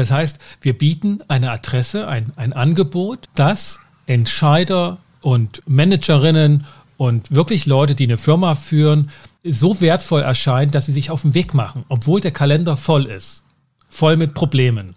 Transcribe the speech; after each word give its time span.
Das 0.00 0.10
heißt, 0.10 0.38
wir 0.62 0.72
bieten 0.72 1.18
eine 1.28 1.50
Adresse, 1.50 2.08
ein, 2.08 2.32
ein 2.36 2.54
Angebot, 2.54 3.28
das 3.34 3.80
Entscheider 4.06 4.96
und 5.20 5.60
Managerinnen 5.66 6.64
und 6.96 7.34
wirklich 7.34 7.66
Leute, 7.66 7.94
die 7.94 8.04
eine 8.04 8.16
Firma 8.16 8.54
führen, 8.54 9.10
so 9.44 9.82
wertvoll 9.82 10.22
erscheint, 10.22 10.74
dass 10.74 10.86
sie 10.86 10.92
sich 10.92 11.10
auf 11.10 11.20
den 11.20 11.34
Weg 11.34 11.52
machen, 11.52 11.84
obwohl 11.90 12.22
der 12.22 12.30
Kalender 12.30 12.78
voll 12.78 13.04
ist. 13.04 13.42
Voll 13.90 14.16
mit 14.16 14.32
Problemen. 14.32 14.94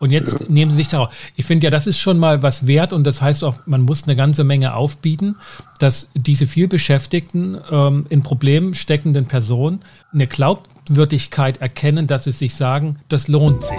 Und 0.00 0.10
jetzt 0.10 0.40
ja. 0.40 0.46
nehmen 0.48 0.70
sie 0.70 0.78
sich 0.78 0.88
darauf. 0.88 1.12
Ich 1.36 1.44
finde 1.44 1.64
ja, 1.64 1.70
das 1.70 1.86
ist 1.86 1.98
schon 1.98 2.16
mal 2.16 2.42
was 2.42 2.66
wert 2.66 2.94
und 2.94 3.04
das 3.04 3.20
heißt 3.20 3.44
auch, 3.44 3.56
man 3.66 3.82
muss 3.82 4.04
eine 4.04 4.16
ganze 4.16 4.42
Menge 4.42 4.72
aufbieten, 4.72 5.36
dass 5.80 6.08
diese 6.14 6.46
vielbeschäftigten, 6.46 7.58
ähm, 7.70 8.06
in 8.08 8.22
Problemen 8.22 8.72
steckenden 8.72 9.26
Personen 9.26 9.80
eine 10.14 10.26
Glaubwürdigkeit 10.26 11.58
erkennen, 11.58 12.06
dass 12.06 12.24
sie 12.24 12.32
sich 12.32 12.54
sagen, 12.54 12.96
das 13.10 13.28
lohnt 13.28 13.62
sich. 13.62 13.76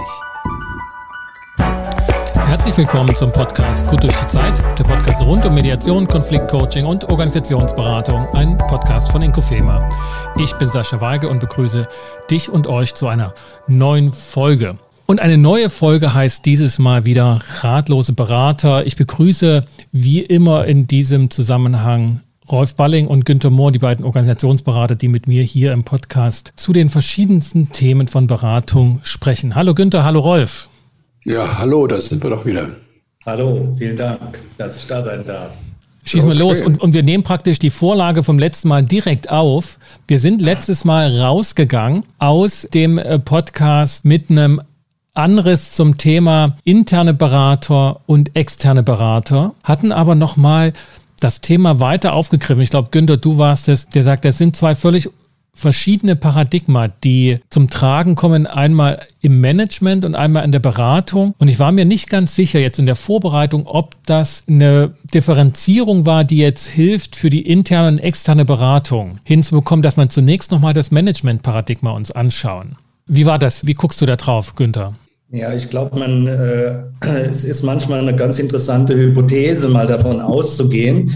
Herzlich 2.58 2.78
willkommen 2.78 3.14
zum 3.14 3.30
Podcast 3.30 3.86
Gut 3.86 4.02
durch 4.02 4.16
die 4.16 4.26
Zeit, 4.26 4.60
der 4.76 4.82
Podcast 4.82 5.22
rund 5.22 5.46
um 5.46 5.54
Mediation, 5.54 6.08
Konfliktcoaching 6.08 6.84
und 6.86 7.08
Organisationsberatung, 7.08 8.26
ein 8.32 8.56
Podcast 8.56 9.12
von 9.12 9.22
Inkofema. 9.22 9.88
Ich 10.36 10.52
bin 10.54 10.68
Sascha 10.68 11.00
Weige 11.00 11.28
und 11.28 11.38
begrüße 11.38 11.86
dich 12.28 12.50
und 12.50 12.66
euch 12.66 12.94
zu 12.94 13.06
einer 13.06 13.32
neuen 13.68 14.10
Folge. 14.10 14.76
Und 15.06 15.20
eine 15.20 15.38
neue 15.38 15.70
Folge 15.70 16.14
heißt 16.14 16.44
dieses 16.46 16.80
Mal 16.80 17.04
wieder 17.04 17.38
Ratlose 17.60 18.12
Berater. 18.12 18.84
Ich 18.84 18.96
begrüße 18.96 19.64
wie 19.92 20.18
immer 20.18 20.64
in 20.64 20.88
diesem 20.88 21.30
Zusammenhang 21.30 22.22
Rolf 22.50 22.74
Balling 22.74 23.06
und 23.06 23.24
Günter 23.24 23.50
Mohr, 23.50 23.70
die 23.70 23.78
beiden 23.78 24.04
Organisationsberater, 24.04 24.96
die 24.96 25.06
mit 25.06 25.28
mir 25.28 25.44
hier 25.44 25.72
im 25.72 25.84
Podcast 25.84 26.52
zu 26.56 26.72
den 26.72 26.88
verschiedensten 26.88 27.70
Themen 27.70 28.08
von 28.08 28.26
Beratung 28.26 28.98
sprechen. 29.04 29.54
Hallo 29.54 29.74
Günter, 29.74 30.02
hallo 30.02 30.18
Rolf. 30.18 30.68
Ja, 31.28 31.58
hallo, 31.58 31.86
da 31.86 32.00
sind 32.00 32.22
wir 32.22 32.30
doch 32.30 32.46
wieder. 32.46 32.70
Hallo, 33.26 33.74
vielen 33.76 33.98
Dank, 33.98 34.38
dass 34.56 34.78
ich 34.78 34.86
da 34.86 35.02
sein 35.02 35.26
darf. 35.26 35.50
Schießen 36.06 36.26
okay. 36.26 36.38
wir 36.38 36.42
los 36.42 36.62
und, 36.62 36.80
und 36.80 36.94
wir 36.94 37.02
nehmen 37.02 37.22
praktisch 37.22 37.58
die 37.58 37.68
Vorlage 37.68 38.22
vom 38.22 38.38
letzten 38.38 38.68
Mal 38.68 38.82
direkt 38.82 39.28
auf. 39.28 39.78
Wir 40.06 40.20
sind 40.20 40.40
letztes 40.40 40.86
Mal 40.86 41.20
rausgegangen 41.20 42.04
aus 42.18 42.66
dem 42.72 42.96
äh, 42.96 43.18
Podcast 43.18 44.06
mit 44.06 44.30
einem 44.30 44.62
Anriss 45.12 45.72
zum 45.72 45.98
Thema 45.98 46.56
interne 46.64 47.12
Berater 47.12 48.00
und 48.06 48.34
externe 48.34 48.82
Berater, 48.82 49.54
hatten 49.62 49.92
aber 49.92 50.14
nochmal 50.14 50.72
das 51.20 51.42
Thema 51.42 51.78
weiter 51.78 52.14
aufgegriffen. 52.14 52.62
Ich 52.62 52.70
glaube, 52.70 52.88
Günther, 52.90 53.18
du 53.18 53.36
warst 53.36 53.68
es, 53.68 53.86
der 53.90 54.02
sagt, 54.02 54.24
das 54.24 54.38
sind 54.38 54.56
zwei 54.56 54.74
völlig 54.74 55.10
verschiedene 55.58 56.14
Paradigma, 56.14 56.88
die 56.88 57.40
zum 57.50 57.68
Tragen 57.68 58.14
kommen, 58.14 58.46
einmal 58.46 59.00
im 59.20 59.40
Management 59.40 60.04
und 60.04 60.14
einmal 60.14 60.44
in 60.44 60.52
der 60.52 60.60
Beratung. 60.60 61.34
Und 61.38 61.48
ich 61.48 61.58
war 61.58 61.72
mir 61.72 61.84
nicht 61.84 62.08
ganz 62.08 62.36
sicher 62.36 62.60
jetzt 62.60 62.78
in 62.78 62.86
der 62.86 62.94
Vorbereitung, 62.94 63.66
ob 63.66 63.96
das 64.06 64.44
eine 64.48 64.92
Differenzierung 65.12 66.06
war, 66.06 66.22
die 66.24 66.38
jetzt 66.38 66.66
hilft, 66.66 67.16
für 67.16 67.28
die 67.28 67.42
interne 67.42 67.88
und 67.88 67.98
externe 67.98 68.44
Beratung 68.44 69.18
hinzubekommen, 69.24 69.82
dass 69.82 69.96
man 69.96 70.10
zunächst 70.10 70.52
nochmal 70.52 70.74
das 70.74 70.92
Management-Paradigma 70.92 71.90
uns 71.90 72.12
anschauen. 72.12 72.76
Wie 73.06 73.26
war 73.26 73.38
das? 73.38 73.66
Wie 73.66 73.74
guckst 73.74 74.00
du 74.00 74.06
da 74.06 74.16
drauf, 74.16 74.54
Günther? 74.54 74.94
Ja, 75.30 75.52
ich 75.52 75.68
glaube, 75.68 75.98
man, 75.98 76.26
äh, 76.26 76.82
es 77.28 77.44
ist 77.44 77.62
manchmal 77.62 78.00
eine 78.00 78.14
ganz 78.14 78.38
interessante 78.38 78.94
Hypothese, 78.94 79.68
mal 79.68 79.86
davon 79.86 80.20
auszugehen, 80.20 81.12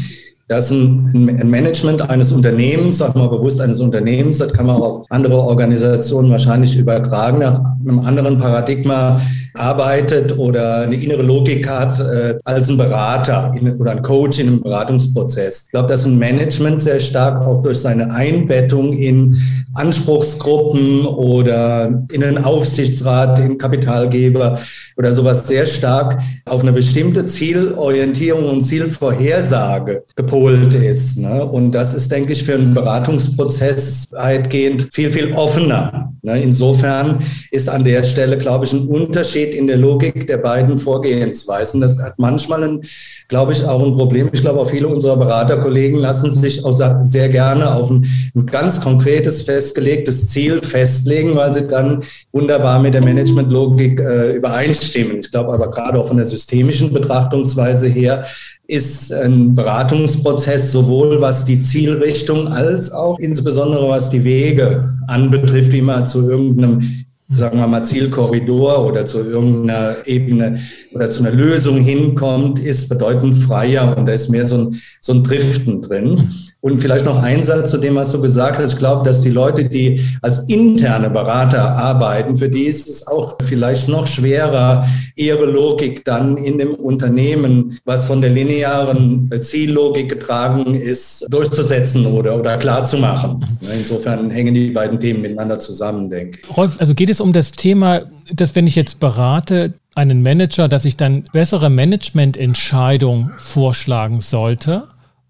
das 0.48 0.70
ist 0.70 0.76
ein, 0.76 1.40
ein 1.40 1.48
Management 1.48 2.02
eines 2.10 2.32
Unternehmens, 2.32 2.98
sag 2.98 3.14
mal 3.14 3.28
bewusst 3.28 3.60
eines 3.60 3.80
Unternehmens, 3.80 4.38
das 4.38 4.52
kann 4.52 4.66
man 4.66 4.76
auch 4.76 5.00
auf 5.00 5.06
andere 5.10 5.36
Organisationen 5.36 6.30
wahrscheinlich 6.30 6.76
übertragen, 6.76 7.38
nach 7.38 7.60
einem 7.80 8.00
anderen 8.00 8.38
Paradigma 8.38 9.20
arbeitet 9.54 10.36
oder 10.38 10.82
eine 10.82 10.96
innere 10.96 11.22
Logik 11.22 11.68
hat 11.68 12.00
äh, 12.00 12.38
als 12.44 12.68
ein 12.68 12.76
Berater 12.76 13.54
in, 13.58 13.76
oder 13.78 13.92
ein 13.92 14.02
Coach 14.02 14.38
in 14.38 14.48
einem 14.48 14.62
Beratungsprozess. 14.62 15.64
Ich 15.66 15.70
glaube, 15.70 15.88
dass 15.88 16.06
ein 16.06 16.18
Management 16.18 16.80
sehr 16.80 17.00
stark 17.00 17.46
auch 17.46 17.62
durch 17.62 17.78
seine 17.78 18.12
Einbettung 18.12 18.92
in 18.96 19.36
Anspruchsgruppen 19.74 21.06
oder 21.06 22.04
in 22.10 22.22
einen 22.22 22.44
Aufsichtsrat, 22.44 23.38
in 23.38 23.58
Kapitalgeber 23.58 24.58
oder 24.96 25.12
sowas 25.12 25.48
sehr 25.48 25.66
stark 25.66 26.20
auf 26.44 26.62
eine 26.62 26.72
bestimmte 26.72 27.26
Zielorientierung 27.26 28.48
und 28.48 28.62
Zielvorhersage 28.62 30.04
gepolt 30.14 30.74
ist. 30.74 31.18
Ne? 31.18 31.44
Und 31.44 31.72
das 31.72 31.94
ist, 31.94 32.12
denke 32.12 32.32
ich, 32.32 32.42
für 32.42 32.54
einen 32.54 32.74
Beratungsprozess 32.74 34.04
weitgehend 34.10 34.88
viel, 34.92 35.10
viel 35.10 35.32
offener. 35.32 36.12
Ne? 36.22 36.42
Insofern 36.42 37.18
ist 37.50 37.68
an 37.68 37.84
der 37.84 38.04
Stelle, 38.04 38.38
glaube 38.38 38.66
ich, 38.66 38.72
ein 38.72 38.86
Unterschied 38.86 39.41
in 39.50 39.66
der 39.66 39.76
Logik 39.76 40.26
der 40.26 40.38
beiden 40.38 40.78
Vorgehensweisen. 40.78 41.80
Das 41.80 42.00
hat 42.00 42.14
manchmal, 42.18 42.62
ein, 42.64 42.82
glaube 43.28 43.52
ich, 43.52 43.64
auch 43.64 43.84
ein 43.84 43.94
Problem. 43.94 44.30
Ich 44.32 44.40
glaube, 44.40 44.60
auch 44.60 44.70
viele 44.70 44.88
unserer 44.88 45.16
Beraterkollegen 45.16 45.98
lassen 45.98 46.32
sich 46.32 46.64
auch 46.64 46.72
sehr 47.02 47.28
gerne 47.28 47.74
auf 47.74 47.90
ein, 47.90 48.06
ein 48.34 48.46
ganz 48.46 48.80
konkretes, 48.80 49.42
festgelegtes 49.42 50.28
Ziel 50.28 50.62
festlegen, 50.62 51.34
weil 51.34 51.52
sie 51.52 51.66
dann 51.66 52.02
wunderbar 52.32 52.80
mit 52.80 52.94
der 52.94 53.04
Managementlogik 53.04 54.00
äh, 54.00 54.36
übereinstimmen. 54.36 55.18
Ich 55.18 55.30
glaube 55.30 55.52
aber 55.52 55.70
gerade 55.70 55.98
auch 55.98 56.08
von 56.08 56.16
der 56.16 56.26
systemischen 56.26 56.92
Betrachtungsweise 56.92 57.88
her 57.88 58.24
ist 58.66 59.12
ein 59.12 59.54
Beratungsprozess 59.54 60.72
sowohl 60.72 61.20
was 61.20 61.44
die 61.44 61.60
Zielrichtung 61.60 62.48
als 62.48 62.90
auch 62.90 63.18
insbesondere 63.18 63.88
was 63.88 64.08
die 64.08 64.24
Wege 64.24 64.96
anbetrifft, 65.08 65.72
wie 65.72 65.82
man 65.82 66.06
zu 66.06 66.28
irgendeinem 66.28 67.04
sagen 67.32 67.58
wir 67.58 67.66
mal, 67.66 67.82
Zielkorridor 67.82 68.86
oder 68.86 69.06
zu 69.06 69.20
irgendeiner 69.20 70.06
Ebene 70.06 70.60
oder 70.92 71.10
zu 71.10 71.22
einer 71.22 71.34
Lösung 71.34 71.80
hinkommt, 71.80 72.58
ist 72.58 72.88
bedeutend 72.88 73.36
freier 73.36 73.96
und 73.96 74.06
da 74.06 74.12
ist 74.12 74.28
mehr 74.28 74.44
so 74.44 74.58
ein, 74.58 74.80
so 75.00 75.14
ein 75.14 75.24
Driften 75.24 75.82
drin. 75.82 76.30
Und 76.62 76.78
vielleicht 76.78 77.04
noch 77.04 77.20
ein 77.20 77.42
Satz 77.42 77.72
zu 77.72 77.78
dem, 77.78 77.96
was 77.96 78.12
du 78.12 78.20
gesagt 78.20 78.56
hast. 78.56 78.74
Ich 78.74 78.78
glaube, 78.78 79.04
dass 79.04 79.20
die 79.20 79.30
Leute, 79.30 79.64
die 79.64 80.00
als 80.22 80.48
interne 80.48 81.10
Berater 81.10 81.60
arbeiten, 81.72 82.36
für 82.36 82.48
die 82.48 82.66
ist 82.66 82.88
es 82.88 83.04
auch 83.04 83.36
vielleicht 83.42 83.88
noch 83.88 84.06
schwerer, 84.06 84.86
ihre 85.16 85.44
Logik 85.44 86.04
dann 86.04 86.36
in 86.36 86.58
dem 86.58 86.74
Unternehmen, 86.74 87.80
was 87.84 88.06
von 88.06 88.20
der 88.20 88.30
linearen 88.30 89.28
Ziellogik 89.40 90.08
getragen 90.08 90.80
ist, 90.80 91.26
durchzusetzen 91.28 92.06
oder, 92.06 92.38
oder 92.38 92.56
klarzumachen. 92.58 93.44
Insofern 93.74 94.30
hängen 94.30 94.54
die 94.54 94.70
beiden 94.70 95.00
Themen 95.00 95.22
miteinander 95.22 95.58
zusammen, 95.58 96.10
denke 96.10 96.38
ich. 96.40 96.56
Rolf, 96.56 96.76
also 96.78 96.94
geht 96.94 97.10
es 97.10 97.20
um 97.20 97.32
das 97.32 97.50
Thema, 97.50 98.02
dass 98.32 98.54
wenn 98.54 98.68
ich 98.68 98.76
jetzt 98.76 99.00
berate, 99.00 99.72
einen 99.96 100.22
Manager, 100.22 100.68
dass 100.68 100.84
ich 100.84 100.96
dann 100.96 101.24
bessere 101.32 101.70
Managemententscheidungen 101.70 103.32
vorschlagen 103.36 104.20
sollte? 104.20 104.84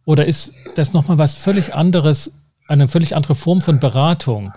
Oder 0.04 0.26
ist 0.26 0.52
das 0.76 0.92
nochmal 0.92 1.18
was 1.18 1.34
völlig 1.34 1.74
anderes, 1.74 2.32
eine 2.68 2.88
völlig 2.88 3.14
andere 3.14 3.34
Form 3.34 3.60
von 3.60 3.78
Beratung? 3.78 4.52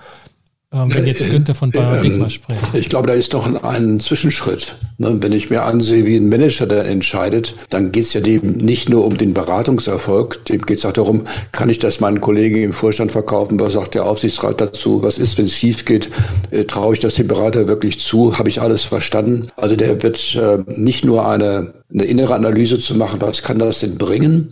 Ähm, 0.75 0.93
wenn 0.93 1.05
jetzt 1.05 1.29
Günther 1.29 1.53
von 1.53 1.71
Paradigma 1.71 2.25
ähm, 2.25 2.29
spricht. 2.29 2.59
Ich 2.73 2.89
glaube, 2.89 3.07
da 3.07 3.13
ist 3.13 3.31
noch 3.31 3.45
ein, 3.45 3.55
ein 3.63 3.99
Zwischenschritt. 4.01 4.75
Ne? 4.97 5.15
Wenn 5.21 5.31
ich 5.31 5.49
mir 5.49 5.63
ansehe, 5.63 6.05
wie 6.05 6.17
ein 6.17 6.27
Manager 6.27 6.65
da 6.65 6.83
entscheidet, 6.83 7.55
dann 7.69 7.93
geht 7.93 8.03
es 8.03 8.13
ja 8.13 8.19
dem 8.19 8.53
nicht 8.53 8.89
nur 8.89 9.05
um 9.05 9.17
den 9.17 9.33
Beratungserfolg, 9.33 10.43
dem 10.45 10.63
geht 10.63 10.79
es 10.79 10.85
auch 10.85 10.91
darum, 10.91 11.23
kann 11.53 11.69
ich 11.69 11.79
das 11.79 12.01
meinen 12.01 12.19
Kollegen 12.19 12.61
im 12.61 12.73
Vorstand 12.73 13.13
verkaufen, 13.13 13.59
was 13.59 13.73
sagt 13.73 13.95
der 13.95 14.05
Aufsichtsrat 14.05 14.59
dazu, 14.59 15.01
was 15.01 15.17
ist, 15.17 15.37
wenn 15.37 15.45
es 15.45 15.53
schief 15.53 15.85
geht, 15.85 16.09
äh, 16.51 16.65
traue 16.65 16.95
ich 16.95 16.99
das 16.99 17.15
dem 17.15 17.27
Berater 17.27 17.67
wirklich 17.67 17.99
zu, 17.99 18.37
habe 18.37 18.49
ich 18.49 18.59
alles 18.59 18.83
verstanden? 18.83 19.47
Also 19.55 19.77
der 19.77 20.03
wird 20.03 20.35
äh, 20.35 20.57
nicht 20.67 21.05
nur 21.05 21.25
eine, 21.25 21.75
eine 21.93 22.03
innere 22.03 22.35
Analyse 22.35 22.79
zu 22.79 22.95
machen, 22.95 23.21
was 23.21 23.43
kann 23.43 23.59
das 23.59 23.79
denn 23.79 23.95
bringen, 23.95 24.51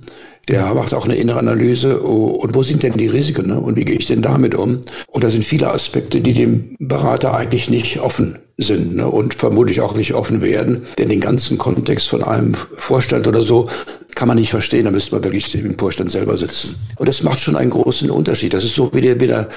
der 0.49 0.73
macht 0.73 0.93
auch 0.93 1.05
eine 1.05 1.15
innere 1.15 1.39
Analyse. 1.39 2.05
Oh, 2.05 2.27
und 2.27 2.53
wo 2.53 2.63
sind 2.63 2.83
denn 2.83 2.93
die 2.93 3.07
Risiken? 3.07 3.47
Ne? 3.47 3.59
Und 3.59 3.77
wie 3.77 3.85
gehe 3.85 3.97
ich 3.97 4.07
denn 4.07 4.21
damit 4.21 4.55
um? 4.55 4.81
Und 5.07 5.23
da 5.23 5.29
sind 5.29 5.45
viele 5.45 5.71
Aspekte, 5.71 6.19
die 6.19 6.33
dem 6.33 6.75
Berater 6.79 7.33
eigentlich 7.33 7.69
nicht 7.69 7.99
offen 7.99 8.39
sind 8.57 8.95
ne? 8.95 9.07
und 9.07 9.33
vermutlich 9.33 9.79
auch 9.79 9.95
nicht 9.95 10.13
offen 10.13 10.41
werden. 10.41 10.81
Denn 10.97 11.07
den 11.07 11.21
ganzen 11.21 11.57
Kontext 11.57 12.09
von 12.09 12.23
einem 12.23 12.55
Vorstand 12.55 13.25
oder 13.27 13.41
so 13.41 13.67
kann 14.15 14.27
man 14.27 14.37
nicht 14.37 14.49
verstehen. 14.49 14.85
Da 14.85 14.91
müsste 14.91 15.13
man 15.13 15.23
wirklich 15.23 15.53
im 15.55 15.77
Vorstand 15.77 16.11
selber 16.11 16.37
sitzen. 16.37 16.75
Und 16.97 17.07
das 17.07 17.23
macht 17.23 17.39
schon 17.39 17.55
einen 17.55 17.69
großen 17.69 18.09
Unterschied. 18.09 18.53
Das 18.53 18.63
ist 18.63 18.75
so, 18.75 18.93
wie 18.93 19.01
der 19.01 19.19
wieder 19.19 19.49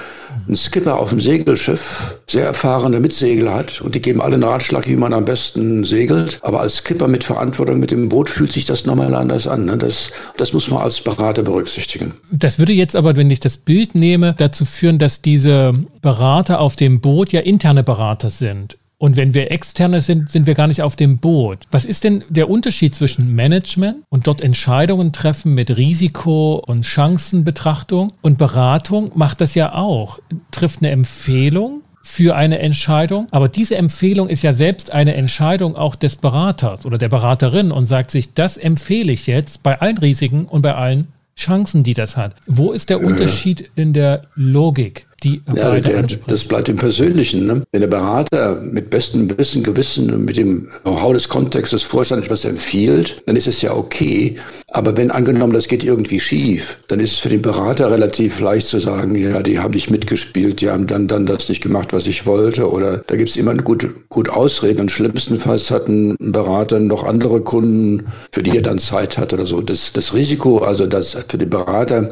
ein 0.47 0.55
Skipper 0.55 0.97
auf 0.97 1.09
dem 1.09 1.19
Segelschiff 1.19 2.15
sehr 2.27 2.45
erfahrene 2.45 2.99
Mitsegler 2.99 3.53
hat 3.53 3.81
und 3.81 3.95
die 3.95 4.01
geben 4.01 4.21
alle 4.21 4.35
einen 4.35 4.43
Ratschlag, 4.43 4.87
wie 4.87 4.95
man 4.95 5.13
am 5.13 5.25
besten 5.25 5.83
segelt. 5.85 6.39
Aber 6.41 6.61
als 6.61 6.77
Skipper 6.77 7.07
mit 7.07 7.23
Verantwortung 7.23 7.79
mit 7.79 7.91
dem 7.91 8.09
Boot 8.09 8.29
fühlt 8.29 8.51
sich 8.51 8.65
das 8.65 8.85
nochmal 8.85 9.13
anders 9.13 9.47
an. 9.47 9.65
Ne? 9.65 9.77
Das, 9.77 10.11
das 10.37 10.53
muss 10.53 10.69
man 10.69 10.81
als 10.81 11.01
Berater 11.01 11.43
berücksichtigen. 11.43 12.13
Das 12.31 12.59
würde 12.59 12.73
jetzt 12.73 12.95
aber, 12.95 13.15
wenn 13.15 13.29
ich 13.29 13.39
das 13.39 13.57
Bild 13.57 13.95
nehme, 13.95 14.35
dazu 14.37 14.65
führen, 14.65 14.99
dass 14.99 15.21
diese 15.21 15.73
Berater 16.01 16.59
auf 16.59 16.75
dem 16.75 17.01
Boot 17.01 17.31
ja 17.31 17.41
interne 17.41 17.83
Berater 17.83 18.29
sind. 18.29 18.77
Und 18.99 19.15
wenn 19.15 19.33
wir 19.33 19.51
externe 19.51 20.01
sind, 20.01 20.31
sind 20.31 20.47
wir 20.47 20.55
gar 20.55 20.67
nicht 20.67 20.81
auf 20.81 20.95
dem 20.95 21.19
Boot. 21.19 21.59
Was 21.69 21.85
ist 21.85 22.03
denn 22.03 22.23
der 22.29 22.49
Unterschied 22.49 22.95
zwischen 22.95 23.35
Management 23.35 23.97
und 24.09 24.25
dort 24.25 24.41
Entscheidungen 24.41 25.13
treffen 25.13 25.53
mit 25.53 25.77
Risiko 25.77 26.63
und 26.65 26.85
Chancenbetrachtung 26.85 28.13
und 28.21 28.37
Beratung 28.39 29.11
macht 29.13 29.41
das 29.41 29.53
ja 29.53 29.73
auch. 29.73 30.19
Trifft 30.51 30.81
eine 30.81 30.89
Empfehlung 30.91 31.81
für 32.01 32.35
eine 32.35 32.59
Entscheidung. 32.59 33.27
Aber 33.31 33.49
diese 33.49 33.75
Empfehlung 33.75 34.29
ist 34.29 34.41
ja 34.41 34.53
selbst 34.53 34.91
eine 34.91 35.13
Entscheidung 35.13 35.75
auch 35.75 35.95
des 35.95 36.15
Beraters 36.15 36.85
oder 36.85 36.97
der 36.97 37.09
Beraterin 37.09 37.71
und 37.71 37.85
sagt 37.85 38.11
sich, 38.11 38.33
das 38.33 38.57
empfehle 38.57 39.11
ich 39.11 39.27
jetzt 39.27 39.61
bei 39.61 39.79
allen 39.79 39.97
Risiken 39.97 40.45
und 40.45 40.61
bei 40.61 40.73
allen 40.73 41.09
Chancen, 41.37 41.83
die 41.83 41.93
das 41.93 42.17
hat. 42.17 42.35
Wo 42.47 42.71
ist 42.71 42.89
der 42.89 43.03
Unterschied 43.03 43.69
in 43.75 43.93
der 43.93 44.23
Logik? 44.35 45.06
Die 45.23 45.41
ja, 45.53 45.79
der, 45.79 46.05
das 46.27 46.43
bleibt 46.43 46.69
im 46.69 46.75
Persönlichen. 46.75 47.47
Ne? 47.47 47.63
Wenn 47.71 47.81
der 47.81 47.87
Berater 47.87 48.59
mit 48.61 48.89
bestem 48.89 49.35
Wissen, 49.37 49.63
Gewissen, 49.63 50.25
mit 50.25 50.37
dem 50.37 50.67
Know-how 50.83 51.13
des 51.13 51.27
Kontextes 51.27 51.83
Vorstand 51.83 52.23
etwas 52.23 52.45
empfiehlt, 52.45 53.23
dann 53.25 53.35
ist 53.35 53.47
es 53.47 53.61
ja 53.61 53.73
okay. 53.73 54.35
Aber 54.69 54.95
wenn 54.95 55.11
angenommen, 55.11 55.53
das 55.53 55.67
geht 55.67 55.83
irgendwie 55.83 56.19
schief, 56.19 56.77
dann 56.87 56.99
ist 56.99 57.13
es 57.13 57.19
für 57.19 57.29
den 57.29 57.41
Berater 57.41 57.89
relativ 57.89 58.39
leicht 58.39 58.67
zu 58.67 58.79
sagen, 58.79 59.15
ja, 59.15 59.41
die 59.41 59.59
haben 59.59 59.73
nicht 59.73 59.89
mitgespielt, 59.89 60.61
die 60.61 60.69
haben 60.69 60.85
dann, 60.85 61.07
dann 61.07 61.25
das 61.25 61.49
nicht 61.49 61.63
gemacht, 61.63 61.93
was 61.93 62.05
ich 62.05 62.25
wollte. 62.25 62.69
Oder 62.69 62.99
da 63.07 63.15
gibt 63.15 63.29
es 63.29 63.37
immer 63.37 63.55
gut, 63.55 63.87
gut 64.09 64.29
Ausreden. 64.29 64.81
Und 64.81 64.91
schlimmstenfalls 64.91 65.71
hat 65.71 65.87
ein 65.87 66.15
Berater 66.19 66.79
noch 66.79 67.03
andere 67.03 67.41
Kunden, 67.41 68.07
für 68.31 68.43
die 68.43 68.57
er 68.57 68.61
dann 68.61 68.77
Zeit 68.77 69.17
hat 69.17 69.33
oder 69.33 69.47
so. 69.47 69.61
Das, 69.61 69.93
das 69.93 70.13
Risiko, 70.13 70.59
also 70.59 70.85
das 70.85 71.17
für 71.27 71.37
den 71.37 71.49
Berater, 71.49 72.09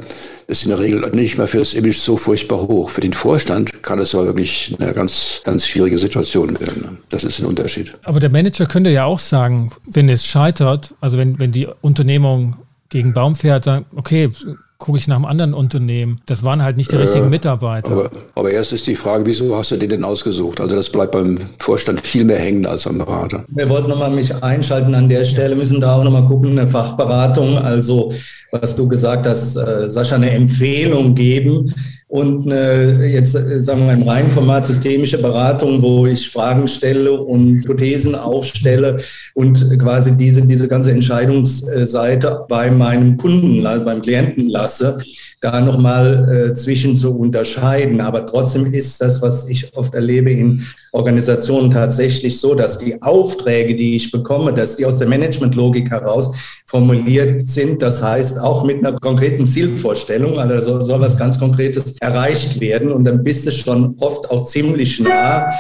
ist 0.48 0.64
in 0.64 0.70
der 0.70 0.80
Regel 0.80 1.10
nicht 1.12 1.38
mehr 1.38 1.48
für 1.48 1.60
das 1.60 1.74
Image 1.74 1.98
so 1.98 2.18
furchtbar 2.18 2.62
hoch. 2.62 2.90
Für 2.90 3.02
den 3.02 3.14
Vorstand 3.14 3.84
kann 3.84 4.00
es 4.00 4.14
aber 4.14 4.26
wirklich 4.26 4.76
eine 4.80 4.94
ganz, 4.94 5.42
ganz 5.44 5.68
schwierige 5.68 5.98
Situation 5.98 6.60
werden. 6.60 7.00
Das 7.10 7.24
ist 7.24 7.40
ein 7.40 7.46
Unterschied. 7.46 7.94
Aber 8.04 8.20
der 8.20 8.30
Manager 8.30 8.66
könnte 8.66 8.90
ja 8.90 9.06
auch 9.06 9.20
sagen, 9.20 9.72
wenn 9.92 10.10
es 10.10 10.26
scheitert, 10.26 10.94
also 11.02 11.18
wenn, 11.18 11.40
wenn 11.40 11.52
die 11.52 11.68
Unternehmung 11.82 12.58
gegen 12.90 13.14
Baum 13.14 13.36
fährt, 13.36 13.68
dann, 13.68 13.86
okay, 13.96 14.32
gucke 14.78 14.98
ich 14.98 15.08
nach 15.08 15.16
einem 15.16 15.26
anderen 15.26 15.54
Unternehmen. 15.54 16.22
Das 16.26 16.44
waren 16.44 16.62
halt 16.62 16.78
nicht 16.78 16.92
die 16.92 16.98
richtigen 16.98 17.30
Mitarbeiter. 17.30 17.92
Aber, 17.92 18.12
aber, 18.36 18.52
erst 18.52 18.74
ist 18.74 18.86
die 18.88 18.96
Frage, 18.96 19.26
wieso 19.26 19.56
hast 19.56 19.72
du 19.72 19.78
den 19.78 19.90
denn 19.90 20.04
ausgesucht? 20.04 20.60
Also 20.60 20.76
das 20.76 20.90
bleibt 20.90 21.14
beim 21.14 21.40
Vorstand 21.60 22.06
viel 22.06 22.26
mehr 22.26 22.40
hängen 22.40 22.66
als 22.66 22.86
am 22.86 22.98
Berater. 22.98 23.46
Wir 23.48 23.70
wollten 23.70 23.90
nochmal 23.90 24.12
mich 24.12 24.44
einschalten 24.44 24.94
an 24.94 25.08
der 25.08 25.24
Stelle, 25.24 25.56
müssen 25.56 25.80
da 25.80 25.96
auch 25.96 26.04
nochmal 26.04 26.28
gucken, 26.28 26.52
eine 26.52 26.68
Fachberatung, 26.68 27.58
also 27.58 28.12
was 28.62 28.76
du 28.76 28.88
gesagt 28.88 29.28
hast, 29.28 29.56
äh, 29.56 29.90
Sascha, 29.90 30.16
eine 30.16 30.32
Empfehlung 30.32 31.16
geben 31.16 31.72
und 32.08 32.46
eine, 32.46 33.06
jetzt 33.08 33.36
äh, 33.36 33.62
sagen 33.62 33.86
wir 33.86 33.94
im 33.94 34.04
reinen 34.04 34.32
Format 34.32 34.66
systemische 34.66 35.22
Beratung, 35.22 35.82
wo 35.82 36.06
ich 36.06 36.30
Fragen 36.30 36.68
stelle 36.68 37.14
und 37.14 37.64
Hypothesen 37.64 38.16
aufstelle 38.16 38.98
und 39.34 39.78
quasi 39.80 40.16
diese, 40.16 40.42
diese 40.44 40.68
ganze 40.68 40.92
Entscheidungsseite 40.92 42.46
bei 42.48 42.72
meinem 42.72 43.18
Kunden, 43.18 43.66
also 43.66 43.86
beim 43.86 44.02
Klienten 44.02 44.50
lasse, 44.50 44.98
da 45.46 45.62
nochmal 45.62 46.50
äh, 46.50 46.56
zwischen 46.56 46.96
zu 46.96 47.18
unterscheiden. 47.18 48.02
Aber 48.02 48.26
trotzdem 48.26 48.74
ist 48.74 49.00
das, 49.00 49.22
was 49.22 49.48
ich 49.48 49.76
oft 49.76 49.94
erlebe 49.94 50.32
in 50.32 50.66
Organisationen 50.92 51.70
tatsächlich 51.70 52.40
so, 52.40 52.56
dass 52.56 52.80
die 52.80 53.00
Aufträge, 53.02 53.76
die 53.76 53.96
ich 53.96 54.12
bekomme, 54.12 54.54
dass 54.54 54.78
die 54.78 54.86
aus 54.86 54.98
der 54.98 55.08
Managementlogik 55.08 55.92
heraus 55.92 56.36
formuliert 56.66 57.46
sind. 57.46 57.82
Das 57.82 58.02
heißt, 58.02 58.42
auch 58.42 58.64
mit 58.64 58.84
einer 58.84 58.98
konkreten 58.98 59.46
Zielvorstellung, 59.46 60.40
also 60.40 60.60
soll, 60.62 60.86
soll 60.86 61.02
was 61.02 61.18
ganz 61.18 61.40
Konkretes 61.40 61.96
erreicht 62.02 62.60
werden. 62.60 62.92
Und 62.92 63.04
dann 63.04 63.22
bist 63.22 63.46
du 63.46 63.52
schon 63.52 63.96
oft 64.00 64.32
auch 64.32 64.44
ziemlich 64.44 65.00
nah 65.00 65.52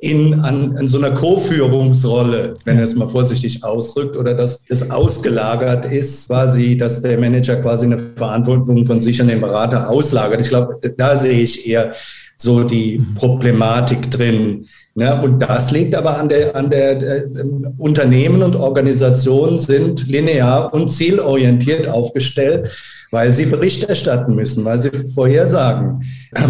in, 0.00 0.40
an, 0.40 0.76
in 0.78 0.88
so 0.88 0.98
einer 0.98 1.12
Co-Führungsrolle, 1.12 2.54
wenn 2.64 2.78
er 2.78 2.84
es 2.84 2.94
mal 2.94 3.08
vorsichtig 3.08 3.62
ausdrückt, 3.64 4.16
oder 4.16 4.34
dass 4.34 4.64
es 4.68 4.90
ausgelagert 4.90 5.86
ist, 5.86 6.28
quasi, 6.28 6.76
dass 6.76 7.02
der 7.02 7.18
Manager 7.18 7.56
quasi 7.56 7.86
eine 7.86 7.98
Verantwortung 7.98 8.86
von 8.86 9.00
sich 9.00 9.20
an 9.20 9.28
den 9.28 9.40
Berater 9.40 9.90
auslagert. 9.90 10.40
Ich 10.40 10.48
glaube, 10.48 10.78
da 10.96 11.16
sehe 11.16 11.40
ich 11.40 11.66
eher 11.66 11.92
so 12.36 12.62
die 12.62 13.04
Problematik 13.16 14.10
drin. 14.10 14.66
Ja, 14.94 15.20
und 15.20 15.40
das 15.40 15.70
liegt 15.70 15.94
aber 15.94 16.18
an 16.18 16.28
der, 16.28 16.56
an 16.56 16.70
der 16.70 17.00
äh, 17.00 17.26
Unternehmen 17.78 18.42
und 18.42 18.56
Organisationen 18.56 19.58
sind 19.58 20.08
linear 20.08 20.72
und 20.72 20.88
zielorientiert 20.88 21.86
aufgestellt 21.86 22.70
weil 23.10 23.32
sie 23.32 23.46
Bericht 23.46 23.84
erstatten 23.84 24.34
müssen, 24.34 24.64
weil 24.64 24.80
sie 24.80 24.90
Vorhersagen 25.14 26.02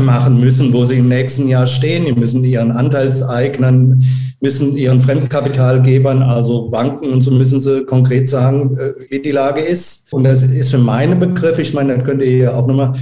machen 0.04 0.38
müssen, 0.40 0.72
wo 0.72 0.84
sie 0.84 0.98
im 0.98 1.08
nächsten 1.08 1.48
Jahr 1.48 1.66
stehen. 1.66 2.04
Die 2.04 2.12
müssen 2.12 2.44
ihren 2.44 2.72
Anteilseignern, 2.72 4.02
müssen 4.40 4.76
ihren 4.76 5.00
Fremdkapitalgebern, 5.00 6.22
also 6.22 6.68
Banken 6.68 7.12
und 7.12 7.22
so 7.22 7.30
müssen 7.30 7.60
sie 7.60 7.84
konkret 7.84 8.28
sagen, 8.28 8.76
äh, 8.78 8.92
wie 9.10 9.20
die 9.20 9.32
Lage 9.32 9.60
ist. 9.60 10.12
Und 10.12 10.24
das 10.24 10.42
ist 10.42 10.70
für 10.70 10.78
meine 10.78 11.16
Begriffe, 11.16 11.62
ich 11.62 11.74
meine, 11.74 11.96
das 11.96 12.04
könnt 12.04 12.22
ihr 12.22 12.36
ja 12.36 12.54
auch 12.54 12.66
nochmal 12.66 12.94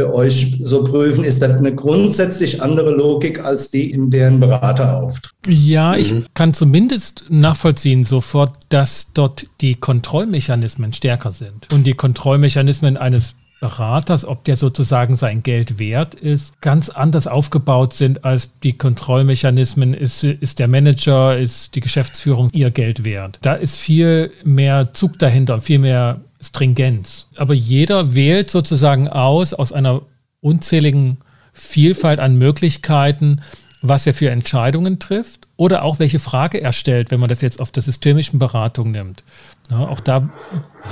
für 0.00 0.14
euch 0.14 0.56
so 0.60 0.82
prüfen, 0.82 1.24
ist 1.24 1.42
das 1.42 1.50
eine 1.50 1.74
grundsätzlich 1.74 2.62
andere 2.62 2.92
Logik 2.92 3.44
als 3.44 3.70
die, 3.70 3.90
in 3.90 4.10
deren 4.10 4.40
Berater 4.40 4.96
auftritt? 4.96 5.32
Ja, 5.46 5.94
ich 5.94 6.14
mhm. 6.14 6.24
kann 6.32 6.54
zumindest 6.54 7.24
nachvollziehen 7.28 8.04
sofort, 8.04 8.56
dass 8.70 9.12
dort 9.12 9.46
die 9.60 9.74
Kontrollmechanismen 9.74 10.94
stärker 10.94 11.32
sind. 11.32 11.70
Und 11.72 11.86
die 11.86 11.92
Kontrollmechanismen 11.92 12.96
eines 12.96 13.34
Beraters, 13.60 14.24
ob 14.24 14.44
der 14.44 14.56
sozusagen 14.56 15.16
sein 15.16 15.42
Geld 15.42 15.78
wert 15.78 16.14
ist, 16.14 16.58
ganz 16.62 16.88
anders 16.88 17.26
aufgebaut 17.26 17.92
sind 17.92 18.24
als 18.24 18.58
die 18.62 18.72
Kontrollmechanismen. 18.72 19.92
Ist, 19.92 20.24
ist 20.24 20.58
der 20.60 20.68
Manager, 20.68 21.36
ist 21.36 21.74
die 21.74 21.80
Geschäftsführung 21.80 22.48
ihr 22.52 22.70
Geld 22.70 23.04
wert? 23.04 23.38
Da 23.42 23.52
ist 23.52 23.76
viel 23.76 24.30
mehr 24.44 24.94
Zug 24.94 25.18
dahinter, 25.18 25.60
viel 25.60 25.78
mehr 25.78 26.22
Stringenz. 26.40 27.28
Aber 27.36 27.54
jeder 27.54 28.14
wählt 28.14 28.50
sozusagen 28.50 29.08
aus, 29.08 29.52
aus 29.52 29.72
einer 29.72 30.02
unzähligen 30.40 31.18
Vielfalt 31.52 32.20
an 32.20 32.36
Möglichkeiten, 32.36 33.42
was 33.82 34.06
er 34.06 34.14
für 34.14 34.30
Entscheidungen 34.30 34.98
trifft 34.98 35.48
oder 35.60 35.82
auch 35.82 35.98
welche 35.98 36.20
Frage 36.20 36.58
er 36.62 36.72
stellt, 36.72 37.10
wenn 37.10 37.20
man 37.20 37.28
das 37.28 37.42
jetzt 37.42 37.60
auf 37.60 37.70
der 37.70 37.82
systemischen 37.82 38.38
Beratung 38.38 38.92
nimmt. 38.92 39.24
Ja, 39.70 39.80
auch 39.80 40.00
da 40.00 40.30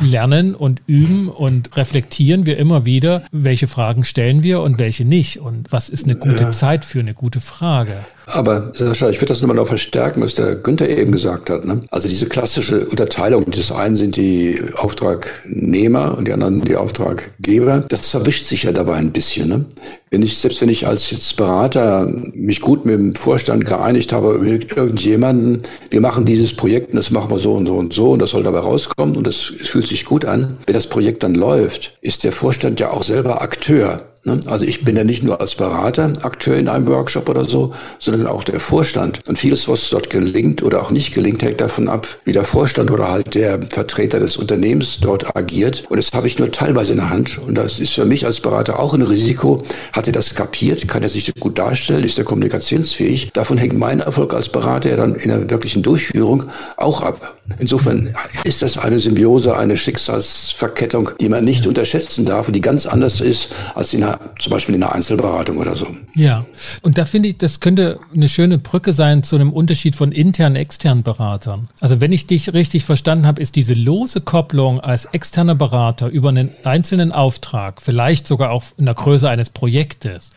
lernen 0.00 0.54
und 0.54 0.82
üben 0.86 1.30
und 1.30 1.76
reflektieren 1.76 2.44
wir 2.46 2.58
immer 2.58 2.84
wieder, 2.84 3.24
welche 3.32 3.66
Fragen 3.66 4.04
stellen 4.04 4.42
wir 4.42 4.60
und 4.60 4.78
welche 4.78 5.06
nicht 5.06 5.40
und 5.40 5.72
was 5.72 5.88
ist 5.88 6.04
eine 6.04 6.16
gute 6.16 6.44
ja. 6.44 6.52
Zeit 6.52 6.84
für 6.84 7.00
eine 7.00 7.14
gute 7.14 7.40
Frage. 7.40 7.94
Aber 8.26 8.72
Sascha, 8.74 9.08
ich 9.08 9.16
würde 9.16 9.32
das 9.32 9.40
nochmal 9.40 9.56
noch 9.56 9.66
verstärken, 9.66 10.20
was 10.20 10.34
der 10.34 10.54
Günther 10.56 10.88
eben 10.88 11.12
gesagt 11.12 11.48
hat. 11.48 11.64
Ne? 11.64 11.80
Also 11.90 12.08
diese 12.08 12.26
klassische 12.26 12.86
Unterteilung, 12.86 13.50
das 13.50 13.72
einen 13.72 13.96
sind 13.96 14.16
die 14.16 14.60
Auftragnehmer 14.76 16.16
und 16.16 16.28
die 16.28 16.32
anderen 16.32 16.60
die 16.60 16.76
Auftraggeber, 16.76 17.80
das 17.88 18.10
verwischt 18.10 18.44
sich 18.44 18.64
ja 18.64 18.72
dabei 18.72 18.96
ein 18.96 19.12
bisschen. 19.12 19.48
Ne? 19.48 19.64
Wenn 20.10 20.22
ich, 20.22 20.38
selbst 20.38 20.60
wenn 20.60 20.68
ich 20.68 20.86
als 20.86 21.10
jetzt 21.10 21.36
Berater 21.36 22.06
mich 22.34 22.60
gut 22.60 22.84
mit 22.84 22.98
dem 22.98 23.14
Vorstand 23.14 23.64
geeinigt 23.64 24.12
habe, 24.12 24.42
mit 24.58 24.76
irgendjemanden, 24.76 25.62
wir 25.90 26.00
machen 26.00 26.24
dieses 26.24 26.54
Projekt 26.54 26.90
und 26.90 26.96
das 26.96 27.10
machen 27.10 27.30
wir 27.30 27.38
so 27.38 27.54
und 27.54 27.66
so 27.66 27.76
und 27.76 27.92
so 27.92 28.10
und 28.12 28.20
das 28.20 28.30
soll 28.30 28.42
dabei 28.42 28.58
rauskommen 28.60 29.16
und 29.16 29.26
das 29.26 29.36
fühlt 29.36 29.86
sich 29.86 30.04
gut 30.04 30.24
an. 30.24 30.58
Wenn 30.66 30.74
das 30.74 30.88
Projekt 30.88 31.22
dann 31.22 31.34
läuft, 31.34 31.96
ist 32.00 32.24
der 32.24 32.32
Vorstand 32.32 32.80
ja 32.80 32.90
auch 32.90 33.04
selber 33.04 33.40
Akteur. 33.40 34.02
Ne? 34.28 34.40
Also 34.46 34.64
ich 34.64 34.84
bin 34.84 34.96
ja 34.96 35.04
nicht 35.04 35.22
nur 35.22 35.40
als 35.40 35.54
Berater 35.54 36.12
Akteur 36.22 36.56
in 36.56 36.68
einem 36.68 36.86
Workshop 36.86 37.28
oder 37.28 37.46
so, 37.46 37.72
sondern 37.98 38.26
auch 38.26 38.44
der 38.44 38.60
Vorstand. 38.60 39.20
Und 39.26 39.38
vieles, 39.38 39.68
was 39.68 39.88
dort 39.88 40.10
gelingt 40.10 40.62
oder 40.62 40.82
auch 40.82 40.90
nicht 40.90 41.14
gelingt, 41.14 41.42
hängt 41.42 41.60
davon 41.60 41.88
ab, 41.88 42.06
wie 42.24 42.32
der 42.32 42.44
Vorstand 42.44 42.90
oder 42.90 43.10
halt 43.10 43.34
der 43.34 43.60
Vertreter 43.62 44.20
des 44.20 44.36
Unternehmens 44.36 44.98
dort 45.00 45.34
agiert. 45.36 45.84
Und 45.88 45.96
das 45.96 46.12
habe 46.12 46.26
ich 46.26 46.38
nur 46.38 46.52
teilweise 46.52 46.92
in 46.92 46.98
der 46.98 47.10
Hand. 47.10 47.38
Und 47.38 47.56
das 47.56 47.78
ist 47.78 47.94
für 47.94 48.04
mich 48.04 48.26
als 48.26 48.40
Berater 48.40 48.78
auch 48.78 48.94
ein 48.94 49.02
Risiko. 49.02 49.62
Hat 49.92 50.06
er 50.06 50.12
das 50.12 50.34
kapiert? 50.34 50.86
Kann 50.86 51.02
er 51.02 51.08
sich 51.08 51.32
gut 51.40 51.58
darstellen? 51.58 52.04
Ist 52.04 52.18
er 52.18 52.24
kommunikationsfähig? 52.24 53.30
Davon 53.32 53.56
hängt 53.56 53.78
mein 53.78 54.00
Erfolg 54.00 54.34
als 54.34 54.50
Berater 54.50 54.90
ja 54.90 54.96
dann 54.96 55.14
in 55.14 55.30
der 55.30 55.48
wirklichen 55.48 55.82
Durchführung 55.82 56.44
auch 56.76 57.00
ab. 57.00 57.37
Insofern 57.58 58.14
ist 58.44 58.62
das 58.62 58.78
eine 58.78 58.98
Symbiose, 58.98 59.56
eine 59.56 59.76
Schicksalsverkettung, 59.76 61.10
die 61.20 61.28
man 61.28 61.44
nicht 61.44 61.66
unterschätzen 61.66 62.26
darf 62.26 62.48
und 62.48 62.54
die 62.54 62.60
ganz 62.60 62.86
anders 62.86 63.20
ist 63.20 63.48
als 63.74 63.94
in 63.94 64.04
einer, 64.04 64.18
zum 64.38 64.52
Beispiel 64.52 64.74
in 64.74 64.82
einer 64.82 64.94
Einzelberatung 64.94 65.56
oder 65.58 65.74
so. 65.74 65.86
Ja, 66.14 66.44
und 66.82 66.98
da 66.98 67.04
finde 67.04 67.30
ich, 67.30 67.38
das 67.38 67.60
könnte 67.60 67.98
eine 68.14 68.28
schöne 68.28 68.58
Brücke 68.58 68.92
sein 68.92 69.22
zu 69.22 69.36
einem 69.36 69.52
Unterschied 69.52 69.96
von 69.96 70.12
internen, 70.12 70.56
externen 70.56 71.02
Beratern. 71.02 71.68
Also 71.80 72.00
wenn 72.00 72.12
ich 72.12 72.26
dich 72.26 72.52
richtig 72.52 72.84
verstanden 72.84 73.26
habe, 73.26 73.40
ist 73.40 73.56
diese 73.56 73.74
lose 73.74 74.20
Kopplung 74.20 74.80
als 74.80 75.06
externer 75.06 75.54
Berater 75.54 76.08
über 76.08 76.28
einen 76.28 76.50
einzelnen 76.64 77.12
Auftrag, 77.12 77.80
vielleicht 77.80 78.26
sogar 78.26 78.50
auch 78.50 78.64
in 78.76 78.84
der 78.84 78.94
Größe 78.94 79.28
eines 79.28 79.50
Projektes, 79.50 80.30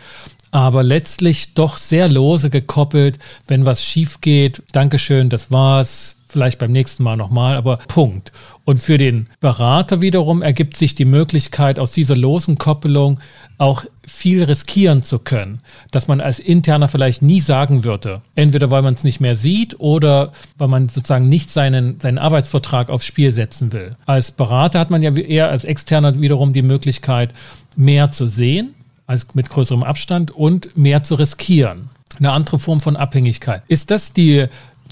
aber 0.51 0.83
letztlich 0.83 1.53
doch 1.53 1.77
sehr 1.77 2.07
lose 2.07 2.49
gekoppelt, 2.49 3.19
wenn 3.47 3.65
was 3.65 3.83
schief 3.83 4.21
geht. 4.21 4.63
Dankeschön, 4.71 5.29
das 5.29 5.49
war's 5.51 6.17
vielleicht 6.31 6.59
beim 6.59 6.71
nächsten 6.71 7.03
Mal 7.03 7.17
nochmal, 7.17 7.55
aber 7.55 7.77
Punkt. 7.87 8.31
Und 8.65 8.81
für 8.81 8.97
den 8.97 9.27
Berater 9.39 10.01
wiederum 10.01 10.41
ergibt 10.41 10.77
sich 10.77 10.95
die 10.95 11.05
Möglichkeit, 11.05 11.79
aus 11.79 11.91
dieser 11.91 12.15
losen 12.15 12.57
Koppelung 12.57 13.19
auch 13.57 13.83
viel 14.05 14.43
riskieren 14.43 15.03
zu 15.03 15.19
können, 15.19 15.61
dass 15.91 16.07
man 16.07 16.21
als 16.21 16.39
Interner 16.39 16.87
vielleicht 16.87 17.21
nie 17.21 17.41
sagen 17.41 17.83
würde. 17.83 18.21
Entweder 18.35 18.71
weil 18.71 18.81
man 18.81 18.93
es 18.93 19.03
nicht 19.03 19.19
mehr 19.19 19.35
sieht 19.35 19.79
oder 19.79 20.31
weil 20.57 20.67
man 20.67 20.89
sozusagen 20.89 21.29
nicht 21.29 21.51
seinen, 21.51 21.99
seinen 21.99 22.17
Arbeitsvertrag 22.17 22.89
aufs 22.89 23.05
Spiel 23.05 23.31
setzen 23.31 23.71
will. 23.71 23.95
Als 24.05 24.31
Berater 24.31 24.79
hat 24.79 24.89
man 24.89 25.03
ja 25.03 25.13
eher 25.13 25.49
als 25.49 25.63
Externer 25.63 26.19
wiederum 26.19 26.53
die 26.53 26.61
Möglichkeit, 26.61 27.33
mehr 27.75 28.11
zu 28.11 28.27
sehen, 28.27 28.73
als 29.07 29.33
mit 29.35 29.49
größerem 29.49 29.83
Abstand 29.83 30.31
und 30.31 30.77
mehr 30.77 31.03
zu 31.03 31.15
riskieren 31.15 31.89
Eine 32.17 32.31
andere 32.31 32.59
Form 32.59 32.79
von 32.79 32.95
Abhängigkeit. 32.95 33.63
Ist 33.67 33.91
das 33.91 34.13
die, 34.13 34.47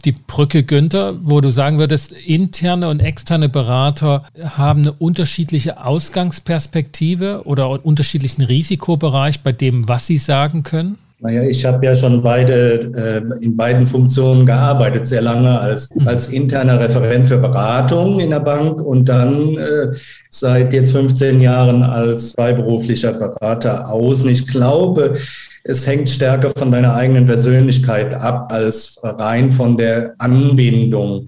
die 0.05 0.13
Brücke, 0.13 0.63
Günther, 0.63 1.15
wo 1.21 1.41
du 1.41 1.49
sagen 1.49 1.79
würdest, 1.79 2.11
interne 2.11 2.89
und 2.89 3.01
externe 3.01 3.49
Berater 3.49 4.23
haben 4.43 4.81
eine 4.81 4.93
unterschiedliche 4.93 5.83
Ausgangsperspektive 5.83 7.41
oder 7.45 7.85
unterschiedlichen 7.85 8.43
Risikobereich 8.43 9.41
bei 9.41 9.51
dem, 9.51 9.87
was 9.87 10.07
sie 10.07 10.17
sagen 10.17 10.63
können? 10.63 10.97
Naja, 11.21 11.43
ich 11.43 11.65
habe 11.65 11.85
ja 11.85 11.93
schon 11.93 12.23
beide 12.23 12.79
äh, 12.95 13.43
in 13.43 13.57
beiden 13.57 13.85
Funktionen 13.85 14.45
gearbeitet, 14.45 15.05
sehr 15.05 15.21
lange 15.21 15.59
als, 15.59 15.89
als 16.05 16.29
interner 16.29 16.79
Referent 16.79 17.27
für 17.27 17.37
Beratung 17.37 18.21
in 18.21 18.29
der 18.29 18.39
Bank 18.39 18.81
und 18.81 19.09
dann 19.09 19.57
äh, 19.57 19.87
seit 20.29 20.71
jetzt 20.73 20.93
15 20.93 21.41
Jahren 21.41 21.83
als 21.83 22.31
freiberuflicher 22.31 23.11
Berater 23.11 23.91
außen. 23.91 24.29
Ich 24.29 24.47
glaube, 24.47 25.15
es 25.63 25.85
hängt 25.85 26.09
stärker 26.09 26.51
von 26.57 26.71
deiner 26.71 26.93
eigenen 26.95 27.25
Persönlichkeit 27.25 28.13
ab 28.13 28.51
als 28.51 28.99
rein 29.03 29.51
von 29.51 29.77
der 29.77 30.13
Anbindung. 30.17 31.27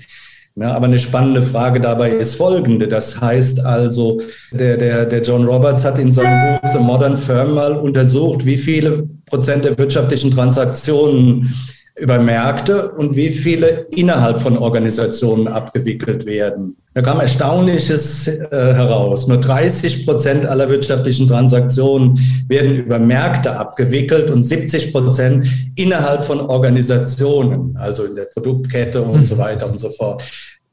Ja, 0.55 0.73
aber 0.73 0.88
eine 0.88 1.00
spannende 1.00 1.41
Frage 1.41 1.79
dabei 1.79 2.09
ist 2.09 2.35
folgende. 2.35 2.88
Das 2.89 3.21
heißt 3.21 3.65
also, 3.65 4.21
der, 4.51 4.75
der, 4.75 5.05
der 5.05 5.21
John 5.21 5.45
Roberts 5.45 5.85
hat 5.85 5.97
in 5.97 6.11
seinem 6.11 6.59
Buch 6.59 6.69
The 6.73 6.79
Modern 6.79 7.17
Firm 7.17 7.53
mal 7.53 7.77
untersucht, 7.77 8.45
wie 8.45 8.57
viele 8.57 9.07
Prozent 9.27 9.63
der 9.63 9.77
wirtschaftlichen 9.77 10.29
Transaktionen 10.31 11.53
über 11.98 12.19
Märkte 12.19 12.91
und 12.91 13.15
wie 13.15 13.29
viele 13.29 13.88
innerhalb 13.95 14.39
von 14.39 14.57
Organisationen 14.57 15.48
abgewickelt 15.48 16.25
werden. 16.25 16.77
Da 16.93 17.01
kam 17.01 17.19
Erstaunliches 17.19 18.27
äh, 18.27 18.48
heraus. 18.51 19.27
Nur 19.27 19.39
30 19.39 20.05
Prozent 20.05 20.45
aller 20.45 20.69
wirtschaftlichen 20.69 21.27
Transaktionen 21.27 22.19
werden 22.48 22.75
über 22.75 23.00
Märkte 23.00 23.55
abgewickelt 23.55 24.29
und 24.29 24.43
70 24.43 24.91
Prozent 24.91 25.48
innerhalb 25.75 26.24
von 26.24 26.41
Organisationen, 26.41 27.77
also 27.77 28.03
in 28.05 28.15
der 28.15 28.25
Produktkette 28.25 29.01
und 29.01 29.25
so 29.25 29.38
weiter 29.38 29.69
und 29.69 29.79
so 29.79 29.89
fort. 29.89 30.24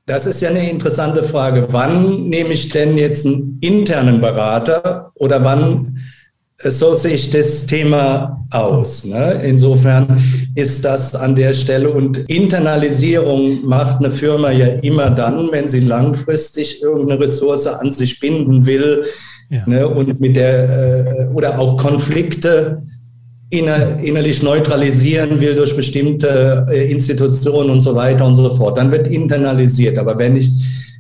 Das 0.07 0.25
ist 0.25 0.41
ja 0.41 0.49
eine 0.49 0.71
interessante 0.71 1.23
Frage. 1.23 1.69
Wann 1.71 2.29
nehme 2.29 2.55
ich 2.55 2.71
denn 2.71 2.97
jetzt 2.97 3.27
einen 3.27 3.59
internen 3.61 4.21
Berater 4.21 5.13
oder 5.15 5.45
wann 5.45 5.99
so 6.65 6.95
sehe 6.95 7.15
ich 7.15 7.31
das 7.31 7.67
Thema 7.67 8.45
aus. 8.51 9.05
Ne? 9.05 9.41
Insofern 9.45 10.21
ist 10.57 10.85
das 10.85 11.15
an 11.15 11.37
der 11.37 11.55
Stelle 11.55 11.91
und 11.91 12.19
Internalisierung 12.29 13.65
macht 13.65 13.99
eine 13.99 14.11
Firma 14.11 14.51
ja 14.51 14.67
immer 14.67 15.11
dann, 15.11 15.51
wenn 15.53 15.69
sie 15.69 15.81
langfristig 15.81 16.83
irgendeine 16.83 17.21
Ressource 17.21 17.67
an 17.67 17.93
sich 17.93 18.19
binden 18.19 18.67
will 18.67 19.05
ja. 19.51 19.63
ne? 19.67 19.89
und 19.89 20.21
mit 20.21 20.35
der 20.35 21.29
äh, 21.29 21.35
oder 21.35 21.59
auch 21.61 21.77
Konflikte 21.77 22.83
inner, 23.51 23.99
innerlich 24.01 24.43
neutralisieren 24.43 25.41
will 25.41 25.55
durch 25.55 25.77
bestimmte 25.77 26.67
äh, 26.69 26.91
Institutionen 26.91 27.71
und 27.71 27.83
so 27.83 27.95
weiter 27.95 28.27
und 28.27 28.35
so 28.35 28.51
fort. 28.51 28.77
Dann 28.79 28.91
wird 28.91 29.07
internalisiert. 29.07 29.97
Aber 29.97 30.19
wenn 30.19 30.37
ich 30.37 30.51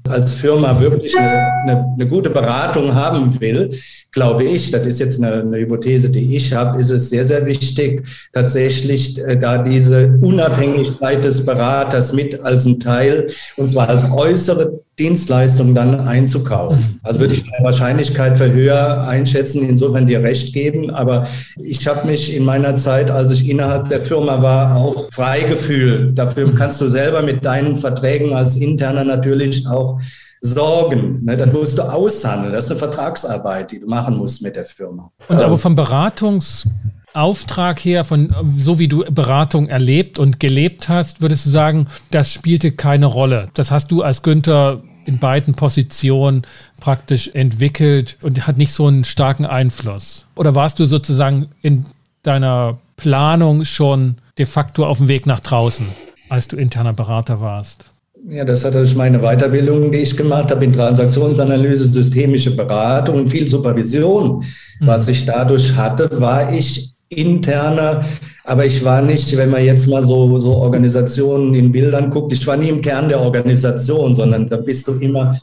als 0.08 0.34
Firma 0.34 0.80
wirklich 0.80 1.18
eine, 1.18 1.52
eine, 1.62 1.86
eine 1.94 2.06
gute 2.06 2.30
Beratung 2.30 2.94
haben 2.94 3.38
will, 3.40 3.72
glaube 4.12 4.44
ich, 4.44 4.70
das 4.70 4.86
ist 4.86 5.00
jetzt 5.00 5.22
eine, 5.22 5.42
eine 5.42 5.58
Hypothese, 5.58 6.10
die 6.10 6.34
ich 6.36 6.52
habe, 6.52 6.80
ist 6.80 6.90
es 6.90 7.10
sehr, 7.10 7.24
sehr 7.24 7.44
wichtig, 7.46 8.06
tatsächlich 8.32 9.18
äh, 9.24 9.36
da 9.36 9.62
diese 9.62 10.18
Unabhängigkeit 10.20 11.24
des 11.24 11.44
Beraters 11.44 12.12
mit 12.12 12.40
als 12.40 12.64
ein 12.64 12.80
Teil, 12.80 13.28
und 13.56 13.70
zwar 13.70 13.88
als 13.88 14.10
äußere 14.10 14.80
Dienstleistung 14.98 15.74
dann 15.74 16.00
einzukaufen. 16.00 16.78
Mhm. 16.78 17.00
Also 17.02 17.20
würde 17.20 17.34
ich 17.34 17.44
meine 17.44 17.64
Wahrscheinlichkeit 17.64 18.36
für 18.36 18.50
höher 18.50 19.06
einschätzen, 19.06 19.68
insofern 19.68 20.06
dir 20.06 20.22
recht 20.22 20.52
geben. 20.52 20.90
Aber 20.90 21.26
ich 21.56 21.86
habe 21.86 22.06
mich 22.06 22.34
in 22.34 22.44
meiner 22.44 22.74
Zeit, 22.74 23.10
als 23.10 23.30
ich 23.30 23.48
innerhalb 23.48 23.88
der 23.88 24.00
Firma 24.00 24.42
war, 24.42 24.76
auch 24.76 25.08
frei 25.12 25.42
gefühlt. 25.42 26.18
Dafür 26.18 26.48
mhm. 26.48 26.54
kannst 26.56 26.80
du 26.80 26.88
selber 26.88 27.22
mit 27.22 27.44
deinen 27.44 27.76
Verträgen 27.76 28.32
als 28.32 28.56
Interner 28.56 29.04
natürlich 29.04 29.66
auch 29.68 30.00
sorgen. 30.40 31.24
Ne? 31.24 31.36
Das 31.36 31.52
musst 31.52 31.78
du 31.78 31.82
aushandeln. 31.82 32.52
Das 32.52 32.64
ist 32.64 32.70
eine 32.70 32.78
Vertragsarbeit, 32.78 33.70
die 33.70 33.80
du 33.80 33.86
machen 33.86 34.16
musst 34.16 34.42
mit 34.42 34.56
der 34.56 34.64
Firma. 34.64 35.10
Und 35.28 35.36
aber 35.36 35.58
vom 35.58 35.74
Beratungsauftrag 35.74 37.80
her, 37.80 38.04
von 38.04 38.34
so 38.56 38.78
wie 38.78 38.88
du 38.88 39.04
Beratung 39.10 39.68
erlebt 39.68 40.18
und 40.18 40.40
gelebt 40.40 40.88
hast, 40.88 41.20
würdest 41.20 41.46
du 41.46 41.50
sagen, 41.50 41.86
das 42.10 42.32
spielte 42.32 42.72
keine 42.72 43.06
Rolle. 43.06 43.48
Das 43.54 43.70
hast 43.70 43.90
du 43.90 44.02
als 44.02 44.22
Günther 44.22 44.82
in 45.08 45.18
beiden 45.18 45.54
Positionen 45.54 46.42
praktisch 46.80 47.30
entwickelt 47.32 48.18
und 48.20 48.46
hat 48.46 48.58
nicht 48.58 48.72
so 48.72 48.86
einen 48.86 49.04
starken 49.04 49.46
Einfluss. 49.46 50.26
Oder 50.36 50.54
warst 50.54 50.78
du 50.78 50.86
sozusagen 50.86 51.48
in 51.62 51.86
deiner 52.22 52.78
Planung 52.96 53.64
schon 53.64 54.18
de 54.36 54.44
facto 54.44 54.84
auf 54.84 54.98
dem 54.98 55.08
Weg 55.08 55.24
nach 55.24 55.40
draußen, 55.40 55.86
als 56.28 56.48
du 56.48 56.56
interner 56.56 56.92
Berater 56.92 57.40
warst? 57.40 57.86
Ja, 58.26 58.44
das 58.44 58.64
hat 58.64 58.74
durch 58.74 58.94
meine 58.94 59.20
Weiterbildung, 59.20 59.90
die 59.92 59.98
ich 59.98 60.16
gemacht 60.16 60.50
habe 60.50 60.64
in 60.64 60.72
Transaktionsanalyse, 60.72 61.86
systemische 61.86 62.54
Beratung 62.54 63.20
und 63.20 63.28
viel 63.28 63.48
Supervision. 63.48 64.38
Mhm. 64.80 64.86
Was 64.86 65.08
ich 65.08 65.24
dadurch 65.24 65.74
hatte, 65.74 66.08
war 66.20 66.52
ich 66.52 66.94
interner, 67.08 68.04
aber 68.44 68.66
ich 68.66 68.84
war 68.84 69.02
nicht, 69.02 69.34
wenn 69.36 69.50
man 69.50 69.64
jetzt 69.64 69.86
mal 69.86 70.02
so, 70.02 70.38
so 70.38 70.54
Organisationen 70.54 71.54
in 71.54 71.72
Bildern 71.72 72.10
guckt, 72.10 72.32
ich 72.32 72.46
war 72.46 72.56
nie 72.56 72.68
im 72.68 72.82
Kern 72.82 73.08
der 73.08 73.20
Organisation, 73.20 74.14
sondern 74.14 74.48
da 74.48 74.56
bist 74.56 74.88
du 74.88 74.94
immer 74.94 75.38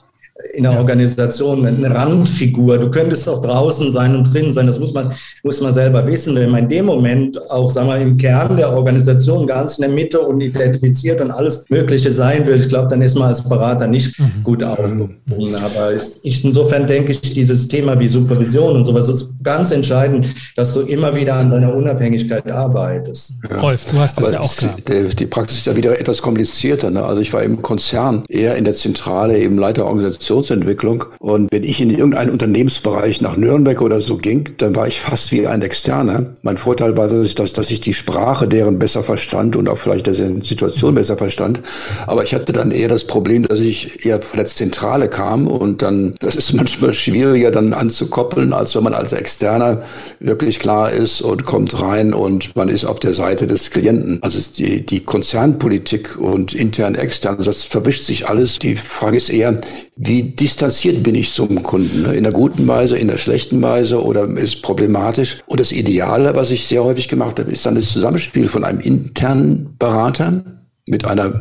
in 0.54 0.64
der 0.64 0.78
Organisation 0.78 1.66
eine 1.66 1.96
Randfigur. 1.96 2.78
Du 2.78 2.92
könntest 2.92 3.28
auch 3.30 3.40
draußen 3.40 3.90
sein 3.90 4.18
und 4.18 4.34
drin 4.34 4.52
sein. 4.52 4.68
Das 4.68 4.80
muss 4.80 4.94
man, 4.94 5.14
muss 5.44 5.62
man 5.62 5.72
selber 5.72 6.06
wissen. 6.08 6.36
Wenn 6.36 6.50
man 6.50 6.64
in 6.64 6.70
dem 6.70 6.86
Moment 6.86 7.40
auch, 7.50 7.70
sagen 7.70 7.88
wir, 7.88 7.98
im 7.98 8.18
Kern 8.18 8.58
der 8.58 8.70
Organisation 8.72 9.48
ganz 9.48 9.78
in 9.78 9.84
der 9.84 9.92
Mitte 9.92 10.20
und 10.20 10.42
identifiziert 10.42 11.22
und 11.22 11.32
alles 11.32 11.66
Mögliche 11.70 12.12
sein 12.12 12.46
will, 12.46 12.60
ich 12.60 12.68
glaube, 12.68 12.90
dann 12.90 13.02
ist 13.02 13.16
man 13.16 13.30
als 13.30 13.48
Berater 13.48 13.88
nicht 13.88 14.20
mhm. 14.20 14.44
gut 14.44 14.62
aufgehoben. 14.62 15.56
Aber 15.56 15.94
ich, 15.94 16.44
insofern 16.44 16.86
denke 16.86 17.14
ich, 17.14 17.22
dieses 17.22 17.70
Thema 17.70 17.98
wie 17.98 18.10
Supervision 18.10 18.76
und 18.76 18.86
sowas 18.86 19.08
ist 19.08 19.42
ganz 19.42 19.72
entscheidend, 19.72 20.28
dass 20.58 20.74
du 20.74 20.82
immer 20.82 21.16
wieder 21.16 21.36
an 21.36 21.50
deiner 21.50 21.74
Unabhängigkeit 21.74 22.52
arbeitest. 22.52 23.36
Ja. 23.50 23.60
Rolf, 23.60 23.86
du 23.86 23.98
hast 24.00 24.20
das 24.20 24.28
Aber 24.28 24.34
ja 24.34 24.42
auch 24.42 24.56
gehabt. 24.58 24.90
Die, 24.90 25.16
die 25.16 25.26
Praxis 25.28 25.60
ist 25.60 25.68
ja 25.68 25.78
wieder 25.78 25.98
etwas 25.98 26.22
komplizierter. 26.22 26.92
Ne? 26.92 27.04
Also 27.04 27.22
ich 27.22 27.32
war 27.32 27.42
im 27.42 27.62
Konzern 27.62 28.24
eher 28.28 28.56
in 28.56 28.66
der 28.66 28.74
Zentrale, 28.74 29.38
eben 29.38 29.58
Leiter 29.58 29.86
Organisation 29.86 30.25
Organisationsentwicklung. 30.32 31.06
Und 31.20 31.52
wenn 31.52 31.64
ich 31.64 31.82
in 31.82 31.90
irgendeinen 31.90 32.32
Unternehmensbereich 32.32 33.22
nach 33.22 33.38
Nürnberg 33.38 33.82
oder 33.82 34.02
so 34.02 34.18
ging, 34.18 34.50
dann 34.58 34.76
war 34.76 34.88
ich 34.88 35.00
fast 35.00 35.32
wie 35.32 35.48
ein 35.48 35.62
Externer. 35.62 36.26
Mein 36.42 36.58
Vorteil 36.58 36.98
war, 36.98 37.08
dass 37.08 37.26
ich, 37.26 37.36
dass, 37.36 37.54
dass 37.54 37.72
ich 37.72 37.82
die 37.82 37.94
Sprache 37.94 38.48
deren 38.48 38.80
besser 38.80 39.04
verstand 39.04 39.56
und 39.56 39.70
auch 39.70 39.78
vielleicht 39.78 40.08
die 40.08 40.14
Situation 40.14 40.96
besser 40.96 41.18
verstand. 41.18 41.62
Aber 42.08 42.24
ich 42.24 42.34
hatte 42.34 42.54
dann 42.54 42.72
eher 42.72 42.88
das 42.88 43.06
Problem, 43.06 43.44
dass 43.44 43.60
ich 43.60 44.06
eher 44.06 44.22
von 44.22 44.38
der 44.38 44.48
Zentrale 44.48 45.10
kam 45.10 45.48
und 45.48 45.82
dann, 45.82 46.16
das 46.20 46.36
ist 46.36 46.54
manchmal 46.54 46.94
schwieriger 46.94 47.52
dann 47.52 47.74
anzukoppeln, 47.74 48.54
als 48.54 48.76
wenn 48.76 48.84
man 48.84 48.94
als 48.94 49.14
Externer 49.14 49.84
wirklich 50.20 50.60
klar 50.60 50.92
ist 50.92 51.22
und 51.22 51.46
kommt 51.46 51.82
rein 51.82 52.14
und 52.14 52.56
man 52.56 52.70
ist 52.70 52.86
auf 52.86 53.00
der 53.00 53.14
Seite 53.14 53.48
des 53.48 53.70
Klienten. 53.72 54.20
Also 54.22 54.40
die, 54.58 54.86
die 54.86 55.02
Konzernpolitik 55.02 56.18
und 56.20 56.54
intern, 56.54 56.96
extern, 56.96 57.38
das 57.44 57.64
verwischt 57.64 58.06
sich 58.06 58.28
alles. 58.28 58.60
Die 58.60 58.76
Frage 58.76 59.18
ist 59.18 59.30
eher, 59.30 59.60
wie 59.96 60.15
wie 60.16 60.24
distanziert 60.24 61.04
bin 61.04 61.14
ich 61.14 61.34
zum 61.34 61.62
Kunden? 61.62 62.04
Ne? 62.04 62.14
In 62.14 62.24
der 62.24 62.32
guten 62.32 62.66
Weise, 62.70 62.98
in 62.98 63.10
der 63.10 63.18
schlechten 63.18 63.62
Weise 63.62 64.02
oder 64.02 64.24
ist 64.24 64.62
problematisch? 64.62 65.40
Und 65.46 65.60
das 65.60 65.74
Ideale, 65.74 66.38
was 66.38 66.52
ich 66.52 66.68
sehr 66.68 66.86
häufig 66.86 67.10
gemacht 67.10 67.38
habe, 67.38 67.52
ist 67.52 67.66
dann 67.66 67.76
das 67.76 67.92
Zusammenspiel 67.92 68.48
von 68.48 68.64
einem 68.64 68.80
internen 68.80 69.76
Berater 69.78 70.42
mit 70.88 71.06
einer 71.06 71.34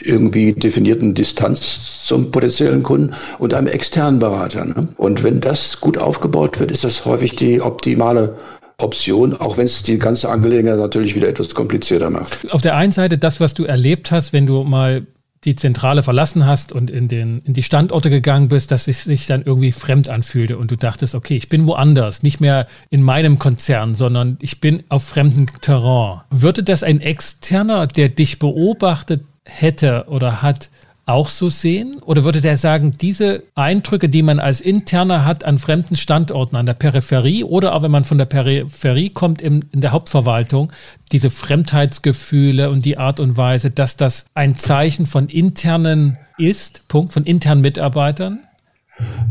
irgendwie 0.00 0.52
definierten 0.52 1.14
Distanz 1.14 2.06
zum 2.06 2.32
potenziellen 2.32 2.82
Kunden 2.82 3.14
und 3.38 3.54
einem 3.54 3.68
externen 3.68 4.18
Berater. 4.18 4.64
Ne? 4.64 4.88
Und 4.96 5.22
wenn 5.22 5.40
das 5.40 5.80
gut 5.80 5.96
aufgebaut 5.96 6.58
wird, 6.58 6.72
ist 6.72 6.82
das 6.82 7.04
häufig 7.04 7.36
die 7.36 7.60
optimale 7.60 8.36
Option, 8.78 9.34
auch 9.34 9.58
wenn 9.58 9.66
es 9.66 9.84
die 9.84 10.00
ganze 10.00 10.28
Angelegenheit 10.28 10.78
natürlich 10.78 11.14
wieder 11.14 11.28
etwas 11.28 11.54
komplizierter 11.54 12.10
macht. 12.10 12.50
Auf 12.50 12.62
der 12.62 12.74
einen 12.74 12.90
Seite 12.90 13.16
das, 13.16 13.38
was 13.38 13.54
du 13.54 13.62
erlebt 13.62 14.10
hast, 14.10 14.32
wenn 14.32 14.46
du 14.46 14.64
mal 14.64 15.06
die 15.48 15.56
Zentrale 15.56 16.02
verlassen 16.02 16.44
hast 16.44 16.72
und 16.72 16.90
in, 16.90 17.08
den, 17.08 17.40
in 17.44 17.54
die 17.54 17.62
Standorte 17.62 18.10
gegangen 18.10 18.48
bist, 18.48 18.70
dass 18.70 18.86
es 18.86 19.04
sich 19.04 19.26
dann 19.26 19.42
irgendwie 19.42 19.72
fremd 19.72 20.08
anfühlte 20.08 20.58
und 20.58 20.70
du 20.70 20.76
dachtest, 20.76 21.14
okay, 21.14 21.36
ich 21.36 21.48
bin 21.48 21.66
woanders, 21.66 22.22
nicht 22.22 22.40
mehr 22.40 22.66
in 22.90 23.02
meinem 23.02 23.38
Konzern, 23.38 23.94
sondern 23.94 24.36
ich 24.42 24.60
bin 24.60 24.84
auf 24.90 25.04
fremdem 25.04 25.46
Terrain. 25.60 26.20
Würde 26.30 26.62
das 26.62 26.82
ein 26.82 27.00
Externer, 27.00 27.86
der 27.86 28.10
dich 28.10 28.38
beobachtet 28.38 29.24
hätte 29.44 30.04
oder 30.08 30.42
hat, 30.42 30.68
auch 31.08 31.28
so 31.28 31.48
sehen? 31.48 32.00
Oder 32.04 32.24
würde 32.24 32.40
der 32.40 32.56
sagen, 32.56 32.94
diese 33.00 33.44
Eindrücke, 33.54 34.08
die 34.08 34.22
man 34.22 34.38
als 34.38 34.60
Interner 34.60 35.24
hat 35.24 35.44
an 35.44 35.58
fremden 35.58 35.96
Standorten, 35.96 36.56
an 36.56 36.66
der 36.66 36.74
Peripherie 36.74 37.44
oder 37.44 37.74
auch 37.74 37.82
wenn 37.82 37.90
man 37.90 38.04
von 38.04 38.18
der 38.18 38.26
Peripherie 38.26 39.10
kommt 39.10 39.40
in, 39.40 39.64
in 39.72 39.80
der 39.80 39.92
Hauptverwaltung, 39.92 40.72
diese 41.10 41.30
Fremdheitsgefühle 41.30 42.70
und 42.70 42.84
die 42.84 42.98
Art 42.98 43.20
und 43.20 43.36
Weise, 43.36 43.70
dass 43.70 43.96
das 43.96 44.26
ein 44.34 44.56
Zeichen 44.56 45.06
von 45.06 45.28
internen 45.28 46.18
ist, 46.36 46.86
Punkt, 46.88 47.12
von 47.12 47.24
internen 47.24 47.62
Mitarbeitern? 47.62 48.40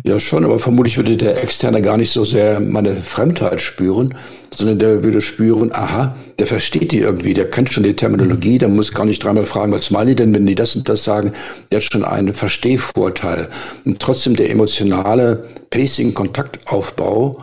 Ja, 0.04 0.20
schon, 0.20 0.46
aber 0.46 0.60
vermutlich 0.60 0.96
würde 0.98 1.18
der 1.18 1.44
Externe 1.44 1.82
gar 1.82 1.98
nicht 1.98 2.12
so 2.12 2.24
sehr 2.24 2.62
meine 2.62 2.96
Fremdheit 2.96 3.60
spüren, 3.60 4.14
sondern 4.56 4.80
der 4.80 5.04
würde 5.04 5.20
spüren, 5.20 5.72
aha, 5.74 6.16
der 6.40 6.48
versteht 6.48 6.94
die 6.94 7.00
irgendwie, 7.00 7.34
der 7.34 7.50
kennt 7.50 7.74
schon 7.74 7.84
die 7.84 7.96
Terminologie, 7.96 8.58
der 8.58 8.70
muss 8.70 8.94
gar 8.94 9.06
nicht 9.06 9.24
dreimal 9.24 9.46
fragen, 9.46 9.74
was 9.74 9.92
meinen 9.92 10.08
die 10.08 10.16
denn, 10.16 10.34
wenn 10.34 10.46
die 10.46 10.56
das 10.56 10.76
und 10.76 10.88
das 10.88 11.04
sagen, 11.04 11.34
der 11.72 11.82
hat 11.82 11.92
schon 11.92 12.06
einen 12.06 12.34
Verstehvorteil. 12.34 13.50
Und 13.86 14.00
trotzdem 14.00 14.36
der 14.38 14.50
emotionale 14.50 15.44
Pacing-Kontaktaufbau, 15.70 17.42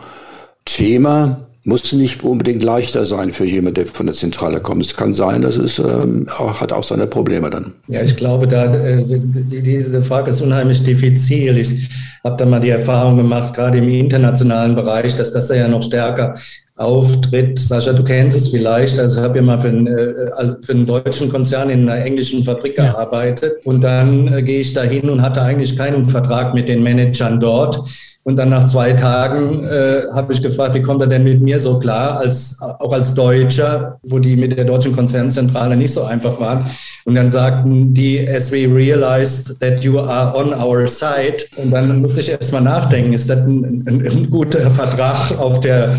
Thema, 0.65 1.47
muss 1.65 1.91
nicht 1.93 2.23
unbedingt 2.23 2.63
leichter 2.63 3.05
sein 3.05 3.33
für 3.33 3.43
jemanden, 3.43 3.73
der 3.73 3.87
von 3.87 4.05
der 4.05 4.13
Zentrale 4.13 4.61
kommt. 4.61 4.85
Es 4.85 4.95
kann 4.95 5.15
sein, 5.15 5.41
dass 5.41 5.57
es 5.57 5.79
ähm, 5.79 6.27
auch, 6.37 6.61
hat 6.61 6.71
auch 6.71 6.83
seine 6.83 7.07
Probleme 7.07 7.49
dann. 7.49 7.73
Ja, 7.87 8.03
ich 8.03 8.15
glaube, 8.15 8.47
da 8.47 8.73
äh, 8.73 9.03
diese 9.03 10.01
Frage 10.03 10.29
ist 10.29 10.41
unheimlich 10.41 10.83
diffizil. 10.83 11.57
Ich 11.57 11.89
habe 12.23 12.37
da 12.37 12.45
mal 12.45 12.59
die 12.59 12.69
Erfahrung 12.69 13.17
gemacht, 13.17 13.55
gerade 13.55 13.79
im 13.79 13.89
internationalen 13.89 14.75
Bereich, 14.75 15.15
dass 15.15 15.31
das 15.31 15.49
ja 15.49 15.67
noch 15.67 15.81
stärker 15.81 16.35
auftritt. 16.75 17.57
Sascha, 17.57 17.93
du 17.93 18.03
kennst 18.03 18.37
es 18.37 18.49
vielleicht. 18.49 18.99
Also 18.99 19.19
ich 19.19 19.25
habe 19.25 19.37
ja 19.37 19.41
mal 19.41 19.59
für 19.59 19.69
einen, 19.69 19.87
äh, 19.87 20.29
also 20.35 20.55
für 20.61 20.73
einen 20.73 20.85
deutschen 20.85 21.29
Konzern 21.29 21.71
in 21.71 21.89
einer 21.89 22.05
englischen 22.05 22.43
Fabrik 22.43 22.77
ja. 22.77 22.91
gearbeitet. 22.91 23.65
Und 23.65 23.81
dann 23.81 24.31
äh, 24.31 24.43
gehe 24.43 24.59
ich 24.59 24.73
da 24.73 24.83
hin 24.83 25.09
und 25.09 25.23
hatte 25.23 25.41
eigentlich 25.41 25.75
keinen 25.75 26.05
Vertrag 26.05 26.53
mit 26.53 26.69
den 26.69 26.83
Managern 26.83 27.39
dort 27.39 27.89
und 28.27 28.37
dann 28.37 28.49
nach 28.49 28.65
zwei 28.65 28.93
Tagen 28.93 29.63
äh, 29.65 30.01
habe 30.11 30.33
ich 30.33 30.41
gefragt, 30.41 30.73
wie 30.73 30.81
kommt 30.81 30.99
er 30.99 31.05
denn 31.05 31.23
mit 31.23 31.41
mir 31.41 31.59
so 31.59 31.77
klar, 31.77 32.17
als, 32.17 32.57
auch 32.59 32.91
als 32.91 33.13
Deutscher, 33.13 33.99
wo 34.01 34.17
die 34.17 34.35
mit 34.35 34.57
der 34.57 34.65
deutschen 34.65 34.95
Konzernzentrale 34.95 35.77
nicht 35.77 35.93
so 35.93 36.05
einfach 36.05 36.39
waren. 36.39 36.65
Und 37.05 37.13
dann 37.13 37.29
sagten 37.29 37.93
die, 37.93 38.27
as 38.27 38.51
we 38.51 38.65
realized 38.65 39.59
that 39.59 39.83
you 39.83 39.99
are 39.99 40.35
on 40.35 40.55
our 40.55 40.87
side. 40.87 41.45
Und 41.57 41.69
dann 41.69 42.01
musste 42.01 42.21
ich 42.21 42.29
erst 42.29 42.51
mal 42.51 42.61
nachdenken, 42.61 43.13
ist 43.13 43.29
das 43.29 43.37
ein, 43.37 43.83
ein, 43.87 44.07
ein 44.07 44.29
guter 44.31 44.71
Vertrag 44.71 45.37
auf 45.37 45.59
der 45.59 45.95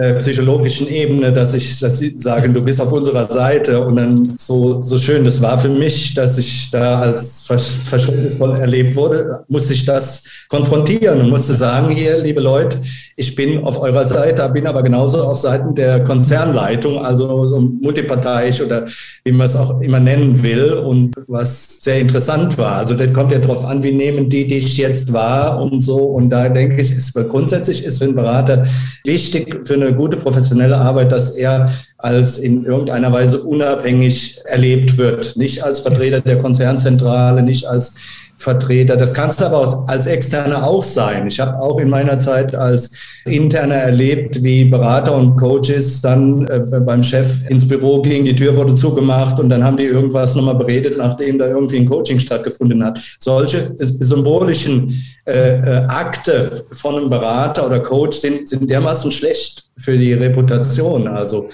äh, 0.00 0.14
psychologischen 0.14 0.88
Ebene, 0.88 1.30
dass 1.30 1.52
ich, 1.52 1.78
dass 1.78 1.98
sie 1.98 2.16
sagen, 2.16 2.54
du 2.54 2.62
bist 2.62 2.80
auf 2.80 2.90
unserer 2.90 3.30
Seite 3.30 3.78
und 3.84 3.96
dann 3.96 4.34
so, 4.38 4.80
so 4.80 4.96
schön 4.96 5.26
das 5.26 5.42
war 5.42 5.58
für 5.58 5.68
mich, 5.68 6.14
dass 6.14 6.38
ich 6.38 6.70
da 6.70 7.00
als 7.00 7.42
verständnisvoll 7.44 8.58
erlebt 8.58 8.96
wurde, 8.96 9.44
musste 9.48 9.74
ich 9.74 9.84
das 9.84 10.24
konfrontieren 10.48 11.20
und 11.20 11.28
musste 11.28 11.52
sagen, 11.52 11.90
hier, 11.90 12.16
liebe 12.16 12.40
Leute, 12.40 12.78
ich 13.16 13.34
bin 13.34 13.62
auf 13.64 13.78
eurer 13.78 14.06
Seite, 14.06 14.48
bin 14.48 14.66
aber 14.66 14.82
genauso 14.82 15.22
auf 15.22 15.36
Seiten 15.36 15.74
der 15.74 16.02
Konzernleitung, 16.04 17.04
also 17.04 17.46
so 17.46 17.60
multiparteiisch 17.60 18.62
oder 18.62 18.86
wie 19.24 19.32
man 19.32 19.44
es 19.44 19.54
auch 19.54 19.82
immer 19.82 20.00
nennen 20.00 20.42
will 20.42 20.72
und 20.72 21.14
was 21.26 21.78
sehr 21.82 22.00
interessant 22.00 22.56
war. 22.56 22.76
Also 22.76 22.94
das 22.94 23.12
kommt 23.12 23.32
ja 23.32 23.38
darauf 23.38 23.66
an, 23.66 23.82
wie 23.82 23.92
nehmen 23.92 24.30
die 24.30 24.46
dich 24.46 24.78
jetzt 24.78 25.12
wahr 25.12 25.60
und 25.60 25.82
so 25.82 25.98
und 25.98 26.30
da 26.30 26.48
denke 26.48 26.80
ich, 26.80 26.90
ist 26.90 27.12
grundsätzlich 27.12 27.84
ist 27.84 27.98
für 27.98 28.04
einen 28.04 28.14
Berater 28.14 28.64
wichtig 29.04 29.66
für 29.66 29.74
eine 29.74 29.89
gute 29.92 30.16
professionelle 30.16 30.76
Arbeit, 30.76 31.12
dass 31.12 31.30
er 31.30 31.70
als 31.98 32.38
in 32.38 32.64
irgendeiner 32.64 33.12
Weise 33.12 33.40
unabhängig 33.40 34.40
erlebt 34.44 34.96
wird. 34.96 35.36
Nicht 35.36 35.62
als 35.62 35.80
Vertreter 35.80 36.20
der 36.20 36.38
Konzernzentrale, 36.38 37.42
nicht 37.42 37.66
als 37.66 37.94
Vertreter. 38.40 38.96
Das 38.96 39.12
kannst 39.12 39.40
du 39.40 39.44
aber 39.44 39.84
als 39.86 40.06
Externer 40.06 40.66
auch 40.66 40.82
sein. 40.82 41.26
Ich 41.26 41.38
habe 41.38 41.58
auch 41.58 41.78
in 41.78 41.90
meiner 41.90 42.18
Zeit 42.18 42.54
als 42.54 42.92
Interner 43.26 43.74
erlebt, 43.74 44.42
wie 44.42 44.64
Berater 44.64 45.14
und 45.14 45.36
Coaches 45.36 46.00
dann 46.00 46.46
äh, 46.46 46.58
beim 46.58 47.02
Chef 47.02 47.46
ins 47.50 47.68
Büro 47.68 48.00
gingen, 48.00 48.24
die 48.24 48.34
Tür 48.34 48.56
wurde 48.56 48.74
zugemacht 48.74 49.38
und 49.38 49.50
dann 49.50 49.62
haben 49.62 49.76
die 49.76 49.84
irgendwas 49.84 50.34
nochmal 50.34 50.54
beredet, 50.54 50.96
nachdem 50.96 51.38
da 51.38 51.48
irgendwie 51.48 51.76
ein 51.76 51.86
Coaching 51.86 52.18
stattgefunden 52.18 52.82
hat. 52.82 52.98
Solche 53.18 53.74
symbolischen 53.76 55.04
äh, 55.26 55.58
äh, 55.58 55.84
Akte 55.88 56.64
von 56.72 56.96
einem 56.96 57.10
Berater 57.10 57.66
oder 57.66 57.80
Coach 57.80 58.16
sind, 58.16 58.48
sind 58.48 58.70
dermaßen 58.70 59.12
schlecht 59.12 59.66
für 59.76 59.98
die 59.98 60.14
Reputation. 60.14 61.06
Also 61.06 61.50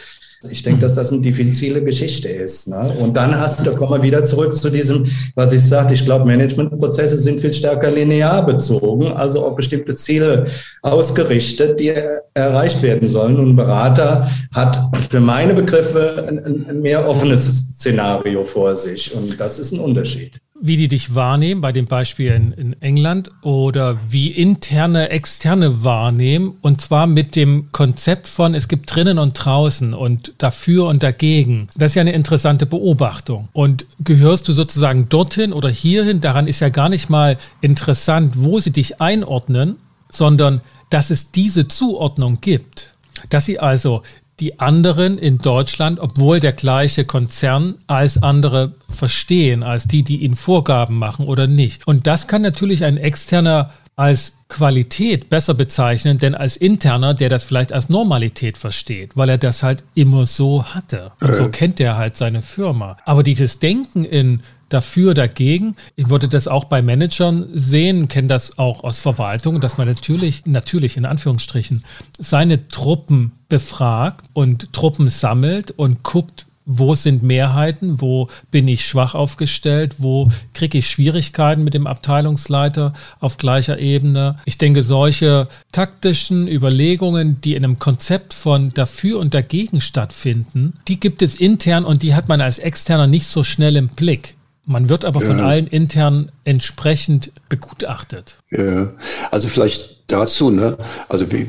ich 0.50 0.62
denke, 0.62 0.80
dass 0.80 0.94
das 0.94 1.12
eine 1.12 1.22
diffizile 1.22 1.82
Geschichte 1.82 2.28
ist. 2.28 2.68
Ne? 2.68 2.92
Und 3.00 3.16
dann 3.16 3.38
hast 3.38 3.66
du, 3.66 3.70
kommen 3.72 3.92
wir 3.92 4.02
wieder 4.02 4.24
zurück 4.24 4.54
zu 4.54 4.70
diesem, 4.70 5.06
was 5.34 5.52
ich 5.52 5.62
sagte, 5.62 5.94
ich 5.94 6.04
glaube, 6.04 6.24
Managementprozesse 6.24 7.18
sind 7.18 7.40
viel 7.40 7.52
stärker 7.52 7.90
linear 7.90 8.44
bezogen, 8.44 9.12
also 9.12 9.44
auf 9.44 9.56
bestimmte 9.56 9.94
Ziele 9.96 10.46
ausgerichtet, 10.82 11.80
die 11.80 11.92
erreicht 12.34 12.82
werden 12.82 13.08
sollen. 13.08 13.36
Und 13.36 13.50
ein 13.50 13.56
Berater 13.56 14.30
hat 14.52 14.80
für 15.10 15.20
meine 15.20 15.54
Begriffe 15.54 16.24
ein, 16.28 16.66
ein 16.68 16.80
mehr 16.80 17.08
offenes 17.08 17.46
Szenario 17.46 18.44
vor 18.44 18.76
sich. 18.76 19.14
Und 19.14 19.38
das 19.40 19.58
ist 19.58 19.72
ein 19.72 19.80
Unterschied 19.80 20.32
wie 20.60 20.76
die 20.76 20.88
dich 20.88 21.14
wahrnehmen, 21.14 21.60
bei 21.60 21.72
dem 21.72 21.84
Beispiel 21.84 22.30
in, 22.32 22.52
in, 22.52 22.82
England, 22.82 23.30
oder 23.42 23.98
wie 24.08 24.28
interne, 24.28 25.10
externe 25.10 25.84
wahrnehmen, 25.84 26.56
und 26.62 26.80
zwar 26.80 27.06
mit 27.06 27.36
dem 27.36 27.68
Konzept 27.72 28.28
von, 28.28 28.54
es 28.54 28.68
gibt 28.68 28.94
drinnen 28.94 29.18
und 29.18 29.32
draußen 29.32 29.94
und 29.94 30.32
dafür 30.38 30.86
und 30.86 31.02
dagegen. 31.02 31.68
Das 31.76 31.92
ist 31.92 31.96
ja 31.96 32.00
eine 32.00 32.12
interessante 32.12 32.66
Beobachtung. 32.66 33.48
Und 33.52 33.86
gehörst 34.00 34.48
du 34.48 34.52
sozusagen 34.52 35.08
dorthin 35.08 35.52
oder 35.52 35.68
hierhin, 35.68 36.20
daran 36.20 36.48
ist 36.48 36.60
ja 36.60 36.68
gar 36.68 36.88
nicht 36.88 37.10
mal 37.10 37.36
interessant, 37.60 38.34
wo 38.36 38.60
sie 38.60 38.72
dich 38.72 39.00
einordnen, 39.00 39.76
sondern 40.10 40.60
dass 40.90 41.10
es 41.10 41.32
diese 41.32 41.68
Zuordnung 41.68 42.40
gibt. 42.40 42.94
Dass 43.30 43.46
sie 43.46 43.58
also 43.58 44.02
die 44.40 44.60
anderen 44.60 45.18
in 45.18 45.38
Deutschland, 45.38 45.98
obwohl 45.98 46.40
der 46.40 46.52
gleiche 46.52 47.04
Konzern, 47.04 47.76
als 47.86 48.22
andere 48.22 48.74
verstehen, 48.88 49.62
als 49.62 49.84
die, 49.84 50.02
die 50.02 50.18
ihnen 50.18 50.36
Vorgaben 50.36 50.98
machen 50.98 51.26
oder 51.26 51.46
nicht. 51.46 51.86
Und 51.86 52.06
das 52.06 52.28
kann 52.28 52.42
natürlich 52.42 52.84
ein 52.84 52.98
externer 52.98 53.70
als 53.96 54.36
Qualität 54.48 55.30
besser 55.30 55.54
bezeichnen, 55.54 56.18
denn 56.18 56.34
als 56.34 56.56
interner, 56.56 57.14
der 57.14 57.30
das 57.30 57.46
vielleicht 57.46 57.72
als 57.72 57.88
Normalität 57.88 58.58
versteht, 58.58 59.16
weil 59.16 59.30
er 59.30 59.38
das 59.38 59.62
halt 59.62 59.82
immer 59.94 60.26
so 60.26 60.64
hatte. 60.64 61.12
Und 61.20 61.34
so 61.34 61.48
kennt 61.48 61.80
er 61.80 61.96
halt 61.96 62.14
seine 62.16 62.42
Firma. 62.42 62.98
Aber 63.06 63.22
dieses 63.22 63.58
Denken 63.58 64.04
in 64.04 64.42
dafür, 64.68 65.14
dagegen. 65.14 65.76
Ich 65.94 66.08
würde 66.08 66.28
das 66.28 66.48
auch 66.48 66.64
bei 66.64 66.82
Managern 66.82 67.48
sehen, 67.52 68.08
kenne 68.08 68.28
das 68.28 68.58
auch 68.58 68.84
aus 68.84 68.98
Verwaltung, 68.98 69.60
dass 69.60 69.78
man 69.78 69.88
natürlich, 69.88 70.46
natürlich 70.46 70.96
in 70.96 71.04
Anführungsstrichen, 71.04 71.84
seine 72.18 72.68
Truppen 72.68 73.32
befragt 73.48 74.26
und 74.32 74.72
Truppen 74.72 75.08
sammelt 75.08 75.70
und 75.72 76.02
guckt, 76.02 76.46
wo 76.66 76.96
sind 76.96 77.22
Mehrheiten, 77.22 78.00
wo 78.00 78.28
bin 78.50 78.66
ich 78.66 78.84
schwach 78.84 79.14
aufgestellt, 79.14 79.94
wo 79.98 80.28
kriege 80.52 80.78
ich 80.78 80.90
Schwierigkeiten 80.90 81.62
mit 81.62 81.74
dem 81.74 81.86
Abteilungsleiter 81.86 82.92
auf 83.20 83.38
gleicher 83.38 83.78
Ebene. 83.78 84.36
Ich 84.44 84.58
denke, 84.58 84.82
solche 84.82 85.46
taktischen 85.70 86.48
Überlegungen, 86.48 87.40
die 87.40 87.54
in 87.54 87.64
einem 87.64 87.78
Konzept 87.78 88.34
von 88.34 88.74
dafür 88.74 89.20
und 89.20 89.32
dagegen 89.32 89.80
stattfinden, 89.80 90.74
die 90.88 90.98
gibt 90.98 91.22
es 91.22 91.36
intern 91.36 91.84
und 91.84 92.02
die 92.02 92.14
hat 92.14 92.28
man 92.28 92.40
als 92.40 92.58
Externer 92.58 93.06
nicht 93.06 93.28
so 93.28 93.44
schnell 93.44 93.76
im 93.76 93.88
Blick. 93.88 94.35
Man 94.66 94.88
wird 94.88 95.04
aber 95.04 95.20
von 95.20 95.38
ja. 95.38 95.46
allen 95.46 95.68
intern 95.68 96.32
entsprechend 96.44 97.32
begutachtet. 97.48 98.38
Ja, 98.50 98.92
also 99.30 99.48
vielleicht 99.48 99.95
dazu, 100.06 100.50
ne? 100.50 100.76
Also 101.08 101.30
wie, 101.32 101.46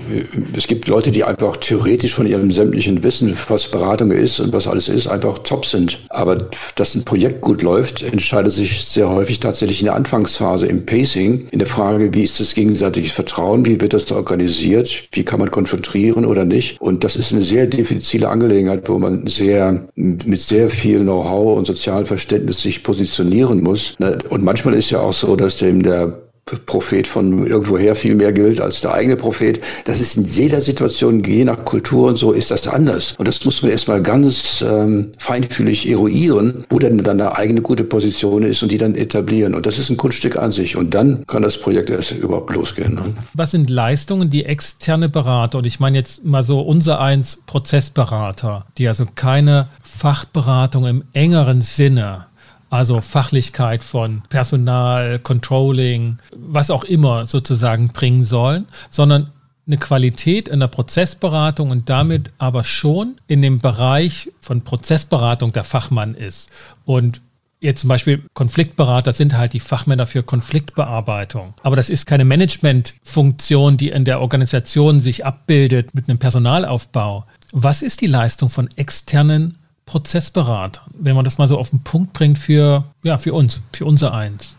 es 0.55 0.67
gibt 0.67 0.87
Leute, 0.87 1.11
die 1.11 1.23
einfach 1.23 1.57
theoretisch 1.57 2.13
von 2.13 2.27
ihrem 2.27 2.51
sämtlichen 2.51 3.03
Wissen, 3.03 3.35
was 3.47 3.67
Beratung 3.67 4.11
ist 4.11 4.39
und 4.39 4.53
was 4.53 4.67
alles 4.67 4.89
ist, 4.89 5.07
einfach 5.07 5.39
top 5.39 5.65
sind. 5.65 5.99
Aber 6.09 6.37
dass 6.75 6.95
ein 6.95 7.05
Projekt 7.05 7.41
gut 7.41 7.61
läuft, 7.61 8.01
entscheidet 8.01 8.53
sich 8.53 8.85
sehr 8.85 9.09
häufig 9.09 9.39
tatsächlich 9.39 9.81
in 9.81 9.85
der 9.85 9.95
Anfangsphase 9.95 10.67
im 10.67 10.85
Pacing, 10.85 11.47
in 11.51 11.59
der 11.59 11.67
Frage, 11.67 12.13
wie 12.13 12.23
ist 12.23 12.39
das 12.39 12.53
gegenseitige 12.53 13.09
Vertrauen, 13.09 13.65
wie 13.65 13.79
wird 13.79 13.93
das 13.93 14.11
organisiert, 14.11 15.03
wie 15.11 15.23
kann 15.23 15.39
man 15.39 15.51
konfrontieren 15.51 16.25
oder 16.25 16.45
nicht. 16.45 16.81
Und 16.81 17.03
das 17.03 17.15
ist 17.15 17.33
eine 17.33 17.43
sehr 17.43 17.67
diffizile 17.67 18.29
Angelegenheit, 18.29 18.89
wo 18.89 18.97
man 18.99 19.27
sehr 19.27 19.85
mit 19.95 20.41
sehr 20.41 20.69
viel 20.69 21.01
Know-how 21.01 21.57
und 21.57 21.65
sozialem 21.65 22.05
Verständnis 22.05 22.61
sich 22.61 22.83
positionieren 22.83 23.61
muss. 23.61 23.95
Ne? 23.99 24.17
Und 24.29 24.43
manchmal 24.43 24.73
ist 24.73 24.89
ja 24.91 24.99
auch 24.99 25.13
so, 25.13 25.35
dass 25.35 25.57
dem 25.57 25.83
der 25.83 26.26
Prophet 26.65 27.07
von 27.07 27.45
irgendwoher 27.45 27.95
viel 27.95 28.15
mehr 28.15 28.31
gilt 28.31 28.61
als 28.61 28.81
der 28.81 28.93
eigene 28.93 29.15
Prophet. 29.15 29.59
Das 29.85 29.99
ist 29.99 30.17
in 30.17 30.25
jeder 30.25 30.61
Situation, 30.61 31.23
je 31.23 31.43
nach 31.43 31.65
Kultur 31.65 32.07
und 32.07 32.17
so, 32.17 32.31
ist 32.31 32.51
das 32.51 32.67
anders. 32.67 33.15
Und 33.17 33.27
das 33.27 33.43
muss 33.45 33.61
man 33.61 33.71
erstmal 33.71 34.01
ganz 34.01 34.63
ähm, 34.67 35.11
feinfühlig 35.17 35.89
eruieren, 35.89 36.63
wo 36.69 36.79
denn 36.79 36.97
dann 36.99 37.19
eine 37.19 37.37
eigene 37.37 37.61
gute 37.61 37.83
Position 37.83 38.43
ist 38.43 38.63
und 38.63 38.71
die 38.71 38.77
dann 38.77 38.95
etablieren. 38.95 39.55
Und 39.55 39.65
das 39.65 39.77
ist 39.77 39.89
ein 39.89 39.97
Kunststück 39.97 40.37
an 40.37 40.51
sich. 40.51 40.75
Und 40.75 40.93
dann 40.93 41.25
kann 41.27 41.41
das 41.41 41.57
Projekt 41.57 41.89
erst 41.89 42.11
überhaupt 42.11 42.53
losgehen. 42.53 42.95
Ne? 42.95 43.13
Was 43.33 43.51
sind 43.51 43.69
Leistungen, 43.69 44.29
die 44.29 44.45
externe 44.45 45.09
Berater, 45.09 45.57
und 45.57 45.65
ich 45.65 45.79
meine 45.79 45.97
jetzt 45.97 46.23
mal 46.23 46.43
so 46.43 46.61
unser 46.61 47.01
eins 47.01 47.39
Prozessberater, 47.45 48.65
die 48.77 48.87
also 48.87 49.05
keine 49.15 49.67
Fachberatung 49.83 50.85
im 50.85 51.03
engeren 51.13 51.61
Sinne 51.61 52.26
also 52.69 53.01
Fachlichkeit 53.01 53.83
von 53.83 54.23
Personal, 54.29 55.19
Controlling, 55.19 56.17
was 56.35 56.69
auch 56.69 56.83
immer 56.83 57.25
sozusagen 57.25 57.89
bringen 57.89 58.23
sollen, 58.23 58.67
sondern 58.89 59.31
eine 59.67 59.77
Qualität 59.77 60.47
in 60.47 60.61
der 60.61 60.67
Prozessberatung 60.67 61.71
und 61.71 61.89
damit 61.89 62.31
aber 62.37 62.63
schon 62.63 63.19
in 63.27 63.41
dem 63.41 63.59
Bereich 63.59 64.31
von 64.39 64.63
Prozessberatung 64.63 65.51
der 65.51 65.63
Fachmann 65.63 66.15
ist. 66.15 66.49
Und 66.85 67.21
Jetzt 67.59 67.81
zum 67.81 67.87
Beispiel 67.87 68.23
Konfliktberater 68.35 69.13
sind 69.13 69.35
halt 69.35 69.53
die 69.53 69.59
Fachmänner 69.59 70.05
für 70.05 70.21
Konfliktbearbeitung. 70.21 71.55
Aber 71.63 71.75
das 71.75 71.89
ist 71.89 72.05
keine 72.05 72.23
Managementfunktion, 72.23 73.77
die 73.77 73.89
in 73.89 74.05
der 74.05 74.21
Organisation 74.21 74.99
sich 74.99 75.25
abbildet 75.25 75.95
mit 75.95 76.07
einem 76.07 76.19
Personalaufbau. 76.19 77.25
Was 77.53 77.81
ist 77.81 78.01
die 78.01 78.07
Leistung 78.07 78.49
von 78.49 78.69
externen 78.75 79.57
Prozessberatern, 79.87 80.83
wenn 80.99 81.15
man 81.15 81.25
das 81.25 81.39
mal 81.39 81.47
so 81.47 81.57
auf 81.57 81.71
den 81.71 81.79
Punkt 81.79 82.13
bringt 82.13 82.37
für, 82.37 82.83
ja, 83.01 83.17
für 83.17 83.33
uns, 83.33 83.61
für 83.73 83.85
unser 83.85 84.13
Eins? 84.13 84.55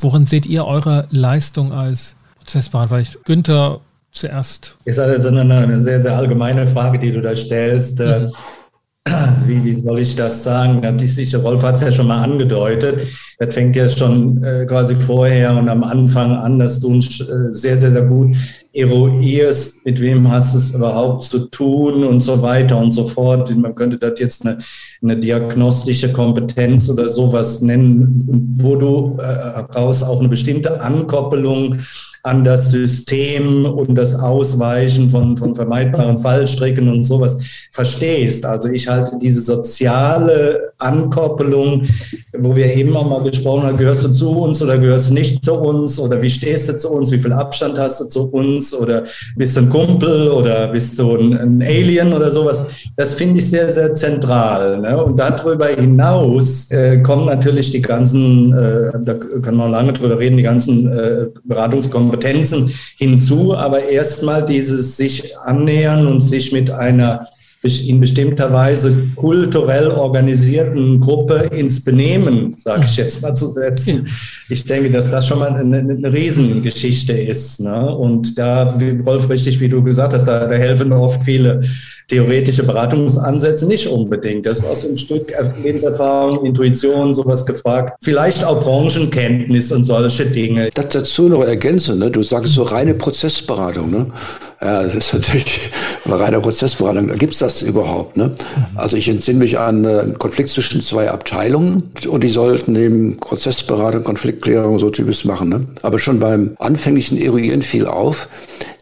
Worin 0.00 0.24
seht 0.24 0.46
ihr 0.46 0.64
eure 0.64 1.06
Leistung 1.10 1.72
als 1.72 2.16
Prozessberater? 2.38 2.88
Vielleicht 2.88 3.24
Günther 3.24 3.80
zuerst. 4.12 4.78
Ist 4.84 4.98
also 4.98 5.28
eine, 5.28 5.42
eine 5.42 5.80
sehr, 5.82 6.00
sehr 6.00 6.16
allgemeine 6.16 6.66
Frage, 6.66 6.98
die 6.98 7.12
du 7.12 7.20
da 7.20 7.36
stellst. 7.36 7.98
Mhm 7.98 8.30
wie, 9.46 9.64
wie 9.64 9.74
soll 9.74 9.98
ich 9.98 10.14
das 10.14 10.44
sagen? 10.44 10.98
Sicher, 10.98 11.38
Rolf 11.38 11.62
hat 11.62 11.76
es 11.76 11.80
ja 11.80 11.92
schon 11.92 12.06
mal 12.06 12.22
angedeutet. 12.22 13.06
Das 13.38 13.54
fängt 13.54 13.74
ja 13.74 13.88
schon 13.88 14.42
äh, 14.42 14.64
quasi 14.66 14.94
vorher 14.94 15.56
und 15.56 15.68
am 15.68 15.82
Anfang 15.82 16.36
an, 16.36 16.58
dass 16.58 16.80
du 16.80 16.88
uns 16.88 17.20
äh, 17.20 17.48
sehr, 17.50 17.78
sehr, 17.78 17.92
sehr 17.92 18.02
gut 18.02 18.36
eruierst, 18.72 19.84
mit 19.84 20.00
wem 20.00 20.30
hast 20.30 20.54
es 20.54 20.70
überhaupt 20.70 21.24
zu 21.24 21.50
tun 21.50 22.04
und 22.04 22.22
so 22.22 22.40
weiter 22.42 22.78
und 22.78 22.92
so 22.92 23.06
fort. 23.06 23.54
Man 23.56 23.74
könnte 23.74 23.98
das 23.98 24.18
jetzt 24.18 24.46
eine, 24.46 24.58
eine 25.02 25.16
diagnostische 25.16 26.12
Kompetenz 26.12 26.88
oder 26.88 27.08
sowas 27.08 27.60
nennen, 27.60 28.48
wo 28.56 28.76
du 28.76 29.18
äh, 29.18 29.64
daraus 29.72 30.02
auch 30.02 30.20
eine 30.20 30.28
bestimmte 30.28 30.80
Ankoppelung 30.80 31.78
an 32.24 32.44
das 32.44 32.70
System 32.70 33.64
und 33.64 33.96
das 33.96 34.14
Ausweichen 34.14 35.08
von, 35.08 35.36
von 35.36 35.56
vermeidbaren 35.56 36.18
Fallstricken 36.18 36.88
und 36.88 37.02
sowas 37.02 37.38
verstehst. 37.72 38.46
Also 38.46 38.68
ich 38.68 38.86
halte 38.86 39.18
diese 39.20 39.40
soziale 39.40 40.72
Ankoppelung, 40.78 41.82
wo 42.38 42.54
wir 42.54 42.72
eben 42.76 42.96
auch 42.96 43.08
mal 43.08 43.24
gesprochen 43.24 43.64
haben, 43.64 43.76
gehörst 43.76 44.04
du 44.04 44.08
zu 44.10 44.30
uns 44.30 44.62
oder 44.62 44.78
gehörst 44.78 45.10
du 45.10 45.14
nicht 45.14 45.44
zu 45.44 45.54
uns 45.54 45.98
oder 45.98 46.22
wie 46.22 46.30
stehst 46.30 46.68
du 46.68 46.76
zu 46.76 46.90
uns, 46.90 47.10
wie 47.10 47.18
viel 47.18 47.32
Abstand 47.32 47.76
hast 47.76 48.00
du 48.00 48.04
zu 48.04 48.28
uns 48.28 48.72
oder 48.72 49.02
bist 49.36 49.56
du 49.56 49.62
ein 49.62 49.68
Kumpel 49.68 50.28
oder 50.28 50.68
bist 50.68 51.00
du 51.00 51.16
ein, 51.16 51.36
ein 51.36 51.60
Alien 51.60 52.12
oder 52.12 52.30
sowas. 52.30 52.66
Das 52.96 53.14
finde 53.14 53.40
ich 53.40 53.50
sehr, 53.50 53.68
sehr 53.68 53.94
zentral. 53.94 54.78
Ne? 54.78 55.02
Und 55.02 55.18
darüber 55.18 55.66
hinaus 55.66 56.70
äh, 56.70 56.98
kommen 56.98 57.26
natürlich 57.26 57.70
die 57.70 57.82
ganzen, 57.82 58.52
äh, 58.52 58.92
da 59.02 59.14
kann 59.14 59.56
man 59.56 59.72
lange 59.72 59.92
drüber 59.92 60.20
reden, 60.20 60.36
die 60.36 60.44
ganzen 60.44 60.86
äh, 60.86 61.26
Beratungskompetenzen 61.44 62.11
Kompetenzen 62.12 62.72
hinzu, 62.96 63.56
aber 63.56 63.88
erstmal 63.88 64.44
dieses 64.44 64.96
sich 64.96 65.36
annähern 65.38 66.06
und 66.06 66.20
sich 66.20 66.52
mit 66.52 66.70
einer 66.70 67.28
in 67.64 68.00
bestimmter 68.00 68.52
Weise 68.52 68.92
kulturell 69.14 69.88
organisierten 69.88 70.98
Gruppe 70.98 71.48
ins 71.54 71.82
Benehmen, 71.84 72.56
sage 72.58 72.84
ich 72.84 72.96
jetzt 72.96 73.22
mal 73.22 73.34
zu 73.34 73.46
setzen. 73.46 74.08
Ich 74.48 74.64
denke, 74.64 74.90
dass 74.90 75.08
das 75.08 75.28
schon 75.28 75.38
mal 75.38 75.52
eine, 75.52 75.78
eine 75.78 76.12
Riesengeschichte 76.12 77.12
ist. 77.12 77.60
Ne? 77.60 77.96
Und 77.96 78.36
da, 78.36 78.76
Rolf, 79.06 79.28
richtig, 79.28 79.60
wie 79.60 79.68
du 79.68 79.82
gesagt 79.82 80.12
hast, 80.12 80.26
da, 80.26 80.46
da 80.46 80.54
helfen 80.54 80.92
oft 80.92 81.22
viele 81.22 81.60
theoretische 82.08 82.64
Beratungsansätze 82.64 83.66
nicht 83.66 83.86
unbedingt. 83.86 84.44
Das 84.44 84.58
ist 84.58 84.64
aus 84.66 84.84
ein 84.84 84.96
Stück 84.96 85.32
Lebenserfahrung, 85.62 86.44
Intuition, 86.44 87.14
sowas 87.14 87.46
gefragt. 87.46 87.94
Vielleicht 88.02 88.44
auch 88.44 88.60
Branchenkenntnis 88.60 89.72
und 89.72 89.84
solche 89.84 90.26
Dinge. 90.26 90.68
Das 90.74 90.88
dazu 90.88 91.28
noch 91.28 91.42
ergänzen, 91.42 92.00
ne? 92.00 92.10
du 92.10 92.22
sagst 92.22 92.52
so 92.52 92.64
reine 92.64 92.94
Prozessberatung. 92.94 93.90
Ne? 93.90 94.06
Ja, 94.62 94.82
das 94.82 94.94
ist 94.94 95.12
natürlich 95.12 95.70
bei 96.04 96.14
reiner 96.14 96.40
Prozessberatung, 96.40 97.08
da 97.08 97.14
gibt's 97.14 97.38
das 97.38 97.62
überhaupt. 97.62 98.16
Ne? 98.16 98.34
Also 98.76 98.96
ich 98.96 99.08
entsinne 99.08 99.40
mich 99.40 99.58
an 99.58 99.84
äh, 99.84 99.98
einen 100.00 100.18
Konflikt 100.18 100.50
zwischen 100.50 100.80
zwei 100.80 101.10
Abteilungen 101.10 101.90
und 102.06 102.22
die 102.22 102.28
sollten 102.28 102.76
eben 102.76 103.18
Prozessberatung, 103.18 104.04
Konfliktklärung, 104.04 104.78
so 104.78 104.90
typisch 104.90 105.24
machen. 105.24 105.48
Ne? 105.48 105.66
Aber 105.82 105.98
schon 105.98 106.20
beim 106.20 106.56
anfänglichen 106.60 107.20
Eruieren 107.20 107.62
fiel 107.62 107.86
auf, 107.86 108.28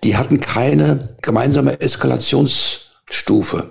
die 0.04 0.16
hatten 0.16 0.40
keine 0.40 1.08
gemeinsame 1.22 1.76
Eskalations- 1.76 2.90
Stufe. 3.10 3.64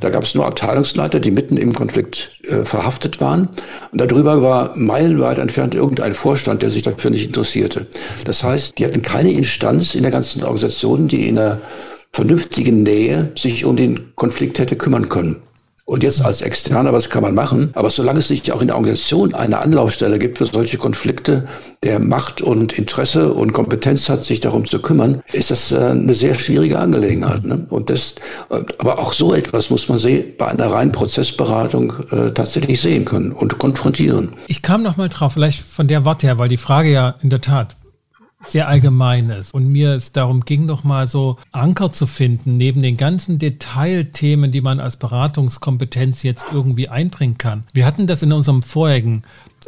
Da 0.00 0.10
gab 0.10 0.24
es 0.24 0.34
nur 0.34 0.46
Abteilungsleiter, 0.46 1.20
die 1.20 1.30
mitten 1.30 1.56
im 1.56 1.72
Konflikt 1.72 2.30
äh, 2.42 2.64
verhaftet 2.64 3.20
waren. 3.20 3.48
Und 3.92 4.00
darüber 4.00 4.42
war 4.42 4.76
meilenweit 4.76 5.38
entfernt 5.38 5.74
irgendein 5.74 6.14
Vorstand, 6.14 6.62
der 6.62 6.70
sich 6.70 6.82
dafür 6.82 7.10
nicht 7.10 7.26
interessierte. 7.26 7.86
Das 8.24 8.44
heißt, 8.44 8.78
die 8.78 8.84
hatten 8.84 9.02
keine 9.02 9.32
Instanz 9.32 9.94
in 9.94 10.02
der 10.02 10.12
ganzen 10.12 10.42
Organisation, 10.42 11.08
die 11.08 11.28
in 11.28 11.38
einer 11.38 11.60
vernünftigen 12.12 12.82
Nähe 12.82 13.32
sich 13.36 13.64
um 13.64 13.76
den 13.76 14.14
Konflikt 14.14 14.58
hätte 14.58 14.76
kümmern 14.76 15.08
können. 15.08 15.42
Und 15.86 16.02
jetzt 16.02 16.24
als 16.24 16.40
Externer, 16.40 16.94
was 16.94 17.10
kann 17.10 17.22
man 17.22 17.34
machen? 17.34 17.70
Aber 17.74 17.90
solange 17.90 18.18
es 18.18 18.30
nicht 18.30 18.50
auch 18.50 18.62
in 18.62 18.68
der 18.68 18.76
Organisation 18.76 19.34
eine 19.34 19.58
Anlaufstelle 19.58 20.18
gibt 20.18 20.38
für 20.38 20.46
solche 20.46 20.78
Konflikte, 20.78 21.44
der 21.82 21.98
Macht 21.98 22.40
und 22.40 22.72
Interesse 22.78 23.34
und 23.34 23.52
Kompetenz 23.52 24.08
hat, 24.08 24.24
sich 24.24 24.40
darum 24.40 24.64
zu 24.64 24.78
kümmern, 24.78 25.22
ist 25.32 25.50
das 25.50 25.72
äh, 25.72 25.76
eine 25.76 26.14
sehr 26.14 26.36
schwierige 26.36 26.78
Angelegenheit. 26.78 27.44
Ne? 27.44 27.66
Und 27.68 27.90
das, 27.90 28.14
aber 28.78 28.98
auch 28.98 29.12
so 29.12 29.34
etwas 29.34 29.68
muss 29.68 29.88
man 29.90 30.00
bei 30.38 30.48
einer 30.48 30.72
reinen 30.72 30.92
Prozessberatung 30.92 31.92
äh, 32.10 32.30
tatsächlich 32.30 32.80
sehen 32.80 33.04
können 33.04 33.32
und 33.32 33.58
konfrontieren. 33.58 34.30
Ich 34.48 34.62
kam 34.62 34.82
noch 34.82 34.96
mal 34.96 35.10
drauf, 35.10 35.34
vielleicht 35.34 35.62
von 35.62 35.86
der 35.86 36.06
Warte 36.06 36.28
her, 36.28 36.38
weil 36.38 36.48
die 36.48 36.56
Frage 36.56 36.90
ja 36.90 37.16
in 37.22 37.28
der 37.28 37.42
Tat 37.42 37.76
sehr 38.46 38.68
allgemein 38.68 39.30
ist 39.30 39.54
und 39.54 39.68
mir 39.68 39.92
es 39.92 40.12
darum 40.12 40.44
ging, 40.44 40.66
noch 40.66 40.84
mal 40.84 41.06
so 41.06 41.38
Anker 41.52 41.92
zu 41.92 42.06
finden, 42.06 42.56
neben 42.56 42.82
den 42.82 42.96
ganzen 42.96 43.38
Detailthemen, 43.38 44.50
die 44.50 44.60
man 44.60 44.80
als 44.80 44.96
Beratungskompetenz 44.96 46.22
jetzt 46.22 46.44
irgendwie 46.52 46.88
einbringen 46.88 47.38
kann. 47.38 47.64
Wir 47.72 47.86
hatten 47.86 48.06
das 48.06 48.22
in 48.22 48.32
unserem 48.32 48.62
vorherigen 48.62 49.22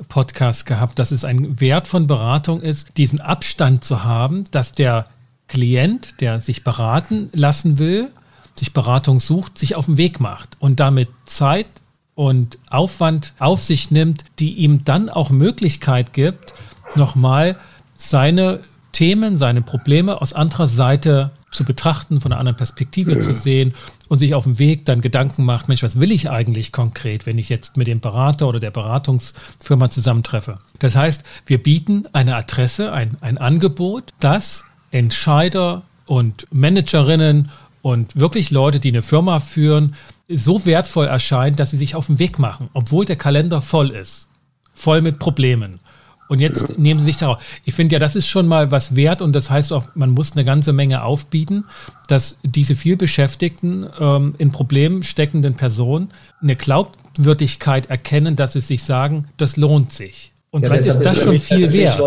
Podcast 0.08 0.66
gehabt, 0.66 0.98
dass 0.98 1.10
es 1.10 1.24
ein 1.24 1.60
Wert 1.60 1.88
von 1.88 2.06
Beratung 2.06 2.60
ist, 2.60 2.96
diesen 2.96 3.20
Abstand 3.20 3.84
zu 3.84 4.04
haben, 4.04 4.44
dass 4.50 4.72
der 4.72 5.06
Klient, 5.48 6.20
der 6.20 6.40
sich 6.40 6.64
beraten 6.64 7.28
lassen 7.32 7.78
will, 7.78 8.08
sich 8.54 8.72
Beratung 8.72 9.20
sucht, 9.20 9.58
sich 9.58 9.74
auf 9.74 9.86
den 9.86 9.96
Weg 9.96 10.20
macht 10.20 10.56
und 10.58 10.80
damit 10.80 11.08
Zeit 11.24 11.66
und 12.14 12.58
Aufwand 12.68 13.34
auf 13.38 13.62
sich 13.62 13.90
nimmt, 13.90 14.24
die 14.38 14.54
ihm 14.54 14.84
dann 14.84 15.08
auch 15.08 15.30
Möglichkeit 15.30 16.12
gibt, 16.12 16.54
nochmal 16.94 17.56
seine 17.96 18.61
Themen, 18.92 19.37
seine 19.37 19.61
Probleme 19.61 20.22
aus 20.22 20.32
anderer 20.32 20.66
Seite 20.66 21.30
zu 21.50 21.64
betrachten, 21.64 22.20
von 22.20 22.32
einer 22.32 22.38
anderen 22.38 22.56
Perspektive 22.56 23.14
ja. 23.14 23.20
zu 23.20 23.32
sehen 23.32 23.74
und 24.09 24.18
sich 24.18 24.35
auf 24.35 24.44
dem 24.44 24.59
Weg 24.59 24.85
dann 24.85 25.00
Gedanken 25.00 25.44
macht, 25.44 25.68
Mensch, 25.68 25.82
was 25.82 26.00
will 26.00 26.12
ich 26.12 26.30
eigentlich 26.30 26.72
konkret, 26.72 27.26
wenn 27.26 27.38
ich 27.38 27.48
jetzt 27.48 27.76
mit 27.76 27.87
dem 27.87 28.00
Berater 28.00 28.48
oder 28.48 28.61
der 28.61 28.70
Beratungsfirma 28.70 29.90
zusammentreffe. 29.90 30.59
Das 30.78 30.96
heißt, 30.96 31.24
wir 31.46 31.62
bieten 31.62 32.04
eine 32.12 32.37
Adresse, 32.37 32.92
ein, 32.92 33.16
ein 33.20 33.38
Angebot, 33.38 34.12
das 34.20 34.64
Entscheider 34.90 35.82
und 36.06 36.46
Managerinnen 36.50 37.50
und 37.82 38.18
wirklich 38.18 38.50
Leute, 38.50 38.80
die 38.80 38.88
eine 38.88 39.02
Firma 39.02 39.40
führen, 39.40 39.94
so 40.28 40.66
wertvoll 40.66 41.06
erscheint, 41.06 41.61
dass 41.61 41.70
sie 41.70 41.76
sich 41.76 41.94
auf 41.94 42.06
den 42.06 42.18
Weg 42.18 42.38
machen, 42.38 42.68
obwohl 42.72 43.04
der 43.04 43.16
Kalender 43.16 43.61
voll 43.61 43.90
ist, 43.90 44.26
voll 44.74 45.02
mit 45.02 45.18
Problemen. 45.18 45.80
Und 46.28 46.40
jetzt 46.40 46.68
ja. 46.68 46.74
nehmen 46.76 47.00
sie 47.00 47.06
sich 47.06 47.16
darauf. 47.16 47.42
Ich 47.64 47.74
finde 47.74 47.94
ja, 47.94 47.98
das 47.98 48.16
ist 48.16 48.26
schon 48.26 48.46
mal 48.46 48.70
was 48.70 48.96
wert 48.96 49.22
und 49.22 49.32
das 49.32 49.50
heißt 49.50 49.72
auch, 49.72 49.84
man 49.94 50.10
muss 50.10 50.32
eine 50.32 50.44
ganze 50.44 50.72
Menge 50.72 51.02
aufbieten, 51.02 51.64
dass 52.08 52.38
diese 52.42 52.74
vielbeschäftigten, 52.74 53.86
ähm, 54.00 54.34
in 54.38 54.50
Problemen 54.50 55.02
steckenden 55.02 55.54
Personen 55.54 56.08
eine 56.42 56.56
Glaubwürdigkeit 56.56 57.86
erkennen, 57.86 58.36
dass 58.36 58.54
sie 58.54 58.60
sich 58.60 58.82
sagen, 58.82 59.26
das 59.36 59.56
lohnt 59.56 59.92
sich. 59.92 60.32
Und 60.50 60.62
ja, 60.62 60.70
vielleicht 60.70 60.88
ist 60.88 61.00
das 61.00 61.22
schon 61.22 61.38
viel 61.38 61.72
wert. 61.72 62.00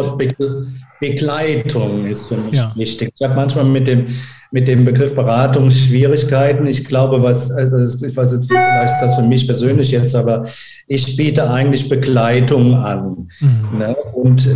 Begleitung 1.00 2.08
ist 2.08 2.28
für 2.28 2.38
mich 2.38 2.56
ja. 2.56 2.74
wichtig. 2.76 3.14
Ich 3.18 3.26
habe 3.26 3.36
manchmal 3.36 3.66
mit 3.66 3.88
dem 3.88 4.06
mit 4.52 4.68
dem 4.68 4.84
Begriff 4.84 5.14
Beratung 5.14 5.70
Schwierigkeiten. 5.70 6.66
Ich 6.66 6.86
glaube, 6.86 7.22
was, 7.22 7.52
also 7.52 7.78
ich 7.78 8.16
weiß 8.16 8.34
nicht, 8.34 8.48
vielleicht 8.48 8.94
ist 8.96 9.02
das 9.02 9.16
für 9.16 9.22
mich 9.22 9.46
persönlich 9.46 9.92
jetzt, 9.92 10.16
aber 10.16 10.46
ich 10.88 11.16
biete 11.16 11.48
eigentlich 11.50 11.88
Begleitung 11.88 12.74
an. 12.74 13.28
Mhm. 13.40 13.78
Ne? 13.78 13.96
Und 14.14 14.50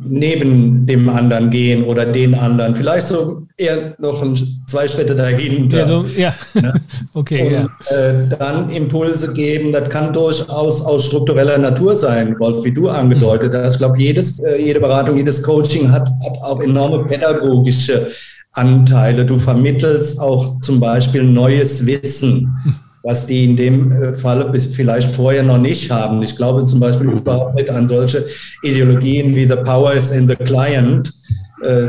neben 0.00 0.86
dem 0.86 1.08
anderen 1.08 1.50
gehen 1.50 1.84
oder 1.84 2.04
den 2.04 2.34
anderen, 2.34 2.74
vielleicht 2.74 3.06
so 3.06 3.46
eher 3.56 3.94
noch 3.98 4.22
ein, 4.22 4.36
zwei 4.66 4.88
Schritte 4.88 5.14
dahinter. 5.14 5.78
Ja, 5.78 5.86
so, 5.86 6.04
ja. 6.16 6.34
Ne? 6.54 6.74
okay. 7.14 7.46
Und 7.46 7.52
ja. 7.52 7.96
äh, 7.96 8.28
dann 8.36 8.70
Impulse 8.70 9.32
geben, 9.32 9.70
das 9.70 9.88
kann 9.88 10.12
durchaus 10.12 10.84
aus 10.84 11.06
struktureller 11.06 11.58
Natur 11.58 11.94
sein, 11.94 12.36
Wolf, 12.40 12.64
wie 12.64 12.72
du 12.72 12.88
angedeutet 12.88 13.54
hast. 13.54 13.74
Ich 13.74 13.78
glaube, 13.78 13.98
jedes, 13.98 14.40
äh, 14.40 14.60
jede 14.60 14.80
Beratung, 14.80 15.16
jedes 15.16 15.40
Coaching 15.40 15.92
hat, 15.92 16.08
hat 16.08 16.42
auch 16.42 16.60
enorme 16.60 17.04
pädagogische 17.04 18.08
Anteile. 18.52 19.24
Du 19.24 19.38
vermittelst 19.38 20.20
auch 20.20 20.60
zum 20.60 20.80
Beispiel 20.80 21.22
neues 21.22 21.84
Wissen, 21.86 22.56
was 23.02 23.26
die 23.26 23.44
in 23.44 23.56
dem 23.56 23.92
äh, 23.92 24.14
Falle 24.14 24.46
bis 24.50 24.66
vielleicht 24.66 25.14
vorher 25.14 25.42
noch 25.42 25.58
nicht 25.58 25.90
haben. 25.90 26.22
Ich 26.22 26.36
glaube 26.36 26.64
zum 26.64 26.80
Beispiel 26.80 27.10
überhaupt 27.10 27.54
nicht 27.54 27.70
an 27.70 27.86
solche 27.86 28.26
Ideologien 28.62 29.34
wie 29.34 29.46
The 29.46 29.56
Power 29.56 29.94
is 29.94 30.10
in 30.10 30.28
the 30.28 30.36
Client, 30.36 31.12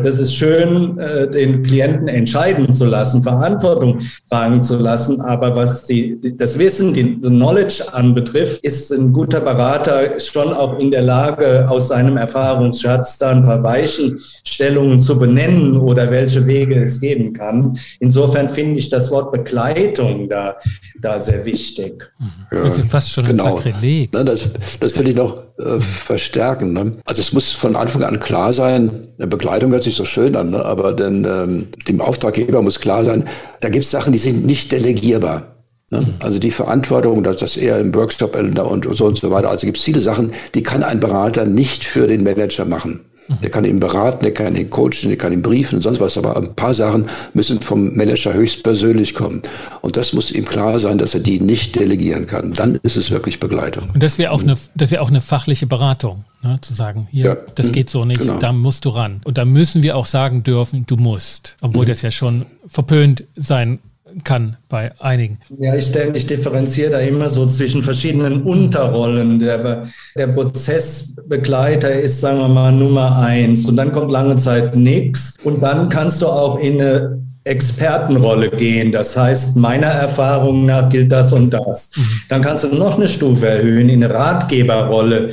das 0.04 0.20
ist 0.20 0.36
schön, 0.36 0.98
äh, 0.98 1.30
den 1.30 1.64
Klienten 1.64 2.08
entscheiden 2.08 2.74
zu 2.74 2.86
lassen, 2.86 3.22
Verantwortung 3.24 4.00
tragen 4.30 4.62
zu 4.62 4.78
lassen. 4.78 5.22
Aber 5.22 5.56
was 5.56 5.84
die, 5.84 6.20
das 6.38 6.58
Wissen, 6.60 6.94
die 6.94 7.20
Knowledge 7.20 7.84
anbetrifft, 7.92 8.64
ist 8.64 8.92
ein 8.92 9.12
guter 9.12 9.42
Berater 9.42 10.20
schon 10.20 10.54
auch 10.54 10.80
in 10.80 10.92
der 10.92 11.02
Lage, 11.02 11.66
aus 11.70 11.88
seinem 11.88 12.18
Erfahrungsschatz 12.18 13.18
da 13.18 13.32
ein 13.32 13.44
paar 13.44 13.64
Weichenstellungen 13.64 15.02
zu 15.02 15.18
benennen 15.18 15.78
oder 15.78 16.10
welche 16.12 16.46
Wege 16.46 16.82
es 16.82 17.00
geben 17.00 17.34
kann. 17.34 17.78
Insofern 18.00 18.50
finde 18.50 18.80
ich 18.80 18.90
das 18.90 19.12
Wort 19.12 19.32
Begleitung 19.32 20.30
da, 20.30 20.56
da 21.02 21.20
sehr 21.20 21.46
wichtig. 21.46 22.12
Ja, 22.52 22.64
das 22.64 22.78
ist 22.78 22.90
fast 22.90 23.10
schon 23.10 23.24
genau. 23.24 23.58
ein 23.58 23.64
Sakrileg. 23.64 24.12
Das, 24.12 24.50
das 24.80 24.98
will 24.98 25.08
ich 25.08 25.16
noch 25.16 25.44
äh, 25.60 25.80
verstärken. 25.82 26.74
Ne? 26.74 26.98
Also 27.06 27.22
es 27.22 27.32
muss 27.32 27.52
von 27.52 27.76
Anfang 27.76 28.04
an 28.04 28.20
klar 28.20 28.54
sein, 28.54 29.02
eine 29.18 29.28
Begleitung 29.28 29.63
hört 29.72 29.84
sich 29.84 29.96
so 29.96 30.06
schön 30.06 30.36
an, 30.36 30.52
ne? 30.52 30.64
aber 30.64 30.94
denn, 30.94 31.26
ähm, 31.26 31.68
dem 31.88 32.02
Auftraggeber 32.02 32.62
muss 32.62 32.80
klar 32.80 33.04
sein, 33.04 33.26
da 33.62 33.70
gibt 33.70 33.86
es 33.86 33.92
Sachen, 33.92 34.14
die 34.14 34.20
sind 34.20 34.46
nicht 34.46 34.72
delegierbar. 34.72 35.54
Ne? 35.92 36.08
Also 36.20 36.40
die 36.40 36.52
Verantwortung, 36.52 37.24
dass 37.24 37.38
das 37.38 37.56
eher 37.56 37.80
im 37.80 37.94
Workshop 37.94 38.36
und 38.36 38.88
so 38.96 39.06
und 39.06 39.18
so 39.18 39.32
weiter. 39.32 39.50
Also 39.50 39.66
gibt 39.66 39.78
es 39.78 39.84
viele 39.84 40.00
Sachen, 40.00 40.32
die 40.56 40.64
kann 40.64 40.84
ein 40.84 41.00
Berater 41.00 41.46
nicht 41.46 41.86
für 41.86 42.08
den 42.08 42.24
Manager 42.24 42.66
machen. 42.66 43.02
Der 43.42 43.50
kann 43.50 43.66
ihn 43.66 43.80
beraten, 43.80 44.24
der 44.24 44.34
kann 44.34 44.56
ihn 44.56 44.70
coachen, 44.70 45.08
der 45.08 45.18
kann 45.18 45.32
ihn 45.34 45.42
briefen 45.42 45.76
und 45.76 45.82
sonst 45.82 46.00
was. 46.00 46.18
Aber 46.18 46.36
ein 46.36 46.54
paar 46.56 46.74
Sachen 46.74 47.06
müssen 47.34 47.62
vom 47.62 47.96
Manager 47.96 48.34
höchstpersönlich 48.34 49.14
kommen. 49.14 49.42
Und 49.82 49.98
das 49.98 50.14
muss 50.14 50.32
ihm 50.32 50.46
klar 50.46 50.80
sein, 50.80 50.98
dass 50.98 51.14
er 51.14 51.22
die 51.22 51.40
nicht 51.40 51.76
delegieren 51.76 52.28
kann. 52.28 52.54
Dann 52.54 52.80
ist 52.84 52.98
es 52.98 53.12
wirklich 53.12 53.40
Begleitung. 53.40 53.90
Und 53.94 54.04
das 54.04 54.18
wäre 54.18 54.32
auch, 54.32 54.42
eine, 54.42 54.58
das 54.76 54.92
wäre 54.92 55.02
auch 55.02 55.10
eine 55.10 55.22
fachliche 55.22 55.68
Beratung. 55.68 56.26
Ne, 56.42 56.60
zu 56.60 56.74
sagen, 56.74 57.08
hier, 57.10 57.26
ja, 57.26 57.38
das 57.56 57.72
geht 57.72 57.90
so 57.90 58.04
nicht, 58.04 58.20
genau. 58.20 58.38
da 58.38 58.52
musst 58.52 58.84
du 58.84 58.90
ran. 58.90 59.22
Und 59.24 59.38
da 59.38 59.46
müssen 59.46 59.82
wir 59.82 59.96
auch 59.96 60.06
sagen 60.06 60.44
dürfen, 60.44 60.86
du 60.86 60.98
musst, 60.98 61.56
obwohl 61.62 61.86
mhm. 61.86 61.90
das 61.90 62.02
ja 62.02 62.12
schon 62.12 62.46
verpönt 62.68 63.24
sein 63.38 63.80
kann 64.24 64.58
bei 64.70 64.92
einigen. 65.00 65.40
Ja, 65.58 65.76
ich 65.76 65.92
denke, 65.92 66.18
ich 66.18 66.28
differenziere 66.28 66.92
da 66.92 67.00
immer 67.00 67.30
so 67.30 67.46
zwischen 67.48 67.84
verschiedenen 67.84 68.44
Unterrollen. 68.44 69.40
Der, 69.40 69.84
der 70.16 70.28
Prozessbegleiter 70.28 72.00
ist, 72.00 72.22
sagen 72.22 72.40
wir 72.40 72.48
mal, 72.48 72.72
Nummer 72.72 73.18
eins 73.18 73.66
und 73.66 73.76
dann 73.76 73.92
kommt 73.92 74.12
lange 74.12 74.36
Zeit 74.36 74.76
nichts 74.76 75.36
und 75.44 75.62
dann 75.62 75.90
kannst 75.90 76.22
du 76.22 76.28
auch 76.28 76.60
in 76.60 76.82
eine 76.82 77.24
Expertenrolle 77.46 78.50
gehen. 78.52 78.92
Das 78.92 79.18
heißt, 79.18 79.58
meiner 79.58 79.88
Erfahrung 79.88 80.66
nach 80.66 80.90
gilt 80.90 81.12
das 81.12 81.34
und 81.34 81.50
das. 81.50 81.92
Mhm. 81.96 82.04
Dann 82.30 82.42
kannst 82.42 82.64
du 82.64 82.70
noch 82.70 82.96
eine 82.96 83.08
Stufe 83.08 83.48
erhöhen 83.48 83.90
in 83.90 84.04
eine 84.04 84.14
Ratgeberrolle 84.14 85.30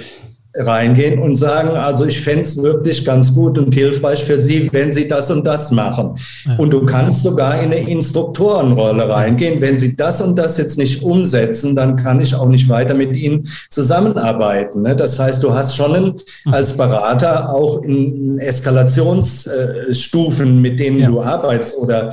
reingehen 0.54 1.18
und 1.20 1.34
sagen, 1.36 1.68
also 1.70 2.04
ich 2.06 2.20
fände 2.20 2.42
es 2.42 2.60
wirklich 2.60 3.04
ganz 3.04 3.32
gut 3.34 3.56
und 3.58 3.72
hilfreich 3.74 4.24
für 4.24 4.40
Sie, 4.40 4.68
wenn 4.72 4.90
Sie 4.90 5.06
das 5.06 5.30
und 5.30 5.46
das 5.46 5.70
machen. 5.70 6.16
Ja. 6.44 6.56
Und 6.56 6.72
du 6.72 6.84
kannst 6.86 7.22
sogar 7.22 7.62
in 7.62 7.72
eine 7.72 7.88
Instruktorenrolle 7.88 9.08
reingehen. 9.08 9.60
Wenn 9.60 9.78
Sie 9.78 9.94
das 9.94 10.20
und 10.20 10.34
das 10.36 10.58
jetzt 10.58 10.76
nicht 10.76 11.04
umsetzen, 11.04 11.76
dann 11.76 11.94
kann 11.96 12.20
ich 12.20 12.34
auch 12.34 12.48
nicht 12.48 12.68
weiter 12.68 12.94
mit 12.94 13.16
Ihnen 13.16 13.46
zusammenarbeiten. 13.68 14.82
Ne? 14.82 14.96
Das 14.96 15.20
heißt, 15.20 15.44
du 15.44 15.54
hast 15.54 15.76
schon 15.76 15.94
einen, 15.94 16.14
mhm. 16.44 16.52
als 16.52 16.76
Berater 16.76 17.54
auch 17.54 17.82
in 17.82 18.40
Eskalationsstufen, 18.40 20.60
mit 20.60 20.80
denen 20.80 20.98
ja. 20.98 21.06
du 21.08 21.22
arbeitest 21.22 21.78
oder 21.78 22.12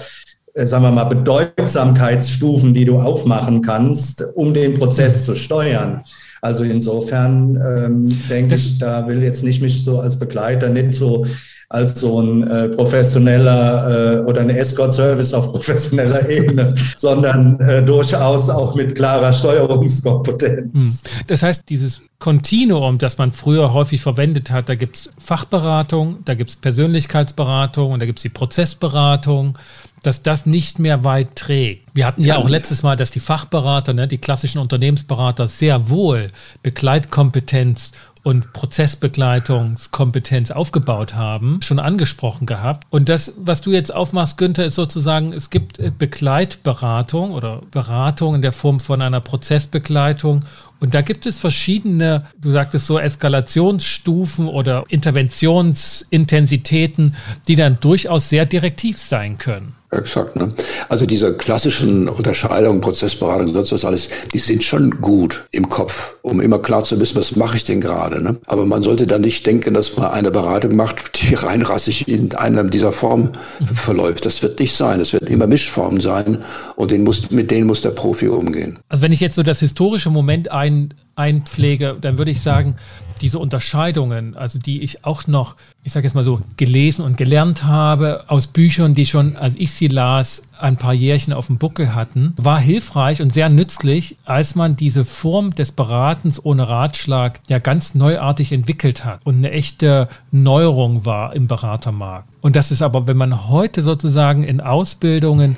äh, 0.54 0.68
sagen 0.68 0.84
wir 0.84 0.92
mal, 0.92 1.06
Bedeutsamkeitsstufen, 1.06 2.76
die 2.76 2.86
du 2.86 3.00
aufmachen 3.00 3.64
kannst, 3.64 4.24
um 4.36 4.54
den 4.54 4.76
Prozess 4.76 5.26
zu 5.26 5.34
steuern. 5.36 6.04
Also 6.48 6.64
insofern 6.64 7.58
ähm, 7.58 8.10
denke 8.30 8.56
ich, 8.56 8.80
da 8.80 9.06
will 9.06 9.22
jetzt 9.22 9.44
nicht 9.44 9.62
mich 9.62 9.84
so 9.84 10.00
als 10.00 10.18
Begleiter 10.18 10.70
nicht 10.70 10.94
so 10.94 11.26
als 11.70 12.00
so 12.00 12.22
ein 12.22 12.48
äh, 12.48 12.70
professioneller 12.70 14.20
äh, 14.22 14.30
oder 14.30 14.40
ein 14.40 14.50
Escort-Service 14.50 15.34
auf 15.34 15.52
professioneller 15.52 16.30
Ebene, 16.30 16.74
sondern 16.96 17.60
äh, 17.60 17.84
durchaus 17.84 18.50
auch 18.50 18.74
mit 18.76 18.96
klarer 18.96 19.34
Steuerungskompetenz. 19.34 20.74
Hm. 20.74 20.94
Das 21.28 21.44
heißt, 21.44 21.68
dieses 21.68 22.02
Kontinuum, 22.20 23.00
das 23.00 23.18
man 23.18 23.34
früher 23.34 23.74
häufig 23.74 24.00
verwendet 24.00 24.50
hat, 24.50 24.70
da 24.70 24.76
gibt 24.76 24.96
es 24.96 25.10
Fachberatung, 25.18 26.20
da 26.24 26.36
gibt 26.36 26.52
es 26.52 26.56
Persönlichkeitsberatung 26.56 27.92
und 27.92 28.00
da 28.00 28.06
gibt 28.06 28.20
es 28.20 28.24
die 28.24 28.30
Prozessberatung, 28.30 29.58
dass 30.04 30.24
das 30.24 30.46
nicht 30.46 30.80
mehr 30.80 31.04
weit 31.04 31.36
trägt. 31.36 31.88
Wir 31.94 32.06
hatten 32.06 32.24
ja 32.24 32.38
auch 32.38 32.50
letztes 32.50 32.84
Mal, 32.84 32.96
dass 32.96 33.12
die 33.12 33.20
Fachberater, 33.20 33.94
ne, 33.94 34.08
die 34.08 34.20
klassischen 34.20 34.60
Unternehmensberater 34.60 35.48
sehr 35.48 35.90
wohl 35.90 36.32
Begleitkompetenz 36.64 37.92
und 38.24 38.52
Prozessbegleitungskompetenz 38.52 40.52
aufgebaut 40.52 41.16
haben, 41.16 41.62
schon 41.62 41.80
angesprochen 41.80 42.46
gehabt. 42.46 42.86
Und 42.90 43.08
das, 43.08 43.34
was 43.38 43.62
du 43.62 43.72
jetzt 43.72 43.94
aufmachst, 43.94 44.38
Günther, 44.38 44.66
ist 44.66 44.76
sozusagen, 44.76 45.32
es 45.32 45.50
gibt 45.50 45.80
äh, 45.80 45.94
Begleitberatung 45.98 47.32
oder 47.32 47.62
Beratung 47.72 48.36
in 48.36 48.42
der 48.42 48.52
Form 48.52 48.82
von 48.82 49.02
einer 49.02 49.22
Prozessbegleitung 49.22 50.44
und 50.80 50.94
da 50.94 51.02
gibt 51.02 51.26
es 51.26 51.40
verschiedene, 51.40 52.28
du 52.40 52.52
sagtest 52.52 52.86
so, 52.86 53.00
Eskalationsstufen 53.00 54.48
oder 54.48 54.84
Interventionsintensitäten, 54.90 57.16
die 57.48 57.56
dann 57.56 57.80
durchaus 57.80 58.30
sehr 58.30 58.46
direktiv 58.46 59.00
sein 59.00 59.40
können. 59.40 59.74
Exakt. 59.90 60.36
Ne? 60.36 60.50
Also 60.90 61.06
diese 61.06 61.34
klassischen 61.34 62.10
Unterscheidungen, 62.10 62.82
Prozessberatung, 62.82 63.54
sonst 63.54 63.72
was 63.72 63.86
alles, 63.86 64.10
die 64.34 64.40
sind 64.40 64.62
schon 64.64 65.02
gut 65.02 65.46
im 65.52 65.70
Kopf, 65.70 66.16
um 66.24 66.42
immer 66.42 66.60
klar 66.60 66.84
zu 66.84 67.00
wissen, 67.00 67.16
was 67.16 67.38
mache 67.38 67.56
ich 67.56 67.64
denn 67.64 67.80
gerade. 67.80 68.22
Ne? 68.22 68.36
Aber 68.48 68.66
man 68.66 68.84
sollte 68.84 69.08
dann 69.08 69.22
nicht 69.22 69.46
denken, 69.46 69.74
dass 69.74 69.96
man 69.96 70.12
eine 70.12 70.30
Beratung 70.30 70.76
macht, 70.76 71.22
die 71.22 71.34
reinrassig 71.36 72.08
in 72.08 72.36
einer 72.36 72.66
dieser 72.66 72.92
Form 72.92 73.32
mhm. 73.60 73.76
verläuft. 73.76 74.26
Das 74.26 74.44
wird 74.44 74.60
nicht 74.60 74.76
sein. 74.76 75.00
Es 75.00 75.14
werden 75.14 75.30
immer 75.30 75.48
Mischformen 75.48 76.02
sein 76.02 76.40
und 76.76 76.92
den 76.92 77.04
muss, 77.04 77.32
mit 77.32 77.50
denen 77.50 77.66
muss 77.66 77.82
der 77.82 77.92
Profi 77.92 78.28
umgehen. 78.28 78.80
Also 78.90 79.02
wenn 79.02 79.14
ich 79.14 79.22
jetzt 79.22 79.36
so 79.36 79.44
das 79.44 79.62
historische 79.62 80.10
Moment 80.10 80.52
ein, 80.52 80.94
einpflege, 81.18 81.98
dann 82.00 82.18
würde 82.18 82.32
ich 82.32 82.42
sagen, 82.42 82.76
diese 83.22 83.40
Unterscheidungen, 83.40 84.36
also 84.36 84.60
die 84.60 84.82
ich 84.82 85.04
auch 85.04 85.28
noch, 85.28 85.56
ich 85.84 85.92
sage 85.92 86.06
jetzt 86.06 86.14
mal 86.14 86.24
so, 86.24 86.42
gelesen 86.56 87.04
und 87.04 87.18
gelernt 87.18 87.64
habe 87.64 88.26
aus 88.28 88.48
Büchern, 88.48 88.94
die 88.94 89.06
schon, 89.06 89.36
als 89.36 89.56
ich 89.56 89.72
sie 89.72 89.88
las, 89.88 90.44
ein 90.60 90.78
paar 90.78 90.94
Jährchen 90.94 91.34
auf 91.34 91.48
dem 91.48 91.58
Buckel 91.58 91.94
hatten, 91.94 92.34
war 92.38 92.60
hilfreich 92.60 93.22
und 93.22 93.34
sehr 93.34 93.50
nützlich, 93.50 94.18
als 94.26 94.56
man 94.56 94.76
diese 94.76 95.06
Form 95.06 95.56
des 95.56 95.72
Beratens 95.72 96.44
ohne 96.44 96.68
Ratschlag 96.70 97.40
ja 97.48 97.60
ganz 97.60 97.96
neuartig 97.96 98.52
entwickelt 98.52 99.06
hat 99.06 99.20
und 99.24 99.38
eine 99.38 99.52
echte 99.52 100.08
Neuerung 100.32 101.06
war 101.06 101.36
im 101.36 101.48
Beratermarkt. 101.48 102.28
Und 102.42 102.56
das 102.56 102.72
ist 102.72 102.82
aber, 102.82 103.08
wenn 103.08 103.18
man 103.18 103.50
heute 103.50 103.82
sozusagen 103.82 104.44
in 104.44 104.62
Ausbildungen 104.62 105.58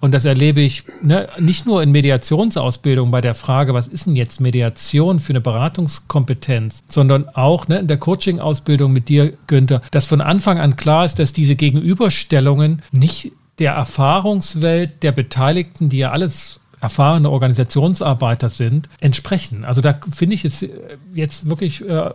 und 0.00 0.12
das 0.12 0.24
erlebe 0.24 0.60
ich 0.60 0.84
ne, 1.02 1.28
nicht 1.38 1.66
nur 1.66 1.82
in 1.82 1.90
Mediationsausbildung 1.90 3.10
bei 3.10 3.20
der 3.20 3.34
Frage, 3.34 3.72
was 3.72 3.86
ist 3.86 4.06
denn 4.06 4.16
jetzt 4.16 4.40
Mediation 4.40 5.20
für 5.20 5.32
eine 5.32 5.40
Beratungskompetenz, 5.40 6.82
sondern 6.86 7.28
auch 7.30 7.66
ne, 7.68 7.78
in 7.78 7.86
der 7.86 7.96
Coaching-Ausbildung 7.96 8.92
mit 8.92 9.08
dir, 9.08 9.32
Günther, 9.46 9.80
dass 9.90 10.06
von 10.06 10.20
Anfang 10.20 10.58
an 10.58 10.76
klar 10.76 11.04
ist, 11.04 11.18
dass 11.18 11.32
diese 11.32 11.56
Gegenüberstellungen 11.56 12.82
nicht 12.92 13.32
der 13.58 13.72
Erfahrungswelt 13.72 15.02
der 15.02 15.12
Beteiligten, 15.12 15.88
die 15.88 15.98
ja 15.98 16.10
alles 16.10 16.60
erfahrene 16.80 17.30
Organisationsarbeiter 17.30 18.50
sind, 18.50 18.88
entsprechen. 19.00 19.64
Also 19.64 19.80
da 19.80 19.98
finde 20.14 20.34
ich 20.34 20.44
es 20.44 20.66
jetzt 21.14 21.48
wirklich 21.48 21.88
äh, 21.88 22.10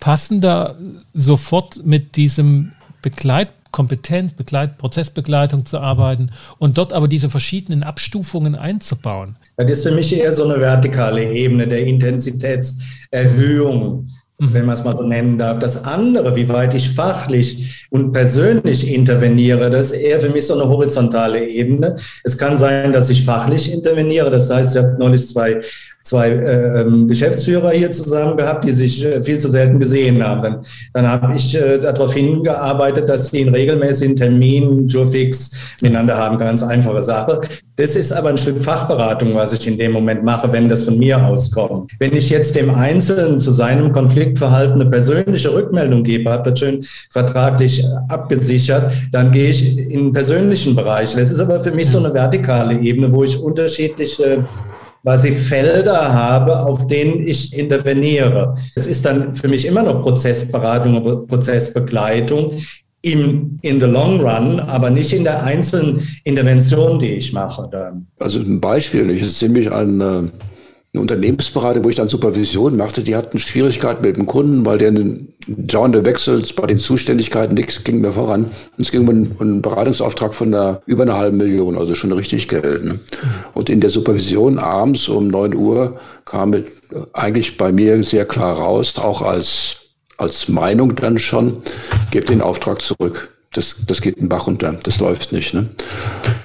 passender, 0.00 0.76
sofort 1.14 1.84
mit 1.84 2.16
diesem 2.16 2.72
Begleit 3.00 3.48
Kompetenz, 3.72 4.34
Begleit, 4.34 4.78
Prozessbegleitung 4.78 5.66
zu 5.66 5.78
arbeiten 5.78 6.30
und 6.58 6.78
dort 6.78 6.92
aber 6.92 7.08
diese 7.08 7.28
verschiedenen 7.28 7.82
Abstufungen 7.82 8.54
einzubauen. 8.54 9.34
Das 9.56 9.68
ist 9.70 9.82
für 9.82 9.90
mich 9.92 10.16
eher 10.16 10.32
so 10.32 10.44
eine 10.44 10.60
vertikale 10.60 11.32
Ebene 11.32 11.66
der 11.66 11.84
Intensitätserhöhung. 11.86 14.06
Wenn 14.50 14.66
man 14.66 14.74
es 14.74 14.82
mal 14.82 14.96
so 14.96 15.04
nennen 15.04 15.38
darf. 15.38 15.58
Das 15.58 15.84
andere, 15.84 16.34
wie 16.34 16.48
weit 16.48 16.74
ich 16.74 16.90
fachlich 16.90 17.86
und 17.90 18.12
persönlich 18.12 18.92
interveniere, 18.92 19.70
das 19.70 19.92
ist 19.92 20.00
eher 20.00 20.20
für 20.20 20.30
mich 20.30 20.46
so 20.46 20.54
eine 20.54 20.68
horizontale 20.68 21.46
Ebene. 21.46 21.96
Es 22.24 22.36
kann 22.36 22.56
sein, 22.56 22.92
dass 22.92 23.10
ich 23.10 23.24
fachlich 23.24 23.72
interveniere. 23.72 24.30
Das 24.30 24.50
heißt, 24.50 24.74
ich 24.74 24.82
habe 24.82 24.96
neulich 24.98 25.28
zwei 25.28 25.60
zwei 26.02 26.30
äh, 26.30 26.84
Geschäftsführer 27.06 27.70
hier 27.70 27.90
zusammen 27.90 28.36
gehabt, 28.36 28.64
die 28.64 28.72
sich 28.72 29.04
äh, 29.04 29.22
viel 29.22 29.38
zu 29.38 29.50
selten 29.50 29.78
gesehen 29.78 30.22
haben. 30.22 30.42
Dann, 30.42 30.60
dann 30.92 31.06
habe 31.06 31.36
ich 31.36 31.54
äh, 31.54 31.78
darauf 31.78 32.14
hingearbeitet, 32.14 33.08
dass 33.08 33.28
sie 33.28 33.42
einen 33.42 33.54
regelmäßigen 33.54 34.16
Termin, 34.16 34.88
Jurfix 34.88 35.52
miteinander 35.80 36.16
haben. 36.16 36.38
Ganz 36.38 36.62
einfache 36.62 37.02
Sache. 37.02 37.40
Das 37.82 37.96
ist 37.96 38.12
aber 38.12 38.28
ein 38.28 38.38
Stück 38.38 38.62
Fachberatung, 38.62 39.34
was 39.34 39.52
ich 39.54 39.66
in 39.66 39.76
dem 39.76 39.90
Moment 39.90 40.22
mache, 40.22 40.52
wenn 40.52 40.68
das 40.68 40.84
von 40.84 40.96
mir 40.96 41.20
auskommt. 41.26 41.90
Wenn 41.98 42.14
ich 42.14 42.30
jetzt 42.30 42.54
dem 42.54 42.72
Einzelnen 42.72 43.40
zu 43.40 43.50
seinem 43.50 43.90
Konfliktverhalten 43.90 44.80
eine 44.80 44.88
persönliche 44.88 45.52
Rückmeldung 45.52 46.04
gebe, 46.04 46.30
habe 46.30 46.48
das 46.48 46.60
schön 46.60 46.86
vertraglich 47.10 47.84
abgesichert, 48.06 48.92
dann 49.10 49.32
gehe 49.32 49.50
ich 49.50 49.76
in 49.76 49.88
den 49.88 50.12
persönlichen 50.12 50.76
Bereich. 50.76 51.16
Das 51.16 51.32
ist 51.32 51.40
aber 51.40 51.60
für 51.60 51.72
mich 51.72 51.88
so 51.88 51.98
eine 51.98 52.14
vertikale 52.14 52.78
Ebene, 52.78 53.12
wo 53.12 53.24
ich 53.24 53.36
unterschiedliche 53.36 54.44
quasi 55.02 55.32
Felder 55.32 56.14
habe, 56.14 56.60
auf 56.60 56.86
denen 56.86 57.26
ich 57.26 57.58
interveniere. 57.58 58.54
Es 58.76 58.86
ist 58.86 59.04
dann 59.04 59.34
für 59.34 59.48
mich 59.48 59.66
immer 59.66 59.82
noch 59.82 60.02
Prozessberatung 60.02 61.26
Prozessbegleitung. 61.26 62.52
Im, 63.02 63.58
in 63.62 63.80
the 63.80 63.86
long 63.86 64.20
run, 64.20 64.60
aber 64.60 64.90
nicht 64.90 65.12
in 65.12 65.24
der 65.24 65.42
einzelnen 65.42 66.06
Intervention, 66.24 66.98
die 66.98 67.10
ich 67.10 67.32
mache. 67.32 67.68
Dann. 67.70 68.06
Also 68.18 68.40
ein 68.40 68.60
Beispiel, 68.60 69.10
ich 69.10 69.22
erzähle 69.22 69.52
mich 69.52 69.70
an 69.70 70.00
äh, 70.00 70.04
eine 70.94 71.00
Unternehmensberatung, 71.00 71.84
wo 71.84 71.88
ich 71.88 71.96
dann 71.96 72.08
Supervision 72.08 72.76
machte, 72.76 73.02
die 73.02 73.16
hatten 73.16 73.38
Schwierigkeiten 73.38 74.02
mit 74.02 74.16
dem 74.16 74.26
Kunden, 74.26 74.66
weil 74.66 74.76
der 74.76 74.92
dauernde 75.46 76.04
Wechsel 76.04 76.42
bei 76.54 76.66
den 76.66 76.78
Zuständigkeiten, 76.78 77.54
nichts 77.54 77.82
ging 77.82 78.02
mehr 78.02 78.12
voran. 78.12 78.44
Und 78.44 78.52
es 78.78 78.92
ging 78.92 79.08
um 79.08 79.08
einen, 79.40 79.62
Beratungsauftrag 79.62 80.34
von 80.34 80.52
der, 80.52 80.82
über 80.84 81.04
einer 81.04 81.16
halben 81.16 81.38
Million, 81.38 81.78
also 81.78 81.94
schon 81.94 82.12
richtig 82.12 82.46
Geld. 82.46 82.84
Ne? 82.84 83.00
Und 83.54 83.70
in 83.70 83.80
der 83.80 83.88
Supervision 83.88 84.58
abends 84.58 85.08
um 85.08 85.28
neun 85.28 85.54
Uhr 85.54 85.98
kam 86.26 86.54
eigentlich 87.14 87.56
bei 87.56 87.72
mir 87.72 88.04
sehr 88.04 88.26
klar 88.26 88.58
raus, 88.58 88.94
auch 88.98 89.22
als, 89.22 89.81
als 90.22 90.48
Meinung 90.48 90.96
dann 90.96 91.18
schon, 91.18 91.58
gebt 92.10 92.30
den 92.30 92.40
Auftrag 92.40 92.80
zurück. 92.80 93.36
Das, 93.52 93.76
das 93.86 94.00
geht 94.00 94.18
ein 94.18 94.28
Bach 94.28 94.46
runter, 94.46 94.78
das 94.82 94.98
läuft 95.00 95.32
nicht. 95.32 95.52
Ne? 95.52 95.68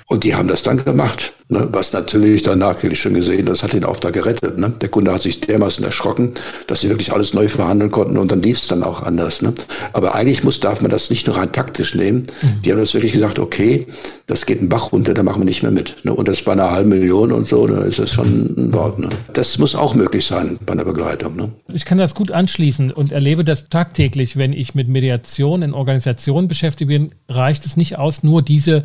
Und 0.10 0.24
die 0.24 0.36
haben 0.36 0.48
das 0.48 0.63
dann 0.63 0.84
gemacht. 0.84 1.34
Ne, 1.50 1.65
was 1.72 1.93
natürlich 1.93 2.43
danach 2.43 2.76
hätte 2.76 2.91
ich 2.91 3.00
schon 3.00 3.13
gesehen, 3.13 3.46
das 3.46 3.63
hat 3.63 3.72
den 3.72 3.86
Auftrag 3.86 4.12
gerettet. 4.12 4.58
Ne? 4.58 4.70
Der 4.82 4.89
Kunde 4.89 5.13
hat 5.13 5.22
sich 5.22 5.39
dermaßen 5.39 5.82
erschrocken, 5.84 6.34
dass 6.67 6.82
sie 6.82 6.89
wirklich 6.89 7.13
alles 7.13 7.34
neu 7.34 7.48
verhandeln 7.48 7.89
konnten 7.89 8.17
und 8.17 8.30
dann 8.30 8.41
lief 8.41 8.60
es 8.60 8.67
dann 8.67 8.84
auch 8.84 9.02
anders. 9.02 9.41
Ne? 9.41 9.54
Aber 9.93 10.13
eigentlich 10.13 10.43
muss, 10.43 10.60
darf 10.60 10.82
man 10.82 10.91
das 10.91 11.10
nicht 11.10 11.26
nur 11.26 11.38
rein 11.38 11.54
taktisch 11.54 11.96
nehmen. 11.96 12.24
Mhm. 12.41 12.62
Die 12.65 12.72
haben 12.72 12.80
das 12.80 12.93
wirklich 12.93 13.13
gesagt, 13.13 13.39
okay, 13.39 13.88
das 14.26 14.46
geht 14.46 14.62
ein 14.62 14.67
Bach 14.67 14.91
runter, 14.91 15.13
da 15.13 15.24
machen 15.24 15.39
wir 15.39 15.46
nicht 15.46 15.63
mehr 15.63 15.72
mit. 15.72 15.96
Ne? 16.04 16.13
Und 16.13 16.28
das 16.28 16.41
bei 16.41 16.52
einer 16.52 16.70
halben 16.70 16.89
Million 16.89 17.32
und 17.32 17.48
so, 17.48 17.65
da 17.65 17.84
ist 17.84 18.00
das 18.00 18.12
schon 18.12 18.54
ein 18.58 18.74
Wort. 18.74 19.00
Ne? 19.00 19.08
Das 19.32 19.58
muss 19.58 19.74
auch 19.74 19.96
möglich 19.96 20.26
sein 20.26 20.58
bei 20.65 20.74
einer 20.74 20.84
Begleitung. 20.84 21.38
Ne? 21.38 21.54
Ich 21.74 21.86
kann 21.86 21.98
das 21.98 22.13
gut 22.13 22.32
anschließen 22.32 22.91
und 22.91 23.13
erlebe 23.13 23.46
das 23.46 23.70
tagtäglich, 23.70 24.36
wenn 24.36 24.52
ich 24.52 24.76
mit 24.76 24.89
Mediation 24.89 25.62
in 25.62 25.74
Organisationen 25.74 26.50
beschäftigt 26.50 26.89
bin, 26.89 27.12
reicht 27.30 27.65
es 27.65 27.78
nicht 27.78 27.98
aus, 27.98 28.22
nur 28.22 28.41
diese 28.41 28.84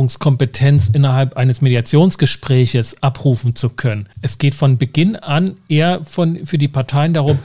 Gesprächsführungskompetenz 0.00 0.88
innerhalb 0.92 1.36
eines 1.36 1.60
Mediationsgespräches 1.60 3.02
abrufen 3.02 3.54
zu 3.54 3.70
können. 3.70 4.08
Es 4.22 4.38
geht 4.38 4.54
von 4.54 4.78
Beginn 4.78 5.16
an 5.16 5.56
eher 5.68 6.04
von, 6.04 6.46
für 6.46 6.58
die 6.58 6.68
Parteien 6.68 7.12
darum, 7.12 7.38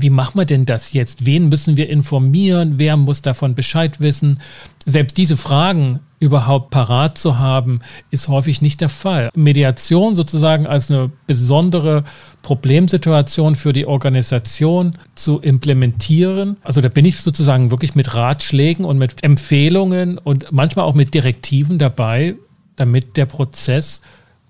wie 0.00 0.10
machen 0.10 0.38
wir 0.38 0.44
denn 0.44 0.64
das 0.64 0.92
jetzt? 0.92 1.26
Wen 1.26 1.48
müssen 1.48 1.76
wir 1.76 1.90
informieren? 1.90 2.74
Wer 2.76 2.96
muss 2.96 3.20
davon 3.20 3.56
Bescheid 3.56 4.00
wissen? 4.00 4.38
Selbst 4.86 5.16
diese 5.16 5.36
Fragen 5.36 5.98
überhaupt 6.20 6.70
parat 6.70 7.18
zu 7.18 7.40
haben, 7.40 7.80
ist 8.12 8.28
häufig 8.28 8.62
nicht 8.62 8.80
der 8.80 8.90
Fall. 8.90 9.28
Mediation 9.34 10.14
sozusagen 10.14 10.68
als 10.68 10.88
eine 10.88 11.10
besondere 11.26 12.04
Problemsituation 12.42 13.56
für 13.56 13.72
die 13.72 13.86
Organisation 13.86 14.94
zu 15.16 15.40
implementieren. 15.40 16.58
Also 16.62 16.80
da 16.80 16.88
bin 16.88 17.04
ich 17.04 17.16
sozusagen 17.16 17.72
wirklich 17.72 17.96
mit 17.96 18.14
Ratschlägen 18.14 18.84
und 18.84 18.98
mit 18.98 19.24
Empfehlungen 19.24 20.18
und 20.18 20.52
manchmal 20.52 20.84
auch 20.84 20.94
mit 20.94 21.12
Direktiven 21.12 21.80
dabei, 21.80 22.36
damit 22.76 23.16
der 23.16 23.26
Prozess 23.26 24.00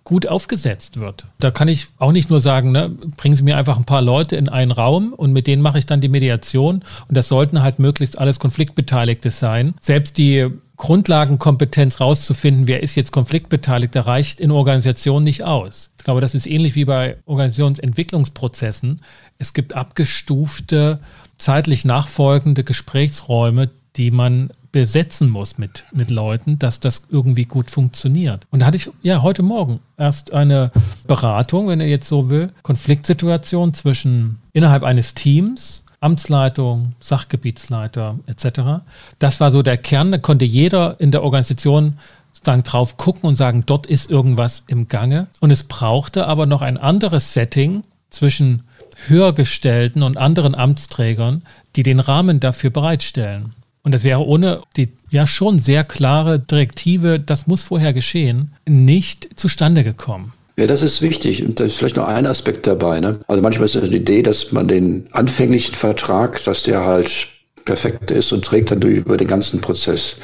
gut 0.09 0.27
aufgesetzt 0.27 1.01
wird. 1.01 1.27
Da 1.39 1.51
kann 1.51 1.69
ich 1.69 1.89
auch 1.99 2.13
nicht 2.13 2.31
nur 2.31 2.41
sagen, 2.41 2.73
ne, 2.73 2.89
bringen 3.19 3.37
Sie 3.37 3.43
mir 3.43 3.59
einfach 3.59 3.77
ein 3.77 3.85
paar 3.85 4.01
Leute 4.01 4.37
in 4.37 4.49
einen 4.49 4.71
Raum 4.71 5.13
und 5.13 5.35
mit 5.35 5.47
denen 5.47 5.61
mache 5.61 5.79
ich 5.79 5.85
dann 5.85 6.01
die 6.01 6.09
Mediation. 6.09 6.77
Und 7.09 7.15
das 7.15 7.29
sollten 7.29 7.61
halt 7.61 7.79
möglichst 7.79 8.19
alles 8.19 8.39
Konfliktbeteiligte 8.39 9.31
sein. 9.31 9.75
Selbst 9.81 10.17
die 10.17 10.47
Grundlagenkompetenz 10.79 12.01
rauszufinden, 12.01 12.67
wer 12.67 12.83
ist 12.83 12.95
jetzt 12.95 13.13
konfliktbeteiligt, 13.13 13.95
da 13.95 14.01
reicht 14.01 14.41
in 14.41 14.51
Organisationen 14.51 15.25
nicht 15.25 15.43
aus. 15.43 15.91
Ich 15.99 16.05
glaube, 16.05 16.23
das 16.23 16.35
ist 16.35 16.47
ähnlich 16.47 16.75
wie 16.75 16.87
bei 16.87 17.19
Organisationsentwicklungsprozessen. 17.27 19.03
Es 19.37 19.53
gibt 19.53 19.75
abgestufte, 19.75 21.01
zeitlich 21.37 21.85
nachfolgende 21.85 22.65
Gesprächsräume, 22.65 23.69
die 23.97 24.11
man 24.11 24.49
besetzen 24.73 25.31
muss 25.31 25.59
mit, 25.59 25.85
mit 25.93 26.11
Leuten, 26.11 26.59
dass 26.59 26.81
das 26.81 27.03
irgendwie 27.11 27.45
gut 27.45 27.71
funktioniert. 27.71 28.47
Und 28.51 28.61
da 28.61 28.67
hatte 28.67 28.77
ich 28.77 28.91
ja 29.03 29.23
heute 29.23 29.43
Morgen 29.43 29.81
erst 29.97 30.33
eine 30.33 30.71
Beratung, 31.07 31.69
wenn 31.69 31.81
er 31.81 31.89
jetzt 31.89 32.09
so 32.09 32.31
will, 32.31 32.53
Konfliktsituation 32.63 33.75
zwischen 33.75 34.39
innerhalb 34.53 34.83
eines 34.83 35.15
Teams, 35.15 35.85
Amtsleitung, 36.01 36.93
Sachgebietsleiter 37.01 38.19
etc. 38.27 38.85
Das 39.19 39.41
war 39.41 39.51
so 39.51 39.63
der 39.63 39.79
Kern, 39.79 40.13
da 40.13 40.19
konnte 40.19 40.45
jeder 40.45 41.01
in 41.01 41.11
der 41.11 41.23
Organisation 41.23 41.99
sozusagen 42.33 42.63
drauf 42.63 42.97
gucken 42.97 43.29
und 43.29 43.35
sagen, 43.35 43.65
dort 43.67 43.87
ist 43.87 44.11
irgendwas 44.11 44.63
im 44.69 44.89
Gange. 44.89 45.27
Und 45.41 45.51
es 45.51 45.65
brauchte 45.65 46.27
aber 46.27 46.47
noch 46.47 46.63
ein 46.63 46.79
anderes 46.79 47.33
Setting 47.33 47.83
zwischen 48.11 48.63
Höhergestellten 49.07 50.03
und 50.03 50.17
anderen 50.17 50.55
Amtsträgern, 50.55 51.43
die 51.77 51.83
den 51.83 52.01
Rahmen 52.01 52.41
dafür 52.41 52.71
bereitstellen. 52.71 53.55
Und 53.89 53.93
das 53.93 54.05
wäre 54.05 54.21
ohne 54.21 54.61
die 54.77 54.91
ja 55.09 55.27
schon 55.27 55.59
sehr 55.59 55.83
klare 55.83 56.39
Direktive, 56.39 57.19
das 57.19 57.47
muss 57.47 57.63
vorher 57.63 57.95
geschehen, 57.95 58.51
nicht 58.67 59.31
zustande 59.35 59.83
gekommen. 59.83 60.35
Ja, 60.59 60.67
das 60.67 60.83
ist 60.83 61.01
wichtig. 61.01 61.43
Und 61.43 61.59
da 61.59 61.65
ist 61.65 61.79
vielleicht 61.79 61.97
noch 61.97 62.07
ein 62.07 62.27
Aspekt 62.27 62.67
dabei. 62.67 63.01
Ne? 63.01 63.19
Also 63.29 63.43
manchmal 63.43 63.65
ist 63.65 63.77
es 63.77 63.89
die 63.89 63.97
Idee, 63.97 64.21
dass 64.21 64.53
man 64.53 64.69
den 64.69 65.05
anfänglichen 65.13 65.75
Vertrag, 65.75 66.45
dass 66.45 66.65
der 66.65 66.85
halt 66.85 67.29
perfekt 67.69 68.11
ist 68.11 68.33
und 68.33 68.47
trägt 68.47 68.71
dann 68.71 68.81
durch 68.81 68.97
über 68.97 69.19
den 69.19 69.27
ganzen 69.27 69.61
Prozess. 69.61 70.17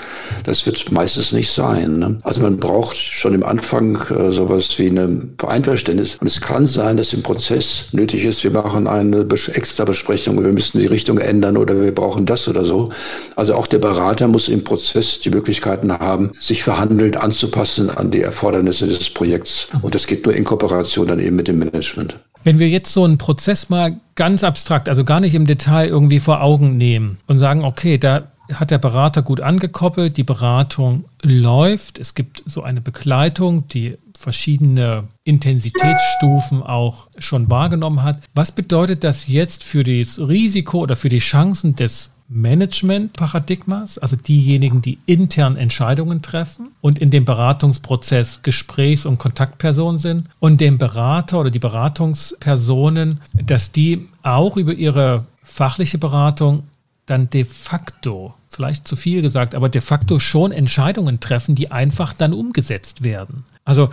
Das 0.44 0.64
wird 0.64 0.90
meistens 0.90 1.30
nicht 1.32 1.50
sein. 1.50 1.98
Ne? 1.98 2.18
Also 2.22 2.40
man 2.40 2.56
braucht 2.56 2.96
schon 2.96 3.34
im 3.34 3.44
Anfang 3.44 3.96
äh, 4.08 4.32
sowas 4.32 4.78
wie 4.78 4.86
ein 4.86 5.34
Einverständnis. 5.46 6.16
Und 6.18 6.26
es 6.26 6.40
kann 6.40 6.66
sein, 6.66 6.96
dass 6.96 7.12
im 7.12 7.22
Prozess 7.22 7.84
nötig 7.92 8.24
ist, 8.24 8.44
wir 8.44 8.50
machen 8.50 8.86
eine 8.86 9.26
extra 9.52 9.84
Besprechung, 9.84 10.42
wir 10.42 10.52
müssen 10.52 10.78
die 10.78 10.86
Richtung 10.86 11.18
ändern 11.18 11.58
oder 11.58 11.78
wir 11.78 11.94
brauchen 11.94 12.24
das 12.24 12.48
oder 12.48 12.64
so. 12.64 12.88
Also 13.36 13.56
auch 13.56 13.66
der 13.66 13.78
Berater 13.78 14.26
muss 14.26 14.48
im 14.48 14.64
Prozess 14.64 15.20
die 15.20 15.28
Möglichkeiten 15.28 15.92
haben, 15.92 16.30
sich 16.40 16.62
verhandelnd 16.62 17.18
anzupassen 17.18 17.90
an 17.90 18.10
die 18.10 18.22
Erfordernisse 18.22 18.86
des 18.86 19.10
Projekts. 19.10 19.68
Und 19.82 19.94
das 19.94 20.06
geht 20.06 20.24
nur 20.24 20.34
in 20.34 20.44
Kooperation 20.44 21.06
dann 21.06 21.20
eben 21.20 21.36
mit 21.36 21.48
dem 21.48 21.58
Management. 21.58 22.16
Wenn 22.44 22.58
wir 22.58 22.68
jetzt 22.68 22.92
so 22.92 23.04
einen 23.04 23.18
Prozess 23.18 23.70
mal 23.70 23.98
ganz 24.14 24.44
abstrakt, 24.44 24.88
also 24.88 25.04
gar 25.04 25.20
nicht 25.20 25.34
im 25.34 25.46
Detail 25.46 25.88
irgendwie 25.88 26.20
vor 26.20 26.42
Augen 26.42 26.76
nehmen 26.76 27.18
und 27.26 27.38
sagen, 27.38 27.64
okay, 27.64 27.98
da 27.98 28.24
hat 28.52 28.70
der 28.70 28.78
Berater 28.78 29.22
gut 29.22 29.40
angekoppelt, 29.40 30.16
die 30.16 30.22
Beratung 30.22 31.06
läuft, 31.22 31.98
es 31.98 32.14
gibt 32.14 32.42
so 32.44 32.62
eine 32.62 32.82
Begleitung, 32.82 33.66
die 33.68 33.96
verschiedene 34.16 35.04
Intensitätsstufen 35.24 36.62
auch 36.62 37.08
schon 37.18 37.50
wahrgenommen 37.50 38.02
hat. 38.02 38.20
Was 38.34 38.52
bedeutet 38.52 39.04
das 39.04 39.26
jetzt 39.26 39.64
für 39.64 39.82
das 39.82 40.18
Risiko 40.18 40.80
oder 40.80 40.96
für 40.96 41.08
die 41.08 41.18
Chancen 41.18 41.74
des 41.74 42.10
Management-Paradigmas, 42.34 43.98
also 43.98 44.16
diejenigen, 44.16 44.82
die 44.82 44.98
intern 45.06 45.56
Entscheidungen 45.56 46.20
treffen 46.20 46.72
und 46.80 46.98
in 46.98 47.10
dem 47.10 47.24
Beratungsprozess 47.24 48.40
Gesprächs- 48.42 49.06
und 49.06 49.18
Kontaktpersonen 49.18 49.98
sind 49.98 50.28
und 50.40 50.60
dem 50.60 50.76
Berater 50.76 51.38
oder 51.38 51.50
die 51.50 51.60
Beratungspersonen, 51.60 53.20
dass 53.32 53.70
die 53.70 54.08
auch 54.24 54.56
über 54.56 54.72
ihre 54.72 55.26
fachliche 55.44 55.98
Beratung 55.98 56.64
dann 57.06 57.30
de 57.30 57.44
facto, 57.44 58.34
vielleicht 58.48 58.88
zu 58.88 58.96
viel 58.96 59.22
gesagt, 59.22 59.54
aber 59.54 59.68
de 59.68 59.80
facto 59.80 60.18
schon 60.18 60.50
Entscheidungen 60.50 61.20
treffen, 61.20 61.54
die 61.54 61.70
einfach 61.70 62.14
dann 62.14 62.32
umgesetzt 62.32 63.04
werden. 63.04 63.44
Also 63.64 63.90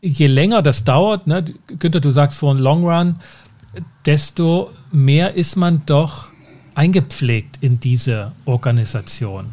je 0.00 0.26
länger 0.26 0.62
das 0.62 0.84
dauert, 0.84 1.26
ne, 1.26 1.44
Günther, 1.66 2.00
du 2.00 2.10
sagst 2.10 2.38
vor 2.38 2.54
Long 2.54 2.84
Run, 2.84 3.16
desto 4.06 4.70
mehr 4.90 5.34
ist 5.34 5.56
man 5.56 5.82
doch 5.84 6.28
eingepflegt 6.74 7.58
in 7.60 7.80
diese 7.80 8.32
Organisation. 8.44 9.46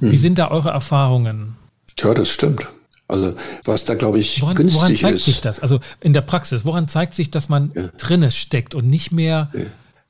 Wie 0.00 0.10
hm. 0.10 0.16
sind 0.16 0.38
da 0.38 0.50
eure 0.50 0.70
Erfahrungen? 0.70 1.56
Tja, 1.96 2.14
das 2.14 2.28
stimmt. 2.28 2.68
Also 3.08 3.34
was 3.64 3.86
da, 3.86 3.94
glaube 3.94 4.18
ich, 4.18 4.42
woran, 4.42 4.54
günstig 4.54 4.76
woran 4.76 4.96
zeigt 4.96 5.16
ist. 5.16 5.24
sich 5.24 5.40
das? 5.40 5.60
Also 5.60 5.80
in 6.00 6.12
der 6.12 6.20
Praxis, 6.20 6.64
woran 6.64 6.88
zeigt 6.88 7.14
sich, 7.14 7.30
dass 7.30 7.48
man 7.48 7.72
ja. 7.74 7.88
drinne 7.96 8.30
steckt 8.30 8.74
und 8.74 8.88
nicht 8.88 9.12
mehr 9.12 9.50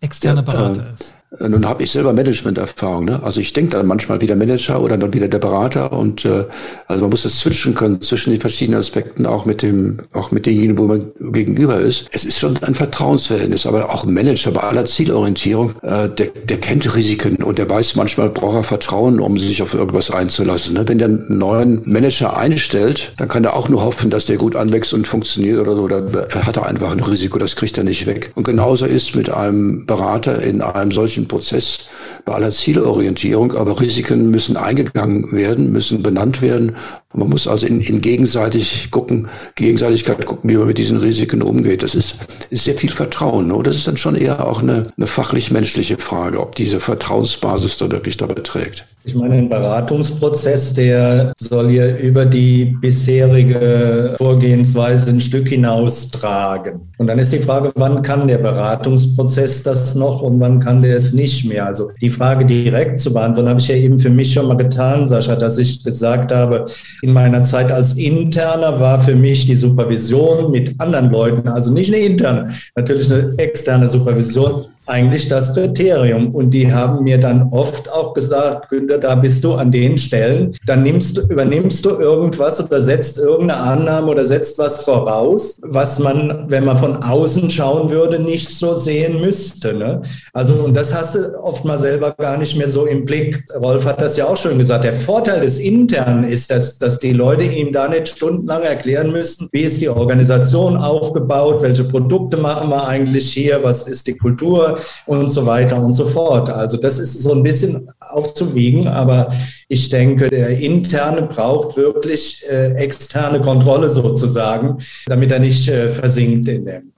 externer 0.00 0.42
ja, 0.44 0.52
Berater 0.52 0.88
äh, 0.88 0.94
ist? 0.94 1.14
Äh, 1.38 1.48
nun 1.48 1.66
habe 1.68 1.82
ich 1.82 1.90
selber 1.90 2.12
Management-Erfahrung. 2.12 3.04
Ne? 3.04 3.20
Also 3.22 3.40
ich 3.40 3.52
denke 3.52 3.76
dann 3.76 3.86
manchmal 3.86 4.20
wieder 4.20 4.34
Manager 4.34 4.80
oder 4.80 4.96
dann 4.96 5.12
wieder 5.12 5.28
der 5.28 5.38
Berater 5.38 5.92
und 5.92 6.24
äh, 6.24 6.44
also 6.86 7.02
man 7.02 7.10
muss 7.10 7.24
das 7.24 7.38
switchen 7.38 7.74
können 7.74 8.00
zwischen 8.00 8.30
den 8.30 8.40
verschiedenen 8.40 8.80
Aspekten, 8.80 9.26
auch 9.26 9.44
mit 9.44 9.62
dem, 9.62 9.98
auch 10.12 10.30
mit 10.30 10.46
denjenigen, 10.46 10.78
wo 10.78 10.84
man 10.84 11.12
gegenüber 11.18 11.78
ist. 11.78 12.06
Es 12.12 12.24
ist 12.24 12.38
schon 12.38 12.56
ein 12.62 12.74
Vertrauensverhältnis, 12.74 13.66
aber 13.66 13.92
auch 13.92 14.06
Manager 14.06 14.52
bei 14.52 14.62
aller 14.62 14.86
Zielorientierung, 14.86 15.74
äh, 15.82 16.08
der, 16.08 16.28
der 16.28 16.58
kennt 16.58 16.96
Risiken 16.96 17.42
und 17.42 17.58
der 17.58 17.68
weiß 17.68 17.96
manchmal 17.96 18.30
braucht 18.30 18.56
er 18.56 18.64
Vertrauen, 18.64 19.20
um 19.20 19.38
sich 19.38 19.62
auf 19.62 19.74
irgendwas 19.74 20.10
einzulassen. 20.10 20.74
Ne? 20.74 20.84
Wenn 20.86 20.98
der 20.98 21.08
einen 21.08 21.38
neuen 21.38 21.82
Manager 21.84 22.36
einstellt, 22.36 23.12
dann 23.18 23.28
kann 23.28 23.44
er 23.44 23.54
auch 23.54 23.68
nur 23.68 23.84
hoffen, 23.84 24.08
dass 24.08 24.24
der 24.24 24.38
gut 24.38 24.56
anwächst 24.56 24.94
und 24.94 25.06
funktioniert 25.06 25.58
oder 25.60 25.76
so. 25.76 25.88
Da 25.88 26.02
hat 26.46 26.56
er 26.56 26.66
einfach 26.66 26.92
ein 26.92 27.00
Risiko, 27.00 27.38
das 27.38 27.54
kriegt 27.54 27.76
er 27.76 27.84
nicht 27.84 28.06
weg. 28.06 28.30
Und 28.34 28.44
genauso 28.44 28.86
ist 28.86 29.14
mit 29.14 29.30
einem 29.30 29.84
Berater 29.84 30.42
in 30.42 30.62
einem 30.62 30.90
solchen 30.90 31.17
solchen 31.18 31.28
Prozess 31.28 31.80
bei 32.24 32.34
aller 32.34 32.52
Zielorientierung, 32.52 33.54
aber 33.54 33.80
Risiken 33.80 34.30
müssen 34.30 34.56
eingegangen 34.56 35.32
werden, 35.32 35.72
müssen 35.72 36.02
benannt 36.02 36.40
werden 36.42 36.76
Man 37.14 37.30
muss 37.30 37.48
also 37.48 37.66
in, 37.66 37.80
in 37.80 38.02
gegenseitig 38.02 38.90
gucken, 38.90 39.28
Gegenseitigkeit 39.54 40.26
gucken, 40.26 40.50
wie 40.50 40.56
man 40.56 40.66
mit 40.66 40.76
diesen 40.76 40.98
Risiken 40.98 41.40
umgeht. 41.40 41.82
Das 41.82 41.94
ist, 41.94 42.16
sehr 42.50 42.74
viel 42.74 42.90
Vertrauen. 42.90 43.48
Ne? 43.48 43.58
Das 43.62 43.76
ist 43.76 43.88
dann 43.88 43.96
schon 43.96 44.14
eher 44.14 44.46
auch 44.46 44.62
eine, 44.62 44.84
eine 44.96 45.06
fachlich-menschliche 45.06 45.96
Frage, 45.98 46.40
ob 46.40 46.54
diese 46.54 46.80
Vertrauensbasis 46.80 47.78
da 47.78 47.90
wirklich 47.90 48.18
dabei 48.18 48.34
trägt. 48.42 48.84
Ich 49.04 49.14
meine, 49.14 49.36
ein 49.36 49.48
Beratungsprozess, 49.48 50.74
der 50.74 51.32
soll 51.38 51.70
ja 51.70 51.96
über 51.96 52.26
die 52.26 52.76
bisherige 52.82 54.14
Vorgehensweise 54.18 55.10
ein 55.10 55.20
Stück 55.20 55.48
hinaus 55.48 56.10
tragen. 56.10 56.90
Und 56.98 57.06
dann 57.06 57.18
ist 57.18 57.32
die 57.32 57.38
Frage, 57.38 57.72
wann 57.76 58.02
kann 58.02 58.28
der 58.28 58.36
Beratungsprozess 58.36 59.62
das 59.62 59.94
noch 59.94 60.20
und 60.20 60.40
wann 60.40 60.60
kann 60.60 60.82
der 60.82 60.96
es 60.96 61.14
nicht 61.14 61.46
mehr? 61.48 61.64
Also 61.64 61.90
die 62.02 62.10
Frage 62.10 62.44
direkt 62.44 62.98
zu 63.00 63.14
beantworten, 63.14 63.48
habe 63.48 63.60
ich 63.60 63.68
ja 63.68 63.76
eben 63.76 63.98
für 63.98 64.10
mich 64.10 64.30
schon 64.32 64.46
mal 64.46 64.58
getan, 64.58 65.06
Sascha, 65.06 65.36
dass 65.36 65.56
ich 65.56 65.82
gesagt 65.82 66.30
habe, 66.30 66.66
in 67.02 67.12
meiner 67.12 67.42
Zeit 67.42 67.70
als 67.70 67.94
Interner 67.94 68.80
war 68.80 69.00
für 69.00 69.14
mich 69.14 69.46
die 69.46 69.56
Supervision 69.56 70.50
mit 70.50 70.80
anderen 70.80 71.10
Leuten, 71.10 71.48
also 71.48 71.72
nicht 71.72 71.92
eine 71.92 72.02
interne, 72.02 72.48
natürlich 72.76 73.12
eine 73.12 73.38
externe 73.38 73.86
Supervision, 73.86 74.64
eigentlich 74.88 75.28
das 75.28 75.54
Kriterium. 75.54 76.34
Und 76.34 76.50
die 76.50 76.72
haben 76.72 77.04
mir 77.04 77.18
dann 77.18 77.48
oft 77.50 77.90
auch 77.92 78.14
gesagt, 78.14 78.70
Günther, 78.70 78.98
da 78.98 79.14
bist 79.14 79.44
du 79.44 79.54
an 79.54 79.70
den 79.70 79.98
Stellen, 79.98 80.54
dann 80.66 80.82
nimmst 80.82 81.16
du, 81.16 81.22
übernimmst 81.22 81.84
du 81.84 81.90
irgendwas 81.90 82.64
oder 82.64 82.80
setzt 82.80 83.18
irgendeine 83.18 83.60
Annahme 83.60 84.08
oder 84.08 84.24
setzt 84.24 84.58
was 84.58 84.84
voraus, 84.84 85.56
was 85.62 85.98
man, 85.98 86.46
wenn 86.48 86.64
man 86.64 86.76
von 86.76 86.96
außen 86.96 87.50
schauen 87.50 87.90
würde, 87.90 88.18
nicht 88.18 88.50
so 88.50 88.74
sehen 88.74 89.20
müsste. 89.20 89.74
Ne? 89.74 90.02
Also, 90.32 90.54
und 90.54 90.74
das 90.74 90.94
hast 90.94 91.14
du 91.14 91.38
oft 91.42 91.64
mal 91.64 91.78
selber 91.78 92.12
gar 92.12 92.38
nicht 92.38 92.56
mehr 92.56 92.68
so 92.68 92.86
im 92.86 93.04
Blick. 93.04 93.44
Rolf 93.60 93.84
hat 93.84 94.00
das 94.00 94.16
ja 94.16 94.26
auch 94.26 94.36
schon 94.36 94.58
gesagt. 94.58 94.84
Der 94.84 94.94
Vorteil 94.94 95.40
des 95.40 95.58
Internen 95.58 96.24
ist, 96.24 96.50
dass, 96.50 96.78
dass 96.78 96.98
die 96.98 97.12
Leute 97.12 97.44
ihm 97.44 97.72
da 97.72 97.88
nicht 97.88 98.08
stundenlang 98.08 98.62
erklären 98.62 99.12
müssen, 99.12 99.48
wie 99.52 99.62
ist 99.62 99.80
die 99.80 99.88
Organisation 99.88 100.76
aufgebaut, 100.76 101.62
welche 101.62 101.84
Produkte 101.84 102.36
machen 102.36 102.70
wir 102.70 102.86
eigentlich 102.86 103.32
hier, 103.32 103.62
was 103.62 103.86
ist 103.88 104.06
die 104.06 104.16
Kultur, 104.16 104.77
und 105.06 105.30
so 105.30 105.46
weiter 105.46 105.82
und 105.82 105.94
so 105.94 106.06
fort. 106.06 106.50
Also 106.50 106.76
das 106.76 106.98
ist 106.98 107.22
so 107.22 107.32
ein 107.32 107.42
bisschen 107.42 107.90
aufzuwiegen, 108.00 108.88
aber 108.88 109.32
ich 109.68 109.88
denke, 109.88 110.28
der 110.28 110.58
interne 110.58 111.22
braucht 111.22 111.76
wirklich 111.76 112.44
äh, 112.48 112.74
externe 112.74 113.40
Kontrolle 113.40 113.90
sozusagen, 113.90 114.78
damit 115.06 115.30
er 115.32 115.40
nicht 115.40 115.68
äh, 115.68 115.88
versinkt 115.88 116.48
in 116.48 116.64
dem 116.64 116.92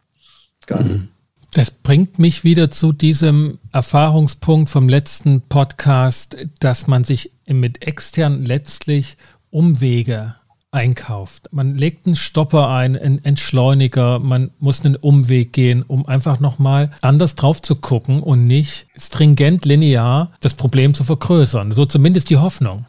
Ganzen. 0.66 0.92
Mhm. 0.92 1.08
Das 1.52 1.72
bringt 1.72 2.20
mich 2.20 2.44
wieder 2.44 2.70
zu 2.70 2.92
diesem 2.92 3.58
Erfahrungspunkt 3.72 4.70
vom 4.70 4.88
letzten 4.88 5.40
Podcast, 5.40 6.36
dass 6.60 6.86
man 6.86 7.02
sich 7.02 7.32
mit 7.48 7.84
extern 7.84 8.44
letztlich 8.44 9.16
Umwege 9.50 10.36
einkauft. 10.72 11.48
Man 11.52 11.76
legt 11.76 12.06
einen 12.06 12.16
Stopper 12.16 12.68
ein, 12.68 12.96
einen 12.96 13.24
Entschleuniger, 13.24 14.18
man 14.18 14.50
muss 14.58 14.84
einen 14.84 14.96
Umweg 14.96 15.52
gehen, 15.52 15.82
um 15.82 16.06
einfach 16.06 16.40
nochmal 16.40 16.90
anders 17.00 17.34
drauf 17.34 17.60
zu 17.60 17.76
gucken 17.76 18.22
und 18.22 18.46
nicht 18.46 18.86
stringent 18.96 19.64
linear 19.64 20.30
das 20.40 20.54
Problem 20.54 20.94
zu 20.94 21.04
vergrößern. 21.04 21.72
So 21.72 21.86
zumindest 21.86 22.30
die 22.30 22.36
Hoffnung. 22.36 22.84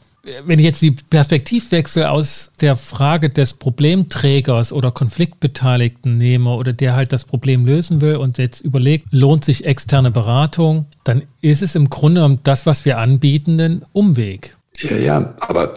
Wenn 0.46 0.60
ich 0.60 0.66
jetzt 0.66 0.84
die 0.84 0.92
Perspektivwechsel 0.92 2.06
aus 2.06 2.52
der 2.62 2.76
Frage 2.76 3.32
des 3.32 3.54
Problemträgers 3.54 4.72
oder 4.72 4.92
Konfliktbeteiligten 4.92 6.16
nehme 6.16 6.52
oder 6.52 6.74
der 6.74 6.96
halt 6.96 7.12
das 7.12 7.24
Problem 7.24 7.66
lösen 7.66 8.02
will 8.02 8.18
und 8.18 8.38
jetzt 8.38 8.62
überlegt, 8.62 9.08
lohnt 9.12 9.44
sich 9.44 9.66
externe 9.66 10.12
Beratung, 10.12 10.86
dann 11.04 11.24
ist 11.42 11.64
es 11.64 11.74
im 11.74 11.90
Grunde 11.90 12.22
genommen 12.22 12.40
das, 12.44 12.68
was 12.68 12.86
wir 12.86 13.00
anbieten, 13.00 13.60
ein 13.60 13.82
Umweg. 13.94 14.56
Ja, 14.82 14.98
ja, 14.98 15.34
aber 15.40 15.74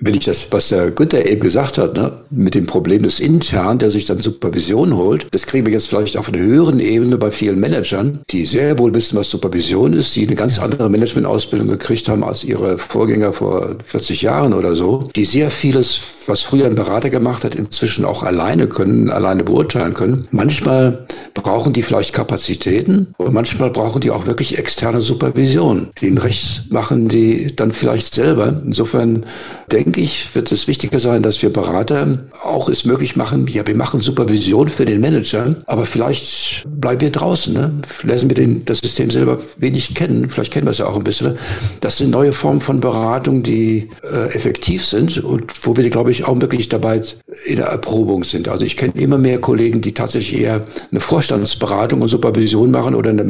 wenn 0.00 0.14
ich 0.14 0.24
das, 0.24 0.48
was 0.50 0.68
der 0.68 0.90
Günther 0.90 1.26
eben 1.26 1.40
gesagt 1.40 1.78
hat, 1.78 1.96
ne, 1.96 2.12
mit 2.30 2.54
dem 2.54 2.66
Problem 2.66 3.02
des 3.02 3.20
Intern, 3.20 3.78
der 3.78 3.90
sich 3.90 4.06
dann 4.06 4.20
Supervision 4.20 4.96
holt, 4.96 5.26
das 5.32 5.46
kriegen 5.46 5.66
wir 5.66 5.72
jetzt 5.72 5.88
vielleicht 5.88 6.16
auf 6.16 6.28
einer 6.28 6.38
höheren 6.38 6.78
Ebene 6.80 7.18
bei 7.18 7.30
vielen 7.30 7.58
Managern, 7.58 8.20
die 8.30 8.46
sehr 8.46 8.78
wohl 8.78 8.94
wissen, 8.94 9.18
was 9.18 9.30
Supervision 9.30 9.92
ist, 9.92 10.14
die 10.14 10.26
eine 10.26 10.36
ganz 10.36 10.58
andere 10.58 10.88
Managementausbildung 10.88 11.68
gekriegt 11.68 12.08
haben 12.08 12.24
als 12.24 12.44
ihre 12.44 12.78
Vorgänger 12.78 13.32
vor 13.32 13.76
40 13.84 14.22
Jahren 14.22 14.54
oder 14.54 14.76
so, 14.76 15.00
die 15.16 15.24
sehr 15.24 15.50
vieles, 15.50 16.00
was 16.26 16.42
früher 16.42 16.66
ein 16.66 16.74
Berater 16.74 17.10
gemacht 17.10 17.44
hat, 17.44 17.54
inzwischen 17.54 18.04
auch 18.04 18.22
alleine 18.22 18.68
können, 18.68 19.10
alleine 19.10 19.44
beurteilen 19.44 19.94
können. 19.94 20.28
Manchmal 20.30 21.06
brauchen 21.34 21.72
die 21.72 21.82
vielleicht 21.82 22.12
Kapazitäten 22.12 23.14
und 23.16 23.32
manchmal 23.32 23.70
brauchen 23.70 24.00
die 24.00 24.10
auch 24.10 24.26
wirklich 24.26 24.58
externe 24.58 25.00
Supervision. 25.00 25.90
Den 26.00 26.18
Recht 26.18 26.64
machen 26.70 27.08
die 27.08 27.54
dann 27.54 27.72
vielleicht 27.72 28.14
selber. 28.14 28.37
Insofern 28.46 29.24
denke 29.70 30.00
ich, 30.00 30.34
wird 30.34 30.52
es 30.52 30.68
wichtiger 30.68 31.00
sein, 31.00 31.22
dass 31.22 31.42
wir 31.42 31.52
Berater 31.52 32.06
auch 32.42 32.68
es 32.68 32.84
möglich 32.84 33.16
machen, 33.16 33.46
ja, 33.48 33.66
wir 33.66 33.76
machen 33.76 34.00
Supervision 34.00 34.68
für 34.68 34.84
den 34.84 35.00
Manager, 35.00 35.56
aber 35.66 35.86
vielleicht 35.86 36.66
bleiben 36.68 37.00
wir 37.00 37.10
draußen, 37.10 37.52
ne? 37.52 37.72
Lassen 38.02 38.28
wir 38.30 38.34
den, 38.34 38.64
das 38.64 38.78
System 38.78 39.10
selber 39.10 39.38
wenig 39.56 39.94
kennen, 39.94 40.28
vielleicht 40.30 40.52
kennen 40.52 40.66
wir 40.66 40.70
es 40.70 40.78
ja 40.78 40.86
auch 40.86 40.96
ein 40.96 41.04
bisschen. 41.04 41.36
Das 41.80 41.98
sind 41.98 42.10
neue 42.10 42.32
Formen 42.32 42.60
von 42.60 42.80
Beratung, 42.80 43.42
die 43.42 43.90
äh, 44.02 44.34
effektiv 44.34 44.84
sind 44.84 45.18
und 45.18 45.52
wo 45.62 45.76
wir, 45.76 45.88
glaube 45.90 46.10
ich, 46.10 46.24
auch 46.24 46.40
wirklich 46.40 46.68
dabei 46.68 47.02
in 47.46 47.56
der 47.56 47.66
Erprobung 47.66 48.24
sind. 48.24 48.48
Also 48.48 48.64
ich 48.64 48.76
kenne 48.76 48.92
immer 48.96 49.18
mehr 49.18 49.40
Kollegen, 49.40 49.80
die 49.80 49.92
tatsächlich 49.92 50.40
eher 50.40 50.64
eine 50.90 51.00
Vorstandsberatung 51.00 52.02
und 52.02 52.08
Supervision 52.08 52.70
machen 52.70 52.94
oder 52.94 53.10
eine 53.10 53.24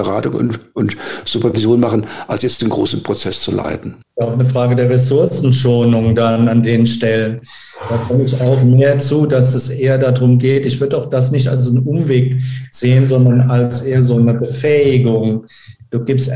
Managementberatung 0.00 0.34
und, 0.34 0.60
und 0.74 0.96
Supervision 1.24 1.80
machen, 1.80 2.06
als 2.28 2.42
jetzt 2.42 2.62
den 2.62 2.68
großen 2.68 3.02
Prozess 3.02 3.40
zu 3.40 3.52
leiten. 3.52 3.96
Auch 4.16 4.32
eine 4.32 4.44
Frage 4.44 4.74
der 4.76 4.90
Ressourcenschonung 4.90 6.14
dann 6.14 6.48
an 6.48 6.62
den 6.62 6.86
Stellen. 6.86 7.40
Da 7.88 7.96
komme 7.96 8.24
ich 8.24 8.40
auch 8.40 8.62
mehr 8.62 8.98
zu, 8.98 9.26
dass 9.26 9.54
es 9.54 9.70
eher 9.70 9.98
darum 9.98 10.38
geht, 10.38 10.66
ich 10.66 10.80
würde 10.80 10.98
auch 10.98 11.06
das 11.06 11.30
nicht 11.30 11.48
als 11.48 11.68
einen 11.68 11.86
Umweg 11.86 12.40
sehen, 12.70 13.06
sondern 13.06 13.50
als 13.50 13.82
eher 13.82 14.02
so 14.02 14.16
eine 14.16 14.34
Befähigung. 14.34 15.46
Du 15.90 16.04
gibst 16.04 16.30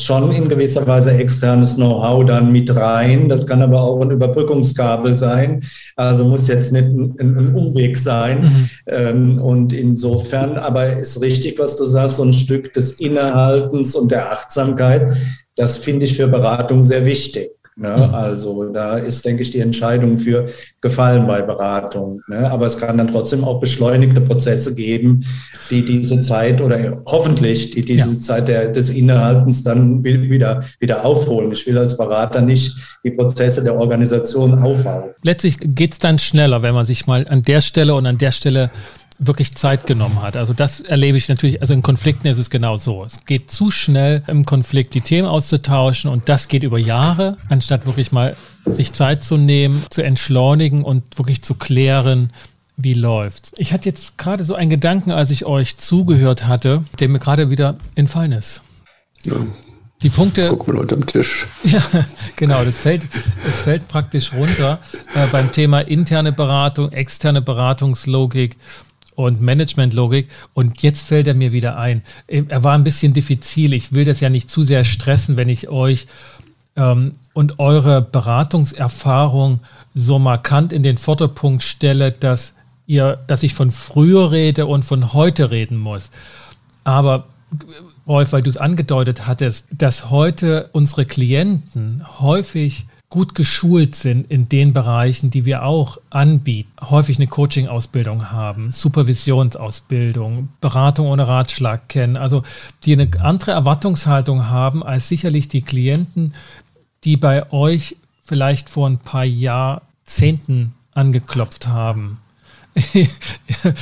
schon 0.00 0.30
in 0.30 0.48
gewisser 0.48 0.86
Weise 0.86 1.10
externes 1.12 1.74
Know-how 1.74 2.24
dann 2.24 2.52
mit 2.52 2.74
rein. 2.74 3.28
Das 3.28 3.44
kann 3.44 3.60
aber 3.60 3.82
auch 3.82 4.00
ein 4.00 4.12
Überbrückungskabel 4.12 5.16
sein. 5.16 5.60
Also 5.96 6.24
muss 6.24 6.46
jetzt 6.46 6.72
nicht 6.72 6.86
ein, 6.86 7.16
ein 7.18 7.54
Umweg 7.54 7.96
sein. 7.96 8.42
Mhm. 8.42 8.70
Ähm, 8.86 9.38
und 9.40 9.72
insofern, 9.72 10.56
aber 10.56 10.92
ist 10.92 11.20
richtig, 11.20 11.58
was 11.58 11.76
du 11.76 11.84
sagst, 11.84 12.16
so 12.16 12.22
ein 12.22 12.32
Stück 12.32 12.72
des 12.74 12.92
Innehaltens 13.00 13.96
und 13.96 14.12
der 14.12 14.30
Achtsamkeit. 14.30 15.16
Das 15.56 15.78
finde 15.78 16.04
ich 16.04 16.16
für 16.16 16.28
Beratung 16.28 16.84
sehr 16.84 17.04
wichtig. 17.06 17.55
Ne? 17.78 17.92
Also 18.14 18.64
da 18.72 18.96
ist, 18.96 19.22
denke 19.26 19.42
ich, 19.42 19.50
die 19.50 19.60
Entscheidung 19.60 20.16
für 20.16 20.46
Gefallen 20.80 21.26
bei 21.26 21.42
Beratung. 21.42 22.22
Ne? 22.26 22.50
Aber 22.50 22.64
es 22.64 22.78
kann 22.78 22.96
dann 22.96 23.08
trotzdem 23.08 23.44
auch 23.44 23.60
beschleunigte 23.60 24.22
Prozesse 24.22 24.74
geben, 24.74 25.26
die 25.68 25.84
diese 25.84 26.22
Zeit 26.22 26.62
oder 26.62 27.02
hoffentlich 27.04 27.72
die 27.72 27.84
diese 27.84 28.14
ja. 28.14 28.18
Zeit 28.18 28.48
der, 28.48 28.68
des 28.68 28.88
Innehaltens 28.88 29.62
dann 29.62 30.02
wieder, 30.02 30.62
wieder 30.80 31.04
aufholen. 31.04 31.52
Ich 31.52 31.66
will 31.66 31.76
als 31.76 31.98
Berater 31.98 32.40
nicht 32.40 32.74
die 33.04 33.10
Prozesse 33.10 33.62
der 33.62 33.76
Organisation 33.76 34.58
aufbauen. 34.58 35.10
Letztlich 35.22 35.58
geht 35.60 35.92
es 35.92 35.98
dann 35.98 36.18
schneller, 36.18 36.62
wenn 36.62 36.74
man 36.74 36.86
sich 36.86 37.06
mal 37.06 37.26
an 37.28 37.42
der 37.42 37.60
Stelle 37.60 37.94
und 37.94 38.06
an 38.06 38.16
der 38.16 38.32
Stelle 38.32 38.70
wirklich 39.18 39.54
Zeit 39.54 39.86
genommen 39.86 40.22
hat. 40.22 40.36
Also 40.36 40.52
das 40.52 40.80
erlebe 40.80 41.18
ich 41.18 41.28
natürlich, 41.28 41.60
also 41.60 41.74
in 41.74 41.82
Konflikten 41.82 42.28
ist 42.28 42.38
es 42.38 42.50
genau 42.50 42.76
so. 42.76 43.04
Es 43.04 43.24
geht 43.24 43.50
zu 43.50 43.70
schnell 43.70 44.22
im 44.26 44.44
Konflikt 44.44 44.94
die 44.94 45.00
Themen 45.00 45.26
auszutauschen 45.28 46.10
und 46.10 46.28
das 46.28 46.48
geht 46.48 46.62
über 46.62 46.78
Jahre, 46.78 47.38
anstatt 47.48 47.86
wirklich 47.86 48.12
mal 48.12 48.36
sich 48.66 48.92
Zeit 48.92 49.22
zu 49.22 49.36
nehmen, 49.36 49.84
zu 49.90 50.02
entschleunigen 50.02 50.84
und 50.84 51.18
wirklich 51.18 51.42
zu 51.42 51.54
klären, 51.54 52.30
wie 52.76 52.94
läuft's. 52.94 53.52
Ich 53.56 53.72
hatte 53.72 53.88
jetzt 53.88 54.18
gerade 54.18 54.44
so 54.44 54.54
einen 54.54 54.70
Gedanken, 54.70 55.10
als 55.10 55.30
ich 55.30 55.46
euch 55.46 55.78
zugehört 55.78 56.46
hatte, 56.46 56.84
der 57.00 57.08
mir 57.08 57.18
gerade 57.18 57.50
wieder 57.50 57.76
entfallen 57.94 58.32
ist. 58.32 58.62
Ja. 59.24 59.34
Die 60.02 60.10
Punkte. 60.10 60.46
Guck 60.48 60.68
mal 60.68 60.76
unterm 60.76 61.06
Tisch. 61.06 61.46
Ja, 61.64 61.82
genau. 62.36 62.64
Das 62.64 62.78
fällt, 62.78 63.02
das 63.44 63.60
fällt 63.60 63.88
praktisch 63.88 64.32
runter 64.34 64.78
äh, 65.14 65.26
beim 65.32 65.50
Thema 65.52 65.80
interne 65.80 66.32
Beratung, 66.32 66.92
externe 66.92 67.40
Beratungslogik 67.40 68.56
und 69.16 69.40
Managementlogik. 69.40 70.28
Und 70.54 70.82
jetzt 70.82 71.08
fällt 71.08 71.26
er 71.26 71.34
mir 71.34 71.52
wieder 71.52 71.76
ein. 71.76 72.02
Er 72.28 72.62
war 72.62 72.74
ein 72.74 72.84
bisschen 72.84 73.12
diffizil. 73.12 73.72
Ich 73.72 73.92
will 73.92 74.04
das 74.04 74.20
ja 74.20 74.30
nicht 74.30 74.48
zu 74.50 74.62
sehr 74.62 74.84
stressen, 74.84 75.36
wenn 75.36 75.48
ich 75.48 75.68
euch 75.68 76.06
ähm, 76.76 77.12
und 77.32 77.58
eure 77.58 78.02
Beratungserfahrung 78.02 79.60
so 79.94 80.18
markant 80.18 80.72
in 80.72 80.82
den 80.82 80.96
Vorderpunkt 80.96 81.62
stelle, 81.62 82.12
dass 82.12 82.54
ihr, 82.86 83.18
dass 83.26 83.42
ich 83.42 83.54
von 83.54 83.70
früher 83.70 84.30
rede 84.30 84.66
und 84.66 84.84
von 84.84 85.12
heute 85.12 85.50
reden 85.50 85.78
muss. 85.78 86.10
Aber 86.84 87.26
Rolf, 88.06 88.32
weil 88.32 88.42
du 88.42 88.50
es 88.50 88.56
angedeutet 88.56 89.26
hattest, 89.26 89.66
dass 89.72 90.10
heute 90.10 90.68
unsere 90.72 91.04
Klienten 91.04 92.04
häufig 92.20 92.86
gut 93.08 93.34
geschult 93.34 93.94
sind 93.94 94.30
in 94.30 94.48
den 94.48 94.72
Bereichen, 94.72 95.30
die 95.30 95.44
wir 95.44 95.62
auch 95.62 95.98
anbieten, 96.10 96.72
häufig 96.80 97.18
eine 97.18 97.28
Coaching-Ausbildung 97.28 98.32
haben, 98.32 98.72
Supervisionsausbildung, 98.72 100.48
Beratung 100.60 101.06
ohne 101.06 101.28
Ratschlag 101.28 101.88
kennen, 101.88 102.16
also 102.16 102.42
die 102.84 102.92
eine 102.92 103.08
andere 103.20 103.52
Erwartungshaltung 103.52 104.48
haben 104.48 104.82
als 104.82 105.08
sicherlich 105.08 105.48
die 105.48 105.62
Klienten, 105.62 106.34
die 107.04 107.16
bei 107.16 107.52
euch 107.52 107.96
vielleicht 108.24 108.68
vor 108.68 108.88
ein 108.88 108.98
paar 108.98 109.24
Jahrzehnten 109.24 110.74
angeklopft 110.92 111.68
haben. 111.68 112.18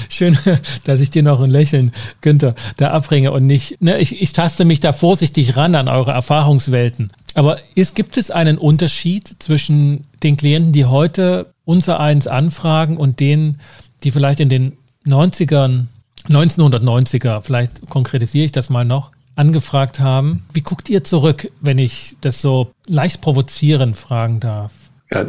Schön, 0.08 0.38
dass 0.84 1.00
ich 1.00 1.10
dir 1.10 1.22
noch 1.22 1.40
ein 1.40 1.50
Lächeln, 1.50 1.92
Günther, 2.20 2.54
da 2.76 2.90
abbringe 2.90 3.32
und 3.32 3.46
nicht, 3.46 3.80
ne, 3.80 3.98
ich, 3.98 4.20
ich 4.20 4.32
taste 4.32 4.64
mich 4.64 4.80
da 4.80 4.92
vorsichtig 4.92 5.56
ran 5.56 5.74
an 5.74 5.88
eure 5.88 6.12
Erfahrungswelten. 6.12 7.10
Aber 7.34 7.58
ist, 7.74 7.96
gibt 7.96 8.16
es 8.16 8.30
einen 8.30 8.58
Unterschied 8.58 9.36
zwischen 9.40 10.04
den 10.22 10.36
Klienten, 10.36 10.72
die 10.72 10.84
heute 10.84 11.52
unser 11.64 12.00
eins 12.00 12.26
anfragen 12.26 12.96
und 12.96 13.20
denen, 13.20 13.60
die 14.04 14.12
vielleicht 14.12 14.40
in 14.40 14.48
den 14.48 14.76
90ern, 15.06 15.86
1990er, 16.28 17.40
vielleicht 17.42 17.88
konkretisiere 17.90 18.46
ich 18.46 18.52
das 18.52 18.70
mal 18.70 18.84
noch, 18.84 19.10
angefragt 19.36 20.00
haben? 20.00 20.44
Wie 20.52 20.60
guckt 20.60 20.88
ihr 20.88 21.02
zurück, 21.02 21.50
wenn 21.60 21.78
ich 21.78 22.16
das 22.20 22.40
so 22.40 22.72
leicht 22.86 23.20
provozierend 23.20 23.96
fragen 23.96 24.40
darf? 24.40 24.72
Ja, 25.14 25.26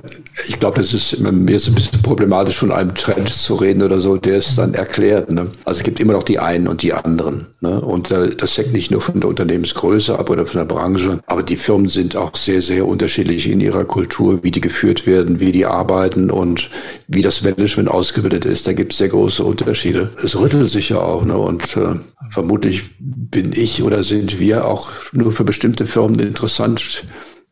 ich 0.47 0.59
glaube, 0.59 0.79
das 0.79 0.93
ist 0.93 1.19
mir 1.19 1.55
ist 1.55 1.67
ein 1.67 1.75
bisschen 1.75 2.01
problematisch, 2.01 2.57
von 2.57 2.71
einem 2.71 2.95
Trend 2.95 3.29
zu 3.29 3.55
reden 3.55 3.83
oder 3.83 3.99
so, 3.99 4.17
der 4.17 4.37
es 4.37 4.55
dann 4.55 4.73
erklärt. 4.73 5.29
Ne? 5.29 5.47
Also 5.63 5.79
es 5.79 5.83
gibt 5.83 5.99
immer 5.99 6.13
noch 6.13 6.23
die 6.23 6.39
einen 6.39 6.67
und 6.67 6.81
die 6.81 6.93
anderen. 6.93 7.47
Ne? 7.61 7.79
Und 7.79 8.09
äh, 8.09 8.29
das 8.35 8.57
hängt 8.57 8.73
nicht 8.73 8.89
nur 8.91 9.01
von 9.01 9.19
der 9.19 9.29
Unternehmensgröße 9.29 10.17
ab 10.17 10.29
oder 10.29 10.47
von 10.47 10.59
der 10.59 10.65
Branche, 10.65 11.19
aber 11.27 11.43
die 11.43 11.55
Firmen 11.55 11.89
sind 11.89 12.15
auch 12.15 12.35
sehr, 12.35 12.61
sehr 12.61 12.87
unterschiedlich 12.87 13.49
in 13.49 13.61
ihrer 13.61 13.85
Kultur, 13.85 14.43
wie 14.43 14.51
die 14.51 14.61
geführt 14.61 15.05
werden, 15.05 15.39
wie 15.39 15.51
die 15.51 15.65
arbeiten 15.65 16.31
und 16.31 16.69
wie 17.07 17.21
das 17.21 17.43
Management 17.43 17.89
ausgebildet 17.89 18.45
ist. 18.45 18.65
Da 18.65 18.73
gibt 18.73 18.93
es 18.93 18.97
sehr 18.97 19.09
große 19.09 19.43
Unterschiede. 19.43 20.09
Es 20.23 20.39
rüttelt 20.39 20.69
sich 20.69 20.89
ja 20.89 20.99
auch. 20.99 21.23
Ne? 21.23 21.37
Und 21.37 21.77
äh, 21.77 21.99
vermutlich 22.31 22.83
bin 22.99 23.53
ich 23.53 23.83
oder 23.83 24.03
sind 24.03 24.39
wir 24.39 24.65
auch 24.65 24.89
nur 25.11 25.31
für 25.31 25.43
bestimmte 25.43 25.85
Firmen 25.85 26.19
interessant 26.19 27.03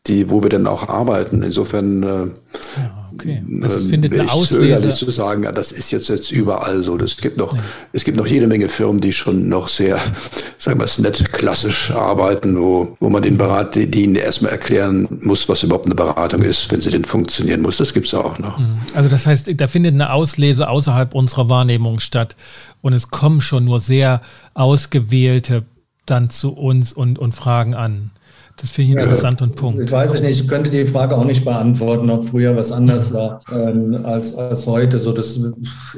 die, 0.07 0.29
wo 0.29 0.43
wir 0.43 0.49
dann 0.49 0.67
auch 0.67 0.89
arbeiten. 0.89 1.43
Insofern 1.43 2.03
äh, 2.03 2.07
ja, 2.07 3.07
okay. 3.13 3.41
also 3.61 3.77
es 3.77 3.87
findet 3.87 4.19
eine 4.19 4.29
Auslese. 4.29 4.89
zu 4.89 5.09
sagen, 5.11 5.43
ja, 5.43 5.53
das 5.53 5.71
ist 5.71 5.91
jetzt 5.91 6.09
jetzt 6.09 6.29
überall 6.29 6.83
so. 6.83 6.97
Es 6.97 7.15
gibt 7.15 7.37
noch, 7.37 7.55
ja. 7.55 7.63
es 7.93 8.03
gibt 8.03 8.17
noch 8.17 8.27
jede 8.27 8.47
Menge 8.47 8.67
Firmen, 8.67 8.99
die 8.99 9.13
schon 9.13 9.47
noch 9.47 9.69
sehr, 9.69 9.97
sagen 10.57 10.79
wir 10.79 10.85
es 10.85 10.99
nett, 10.99 11.31
klassisch 11.31 11.91
arbeiten, 11.91 12.59
wo, 12.59 12.97
wo 12.99 13.09
man 13.09 13.23
den 13.23 13.37
Berat, 13.37 13.75
die, 13.75 13.89
die 13.89 14.03
ihnen 14.03 14.15
erstmal 14.15 14.51
erklären 14.51 15.07
muss, 15.21 15.47
was 15.47 15.63
überhaupt 15.63 15.85
eine 15.85 15.95
Beratung 15.95 16.41
ist, 16.41 16.69
wenn 16.69 16.81
sie 16.81 16.89
denn 16.89 17.05
funktionieren 17.05 17.61
muss. 17.61 17.77
Das 17.77 17.93
gibt's 17.93 18.13
auch 18.13 18.39
noch. 18.39 18.59
Mhm. 18.59 18.79
Also 18.93 19.07
das 19.07 19.25
heißt, 19.25 19.51
da 19.55 19.67
findet 19.67 19.93
eine 19.93 20.11
Auslese 20.11 20.67
außerhalb 20.67 21.15
unserer 21.15 21.47
Wahrnehmung 21.47 21.99
statt 21.99 22.35
und 22.81 22.91
es 22.91 23.09
kommen 23.09 23.39
schon 23.39 23.63
nur 23.63 23.79
sehr 23.79 24.21
ausgewählte 24.53 25.63
dann 26.05 26.29
zu 26.29 26.51
uns 26.51 26.91
und, 26.91 27.19
und 27.19 27.31
fragen 27.31 27.73
an. 27.73 28.11
Das 28.57 28.69
finde 28.69 28.91
ich 28.91 28.97
interessant 28.97 29.39
ja, 29.39 29.47
und 29.47 29.55
Punkt. 29.55 29.81
Ich 29.81 29.91
weiß 29.91 30.21
nicht, 30.21 30.39
ich 30.39 30.47
könnte 30.47 30.69
die 30.69 30.85
Frage 30.85 31.17
auch 31.17 31.25
nicht 31.25 31.43
beantworten, 31.43 32.09
ob 32.11 32.23
früher 32.23 32.55
was 32.55 32.71
anders 32.71 33.11
war 33.11 33.39
ähm, 33.51 34.05
als, 34.05 34.35
als 34.35 34.67
heute. 34.67 34.99
So, 34.99 35.11
das, 35.11 35.39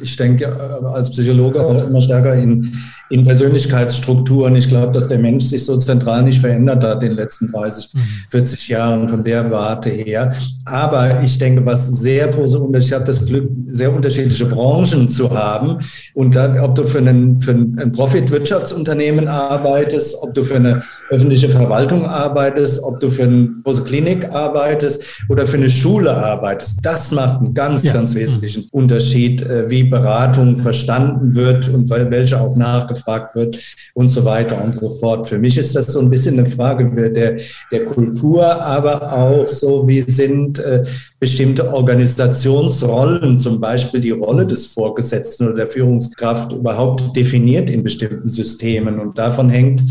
ich 0.01 0.15
denke 0.15 0.45
äh, 0.45 0.85
als 0.85 1.09
Psychologe 1.09 1.61
auch 1.61 1.85
immer 1.85 2.01
stärker 2.01 2.33
in, 2.35 2.73
in 3.09 3.25
Persönlichkeitsstrukturen. 3.25 4.55
Ich 4.55 4.69
glaube, 4.69 4.93
dass 4.93 5.09
der 5.09 5.19
Mensch 5.19 5.43
sich 5.43 5.65
so 5.65 5.77
zentral 5.77 6.23
nicht 6.23 6.39
verändert 6.39 6.83
hat 6.83 7.03
in 7.03 7.09
den 7.09 7.17
letzten 7.17 7.51
30, 7.51 7.89
40 8.29 8.69
mhm. 8.69 8.73
Jahren 8.73 9.09
von 9.09 9.23
der 9.23 9.51
Warte 9.51 9.89
her. 9.89 10.33
Aber 10.63 11.21
ich 11.21 11.37
denke, 11.37 11.65
was 11.65 11.87
sehr 11.87 12.29
große 12.29 12.57
Unterschiede, 12.57 12.87
ich 12.87 12.93
habe 12.93 13.05
das 13.05 13.25
Glück, 13.25 13.49
sehr 13.67 13.93
unterschiedliche 13.93 14.45
Branchen 14.45 15.09
zu 15.09 15.29
haben. 15.29 15.79
Und 16.13 16.35
da, 16.37 16.63
ob 16.63 16.75
du 16.75 16.83
für, 16.83 16.99
einen, 16.99 17.35
für 17.35 17.51
ein 17.51 17.91
Profit-Wirtschaftsunternehmen 17.91 19.27
arbeitest, 19.27 20.15
ob 20.21 20.33
du 20.33 20.45
für 20.45 20.55
eine 20.55 20.83
öffentliche 21.09 21.49
Verwaltung 21.49 22.05
arbeitest, 22.05 22.44
arbeitest, 22.45 22.83
ob 22.83 22.99
du 22.99 23.09
für 23.09 23.23
eine 23.23 23.49
große 23.63 23.83
Klinik 23.83 24.31
arbeitest 24.31 25.23
oder 25.29 25.47
für 25.47 25.57
eine 25.57 25.69
Schule 25.69 26.11
arbeitest. 26.11 26.79
Das 26.83 27.11
macht 27.11 27.41
einen 27.41 27.53
ganz, 27.53 27.83
ja. 27.83 27.93
ganz 27.93 28.13
wesentlichen 28.15 28.67
Unterschied, 28.71 29.41
äh, 29.41 29.69
wie 29.69 29.83
Beratung 29.83 30.57
verstanden 30.57 31.35
wird 31.35 31.69
und 31.69 31.89
welche 31.89 32.39
auch 32.39 32.55
nachgefragt 32.55 33.35
wird 33.35 33.59
und 33.93 34.09
so 34.09 34.25
weiter 34.25 34.63
und 34.63 34.73
so 34.73 34.93
fort. 34.93 35.27
Für 35.27 35.39
mich 35.39 35.57
ist 35.57 35.75
das 35.75 35.87
so 35.87 35.99
ein 35.99 36.09
bisschen 36.09 36.39
eine 36.39 36.47
Frage 36.47 37.11
der, 37.11 37.37
der 37.71 37.85
Kultur, 37.85 38.61
aber 38.61 39.13
auch 39.13 39.47
so, 39.47 39.87
wie 39.87 40.01
sind 40.01 40.59
äh, 40.59 40.83
bestimmte 41.19 41.73
Organisationsrollen, 41.73 43.39
zum 43.39 43.59
Beispiel 43.59 44.01
die 44.01 44.11
Rolle 44.11 44.45
des 44.45 44.67
Vorgesetzten 44.67 45.47
oder 45.47 45.55
der 45.55 45.67
Führungskraft 45.67 46.51
überhaupt 46.51 47.15
definiert 47.15 47.69
in 47.69 47.83
bestimmten 47.83 48.29
Systemen. 48.29 48.99
Und 48.99 49.17
davon 49.17 49.49
hängt 49.49 49.81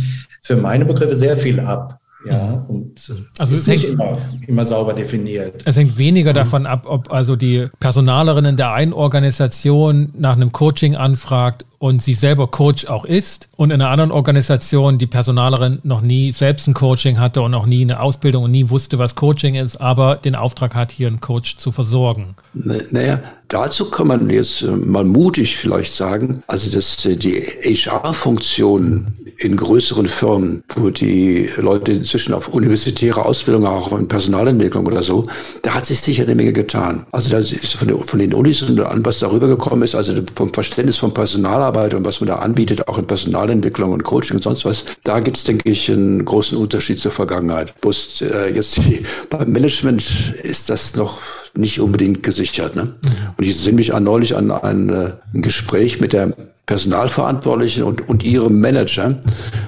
für 0.43 0.57
meine 0.57 0.85
Begriffe 0.85 1.17
sehr 1.17 1.37
viel 1.37 1.59
ab. 1.59 1.99
Ja, 2.27 2.65
und 2.69 3.09
äh, 3.11 3.23
also 3.39 3.55
ist 3.55 3.69
nicht 3.69 3.85
immer, 3.85 4.19
immer 4.47 4.65
sauber 4.65 4.95
definiert. 4.95 5.63
Es 5.65 5.77
hängt 5.77 5.99
weniger 5.99 6.31
mhm. 6.31 6.37
davon 6.37 6.67
ab, 6.67 6.85
ob 6.87 7.13
also 7.13 7.37
die 7.37 7.69
Personalerin 7.81 8.45
in 8.45 8.57
der 8.57 8.73
einen 8.73 8.93
Organisation 8.93 10.13
nach 10.17 10.35
einem 10.37 10.53
Coaching 10.53 10.97
anfragt 10.97 11.65
und 11.85 12.01
sie 12.03 12.15
selber 12.15 12.47
Coach 12.47 12.87
auch 12.87 13.05
ist 13.05 13.47
und 13.57 13.71
in 13.71 13.83
einer 13.83 13.91
anderen 13.91 14.11
Organisation 14.11 14.97
die 14.97 15.07
Personalerin 15.07 15.81
noch 15.83 16.01
nie 16.01 16.33
selbst 16.33 16.67
ein 16.67 16.73
Coaching 16.73 17.19
hatte 17.19 17.43
und 17.43 17.51
noch 17.51 17.67
nie 17.67 17.83
eine 17.83 18.01
Ausbildung 18.01 18.45
und 18.45 18.53
nie 18.53 18.71
wusste, 18.71 18.99
was 18.99 19.17
Coaching 19.17 19.55
ist, 19.55 19.79
aber 19.83 20.17
den 20.17 20.35
Auftrag 20.35 20.75
hat, 20.75 20.91
hier 20.91 21.09
einen 21.09 21.21
Coach 21.21 21.59
zu 21.59 21.73
versorgen. 21.73 22.37
Naja, 22.55 23.21
dazu 23.49 23.91
kann 23.91 24.07
man 24.07 24.31
jetzt 24.31 24.63
äh, 24.63 24.69
mal 24.69 25.05
mutig 25.05 25.59
vielleicht 25.59 25.93
sagen, 25.93 26.43
also 26.47 26.71
dass 26.71 27.05
äh, 27.05 27.17
die 27.17 27.43
HR-Funktion 27.43 29.09
in 29.39 29.57
größeren 29.57 30.09
Firmen, 30.09 30.63
wo 30.75 30.89
die 30.89 31.51
Leute 31.59 31.93
inzwischen 31.93 32.33
auf 32.33 32.49
universitäre 32.49 33.27
Ausbildung, 33.27 33.67
auch 33.67 33.93
in 33.99 34.09
Personalentwicklung 34.09 34.87
oder 34.87 35.03
so, 35.03 35.25
da 35.61 35.75
hat 35.75 35.85
sich 35.85 36.01
sicher 36.01 36.23
eine 36.23 36.35
Menge 36.35 36.55
getan. 36.55 37.05
Also 37.13 37.29
da 37.29 37.39
ist 37.39 37.75
von, 37.75 38.19
den, 38.19 38.33
Unis 38.33 38.63
und 38.63 38.81
an, 38.81 39.05
was 39.05 39.19
darüber 39.19 39.49
gekommen 39.49 39.83
ist, 39.83 39.95
also 39.95 40.15
vom 40.35 40.55
Verständnis 40.55 40.97
von 40.97 41.13
Personalarbeit 41.13 41.74
und 41.75 42.05
was 42.05 42.21
man 42.21 42.29
da 42.29 42.37
anbietet, 42.37 42.89
auch 42.89 42.99
in 42.99 43.07
Personalentwicklung 43.07 43.93
und 43.93 44.05
Coaching 44.05 44.37
und 44.37 44.43
sonst 44.43 44.65
was, 44.65 44.85
da 45.05 45.21
gibt 45.21 45.37
es, 45.37 45.45
denke 45.45 45.69
ich, 45.69 45.91
einen 45.91 46.25
großen 46.25 46.57
Unterschied 46.57 46.99
zur 46.99 47.13
Vergangenheit. 47.13 47.79
Bloß 47.81 48.23
äh, 48.23 48.55
jetzt 48.55 48.77
die, 48.77 49.05
beim 49.31 49.51
Management 49.51 50.35
ist 50.43 50.71
das 50.71 50.97
noch 50.97 51.21
nicht 51.55 51.81
unbedingt 51.81 52.23
gesichert. 52.23 52.77
Ne? 52.77 52.85
Mhm. 52.85 53.11
Und 53.37 53.45
ich 53.45 53.57
sehe 53.59 53.73
mich 53.73 53.95
an, 53.95 54.05
neulich 54.05 54.37
an 54.37 54.51
ein, 54.51 54.89
äh, 54.91 55.13
ein 55.35 55.43
Gespräch 55.43 56.01
mit 56.01 56.13
der 56.13 56.35
Personalverantwortlichen 56.67 57.83
und, 57.83 58.09
und 58.09 58.25
ihrem 58.25 58.59
Manager, 58.59 59.21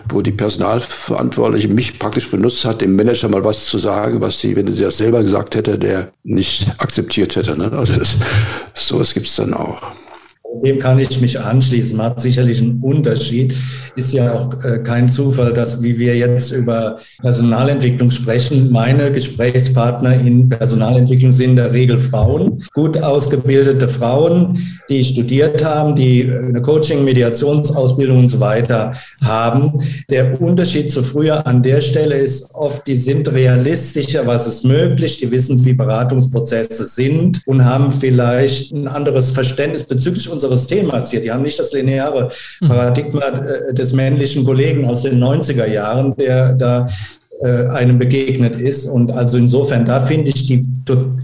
wo 0.08 0.22
die 0.22 0.32
Personalverantwortliche 0.32 1.68
mich 1.68 1.98
praktisch 1.98 2.30
benutzt 2.30 2.64
hat, 2.64 2.80
dem 2.80 2.96
Manager 2.96 3.28
mal 3.28 3.44
was 3.44 3.66
zu 3.66 3.78
sagen, 3.78 4.22
was 4.22 4.38
sie, 4.38 4.56
wenn 4.56 4.72
sie 4.72 4.82
das 4.82 4.96
selber 4.96 5.22
gesagt 5.22 5.56
hätte, 5.56 5.78
der 5.78 6.08
nicht 6.24 6.68
akzeptiert 6.78 7.36
hätte. 7.36 7.56
Ne? 7.56 7.70
Also 7.72 7.98
das, 7.98 8.16
sowas 8.74 9.12
gibt 9.12 9.26
es 9.26 9.36
dann 9.36 9.52
auch. 9.52 9.82
Dem 10.64 10.78
kann 10.78 10.98
ich 10.98 11.20
mich 11.20 11.40
anschließen. 11.40 11.96
Macht 11.96 12.20
sicherlich 12.20 12.60
einen 12.60 12.80
Unterschied. 12.80 13.54
Ist 13.96 14.12
ja 14.12 14.32
auch 14.34 14.62
äh, 14.62 14.78
kein 14.78 15.08
Zufall, 15.08 15.52
dass, 15.52 15.82
wie 15.82 15.98
wir 15.98 16.16
jetzt 16.16 16.50
über 16.50 16.98
Personalentwicklung 17.22 18.10
sprechen, 18.10 18.70
meine 18.70 19.10
Gesprächspartner 19.12 20.20
in 20.20 20.48
Personalentwicklung 20.48 21.32
sind 21.32 21.50
in 21.50 21.56
der 21.56 21.72
Regel 21.72 21.98
Frauen, 21.98 22.62
gut 22.74 22.98
ausgebildete 22.98 23.88
Frauen, 23.88 24.58
die 24.88 25.04
studiert 25.04 25.64
haben, 25.64 25.94
die 25.94 26.30
eine 26.30 26.60
Coaching, 26.60 27.04
Mediationsausbildung 27.04 28.18
und 28.18 28.28
so 28.28 28.40
weiter 28.40 28.92
haben. 29.22 29.72
Der 30.10 30.40
Unterschied 30.40 30.90
zu 30.90 31.02
früher 31.02 31.46
an 31.46 31.62
der 31.62 31.80
Stelle 31.80 32.18
ist 32.18 32.54
oft, 32.54 32.86
die 32.86 32.96
sind 32.96 33.28
realistischer, 33.28 34.26
was 34.26 34.46
ist 34.46 34.64
möglich, 34.64 35.18
die 35.18 35.30
wissen, 35.30 35.64
wie 35.64 35.72
Beratungsprozesse 35.72 36.84
sind 36.86 37.40
und 37.46 37.64
haben 37.64 37.90
vielleicht 37.90 38.72
ein 38.72 38.86
anderes 38.86 39.30
Verständnis 39.30 39.84
bezüglich 39.84 40.30
unseres 40.46 40.66
Themas 40.66 41.10
hier. 41.10 41.20
Die 41.20 41.30
haben 41.30 41.42
nicht 41.42 41.58
das 41.58 41.72
lineare 41.72 42.30
mhm. 42.60 42.68
Paradigma 42.68 43.28
äh, 43.28 43.74
des 43.74 43.92
männlichen 43.92 44.44
Kollegen 44.44 44.84
aus 44.84 45.02
den 45.02 45.22
90er 45.22 45.66
Jahren, 45.66 46.16
der 46.16 46.52
da 46.52 46.88
äh, 47.42 47.66
einem 47.68 47.98
begegnet 47.98 48.56
ist. 48.56 48.86
Und 48.86 49.10
also 49.10 49.38
insofern, 49.38 49.84
da 49.84 50.00
finde 50.00 50.30
ich 50.30 50.46
die 50.46 50.64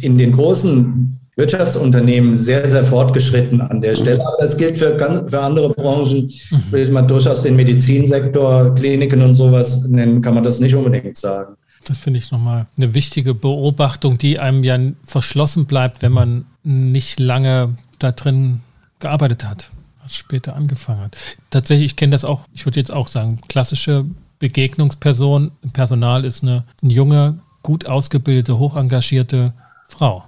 in 0.01 0.19
den 0.19 0.33
großen 0.33 1.19
Wirtschaftsunternehmen 1.37 2.37
sehr, 2.37 2.69
sehr 2.69 2.85
fortgeschritten 2.85 3.61
an 3.61 3.81
der 3.81 3.95
Stelle. 3.95 4.21
Aber 4.21 4.37
das 4.39 4.57
gilt 4.57 4.79
für, 4.79 4.97
ganz, 4.97 5.31
für 5.31 5.41
andere 5.41 5.71
Branchen, 5.71 6.31
mhm. 6.51 6.63
will 6.71 6.91
man 6.91 7.09
durchaus 7.09 7.43
den 7.43 7.57
Medizinsektor, 7.57 8.75
Kliniken 8.75 9.23
und 9.23 9.35
sowas 9.35 9.87
nennen, 9.89 10.21
kann 10.21 10.35
man 10.35 10.45
das 10.45 10.61
nicht 10.61 10.75
unbedingt 10.75 11.17
sagen. 11.17 11.55
Das 11.87 11.99
finde 11.99 12.19
ich 12.19 12.31
nochmal 12.31 12.67
eine 12.77 12.95
wichtige 12.95 13.35
Beobachtung, 13.35 14.19
die 14.19 14.39
einem 14.39 14.63
ja 14.63 14.79
verschlossen 15.05 15.67
bleibt, 15.67 16.03
wenn 16.03 16.13
man 16.13 16.45
nicht 16.63 17.19
lange 17.19 17.71
da 17.99 18.13
drin 18.13 18.61
gearbeitet 19.03 19.45
hat, 19.45 19.71
was 20.03 20.17
später 20.17 20.57
angefangen 20.57 21.01
hat. 21.03 21.17
Tatsächlich, 21.51 21.87
ich 21.87 21.97
kenne 21.97 22.13
das 22.13 22.25
auch, 22.25 22.49
ich 22.55 22.65
würde 22.65 22.81
jetzt 22.81 22.91
auch 22.91 23.09
sagen, 23.09 23.41
klassische 23.49 24.07
Begegnungsperson 24.39 25.53
im 25.63 25.71
Personal 25.71 26.25
ist 26.25 26.43
eine, 26.43 26.65
eine 26.83 26.93
junge, 26.93 27.39
gut 27.63 27.87
ausgebildete, 27.87 28.59
hochengagierte 28.59 29.53
Frau. 29.89 30.25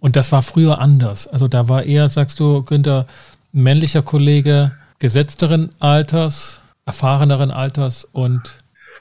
Und 0.00 0.16
das 0.16 0.32
war 0.32 0.42
früher 0.42 0.80
anders. 0.80 1.28
Also 1.28 1.46
da 1.48 1.68
war 1.68 1.84
eher, 1.84 2.08
sagst 2.08 2.40
du, 2.40 2.62
Günther, 2.62 3.06
männlicher 3.52 4.02
Kollege, 4.02 4.72
gesetzteren 4.98 5.70
Alters, 5.78 6.60
erfahreneren 6.84 7.50
Alters 7.50 8.04
und 8.04 8.40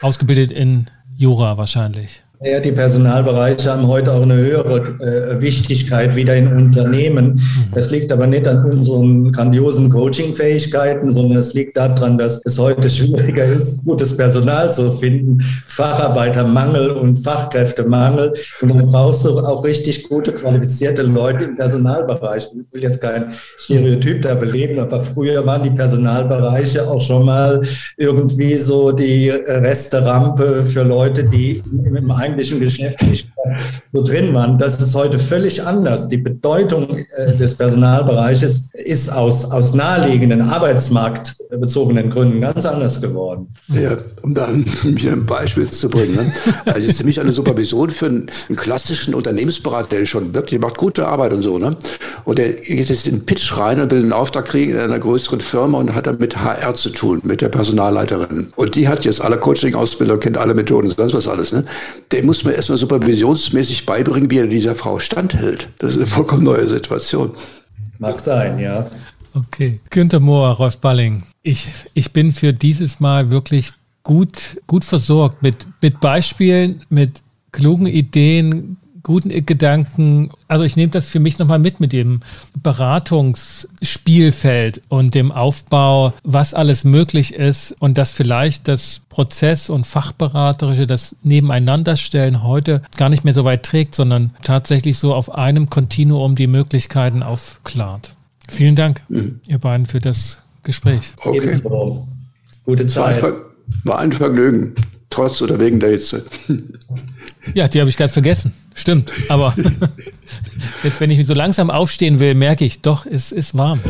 ausgebildet 0.02 0.52
in 0.52 0.90
Jura 1.18 1.58
wahrscheinlich. 1.58 2.22
Ja, 2.42 2.60
die 2.60 2.72
Personalbereiche 2.72 3.72
haben 3.72 3.88
heute 3.88 4.12
auch 4.12 4.22
eine 4.22 4.36
höhere 4.36 4.80
äh, 5.00 5.42
Wichtigkeit 5.42 6.16
wieder 6.16 6.36
in 6.36 6.48
Unternehmen. 6.48 7.40
Das 7.74 7.92
liegt 7.92 8.12
aber 8.12 8.28
nicht 8.28 8.48
an 8.48 8.66
unseren 8.66 9.32
grandiosen 9.32 9.90
Coaching-Fähigkeiten, 9.90 11.12
sondern 11.12 11.38
es 11.38 11.54
liegt 11.54 11.78
daran, 11.78 12.18
dass 12.18 12.42
es 12.44 12.60
heute 12.60 12.90
schwieriger 12.90 13.46
ist, 13.46 13.84
gutes 13.86 14.16
Personal 14.18 14.72
zu 14.72 14.92
finden, 14.92 15.40
Facharbeitermangel 15.68 16.92
und 16.92 17.18
Fachkräftemangel. 17.20 18.34
Und 18.62 18.70
dann 18.70 18.92
brauchst 18.92 19.24
du 19.24 19.40
auch 19.40 19.64
richtig 19.64 20.10
gute, 20.10 20.34
qualifizierte 20.34 21.04
Leute 21.04 21.46
im 21.46 21.56
Personalbereich. 21.56 22.48
Ich 22.48 22.74
will 22.74 22.84
jetzt 22.84 23.02
kein 23.02 23.32
Stereotyp 23.58 24.24
da 24.24 24.36
beleben, 24.36 24.80
aber 24.80 25.02
früher 25.02 25.46
waren 25.46 25.64
die 25.64 25.72
Personalbereiche 25.72 26.86
auch 26.88 27.02
schon 27.02 27.26
mal 27.26 27.62
irgendwie 27.98 28.56
so 28.56 28.92
die 28.92 29.30
Resterampe 29.30 30.66
für 30.66 30.84
Leute, 30.84 31.24
die 31.24 31.64
im 31.72 32.12
eigentlichen 32.26 32.60
Geschäft 32.60 33.02
nicht 33.04 33.35
so 33.94 34.04
drin 34.04 34.34
waren. 34.34 34.58
Das 34.58 34.82
ist 34.82 34.96
heute 34.96 35.20
völlig 35.20 35.64
anders. 35.64 36.08
Die 36.08 36.18
Bedeutung 36.18 37.06
äh, 37.16 37.36
des 37.38 37.56
Personalbereiches 37.56 38.70
ist 38.74 39.10
aus, 39.12 39.46
aus 39.52 39.74
naheliegenden 39.74 40.42
arbeitsmarktbezogenen 40.42 42.10
Gründen 42.10 42.42
ganz 42.42 42.66
anders 42.66 43.02
geworden. 43.02 43.54
Ja, 43.68 43.98
um 44.22 44.34
da 44.34 44.48
mir 44.84 45.12
ein 45.12 45.26
Beispiel 45.26 45.70
zu 45.70 45.90
bringen. 45.90 46.16
Ne? 46.16 46.32
Also 46.66 46.88
ist 46.88 46.98
für 46.98 47.04
mich 47.04 47.20
eine 47.20 47.32
Supervision 47.32 47.90
für 47.90 48.08
einen, 48.08 48.28
einen, 48.50 48.58
klassischen 48.58 49.14
Unternehmensberater, 49.14 49.98
der 49.98 50.06
schon 50.06 50.34
wirklich 50.34 50.60
macht 50.60 50.78
gute 50.78 51.08
Arbeit 51.08 51.34
und 51.34 51.42
so. 51.42 51.58
Ne? 51.58 51.76
Und 52.24 52.38
der 52.38 52.54
geht 52.54 52.90
jetzt 52.90 53.08
in 53.08 53.20
den 53.20 53.26
Pitch 53.26 53.58
rein 53.58 53.80
und 53.80 53.92
will 53.92 54.02
einen 54.02 54.14
Auftrag 54.14 54.46
kriegen 54.46 54.72
in 54.74 54.80
einer 54.80 55.00
größeren 55.00 55.42
Firma 55.42 55.78
und 55.78 55.94
hat 55.94 56.08
dann 56.08 56.18
mit 56.20 56.38
HR 56.38 56.76
zu 56.76 56.90
tun, 56.90 57.22
mit 57.24 57.42
der 57.42 57.50
Personalleiterin. 57.50 58.48
Und 58.56 58.76
die 58.76 58.88
hat 58.88 59.06
jetzt 59.06 59.22
alle 59.22 59.38
Coaching-Ausbildung, 59.38 60.20
kennt 60.20 60.38
alle 60.38 60.54
Methoden 60.54 60.90
und 60.90 60.98
sonst 60.98 61.14
was 61.14 61.28
alles. 61.28 61.52
Ne? 61.52 61.66
Der 62.12 62.24
muss 62.24 62.44
mir 62.44 62.54
erstmal 62.54 62.78
supervisionsmäßig 63.36 63.86
beibringen, 63.86 64.30
wie 64.32 64.40
er 64.40 64.48
dieser 64.48 64.76
Frau 64.76 65.00
standhält. 65.00 65.70
Das 65.80 65.92
ist 65.92 65.98
eine 65.98 66.08
vollkommen 66.08 66.44
neue 66.44 66.68
Situation. 66.68 67.32
Mag 68.00 68.20
sein, 68.20 68.60
ja. 68.60 68.90
Okay. 69.34 69.80
Günter 69.90 70.20
Mohr, 70.20 70.50
Rolf 70.50 70.80
Balling. 70.80 71.24
Ich, 71.44 71.68
ich 71.94 72.12
bin 72.12 72.32
für 72.32 72.54
dieses 72.54 73.00
Mal 73.00 73.32
wirklich 73.32 73.74
gut, 74.04 74.62
gut 74.68 74.86
versorgt 74.86 75.42
mit, 75.42 75.56
mit 75.82 76.00
Beispielen, 76.00 76.84
mit 76.90 77.22
klugen 77.52 77.88
Ideen, 77.88 78.78
guten 79.06 79.30
Gedanken. 79.46 80.32
Also 80.48 80.64
ich 80.66 80.76
nehme 80.76 80.92
das 80.92 81.08
für 81.08 81.20
mich 81.20 81.40
nochmal 81.40 81.60
mit 81.60 81.80
mit 81.80 81.94
dem 81.94 82.20
Beratungsspielfeld 82.62 84.82
und 84.90 85.14
dem 85.14 85.32
Aufbau, 85.32 86.14
was 86.24 86.54
alles 86.56 86.84
möglich 86.84 87.36
ist 87.36 87.74
und 87.80 87.98
dass 87.98 88.12
vielleicht 88.12 88.68
das 88.68 89.00
Prozess- 89.10 89.70
und 89.70 89.86
Fachberaterische, 89.86 90.88
das 90.88 91.16
Nebeneinanderstellen 91.24 92.44
heute 92.44 92.82
gar 92.98 93.08
nicht 93.10 93.24
mehr 93.24 93.36
so 93.36 93.46
weit 93.46 93.64
trägt, 93.64 93.96
sondern 93.96 94.32
tatsächlich 94.44 94.98
so 94.98 95.14
auf 95.14 95.34
einem 95.34 95.70
Kontinuum 95.70 96.36
die 96.36 96.48
Möglichkeiten 96.48 97.24
aufklart. 97.24 98.12
Vielen 98.50 98.76
Dank, 98.76 99.02
mhm. 99.08 99.40
ihr 99.48 99.60
beiden, 99.60 99.86
für 99.86 100.02
das 100.02 100.40
Gespräch. 100.64 101.14
Okay. 101.24 101.58
Gute 102.66 102.88
Zeit. 102.88 103.22
War 103.22 103.30
ein, 103.30 103.36
war 103.84 104.00
ein 104.00 104.12
Vergnügen, 104.12 104.74
trotz 105.12 105.44
oder 105.44 105.60
wegen 105.60 105.80
der 105.80 105.92
Hitze. 105.92 106.26
Ja, 107.54 107.68
die 107.68 107.80
habe 107.80 107.92
ich 107.92 107.98
gerade 107.98 108.12
vergessen. 108.12 108.52
Stimmt. 108.76 109.12
Aber 109.30 109.56
jetzt, 110.84 111.00
wenn 111.00 111.10
ich 111.10 111.26
so 111.26 111.34
langsam 111.34 111.72
aufstehen 111.72 112.20
will, 112.20 112.36
merke 112.36 112.66
ich, 112.66 112.82
doch, 112.82 113.06
es 113.06 113.32
ist 113.32 113.58
warm. 113.58 113.82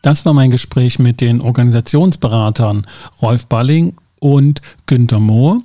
Das 0.00 0.24
war 0.24 0.32
mein 0.32 0.50
Gespräch 0.50 0.98
mit 0.98 1.20
den 1.20 1.40
Organisationsberatern 1.40 2.86
Rolf 3.20 3.46
Balling 3.46 3.94
und 4.20 4.62
Günter 4.86 5.20
Mohr. 5.20 5.60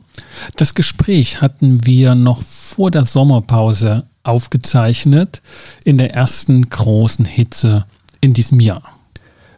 Das 0.55 0.73
Gespräch 0.73 1.41
hatten 1.41 1.85
wir 1.85 2.15
noch 2.15 2.41
vor 2.41 2.91
der 2.91 3.03
Sommerpause 3.03 4.05
aufgezeichnet 4.23 5.41
in 5.85 5.97
der 5.97 6.13
ersten 6.13 6.69
großen 6.69 7.25
Hitze 7.25 7.85
in 8.19 8.33
diesem 8.33 8.59
Jahr. 8.59 8.83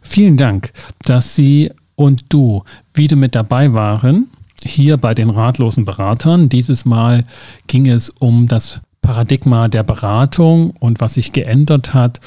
Vielen 0.02 0.36
Dank, 0.36 0.72
dass 1.04 1.34
Sie 1.34 1.70
und 1.96 2.24
du 2.28 2.62
wieder 2.94 3.16
mit 3.16 3.34
dabei 3.34 3.72
waren 3.72 4.30
hier 4.64 4.96
bei 4.96 5.14
den 5.14 5.30
ratlosen 5.30 5.84
Beratern. 5.84 6.48
Dieses 6.48 6.84
Mal 6.84 7.24
ging 7.66 7.86
es 7.86 8.10
um 8.10 8.46
das 8.46 8.80
Paradigma 9.02 9.68
der 9.68 9.82
Beratung 9.82 10.72
und 10.78 11.00
was 11.00 11.14
sich 11.14 11.32
geändert 11.32 11.94
hat 11.94 12.20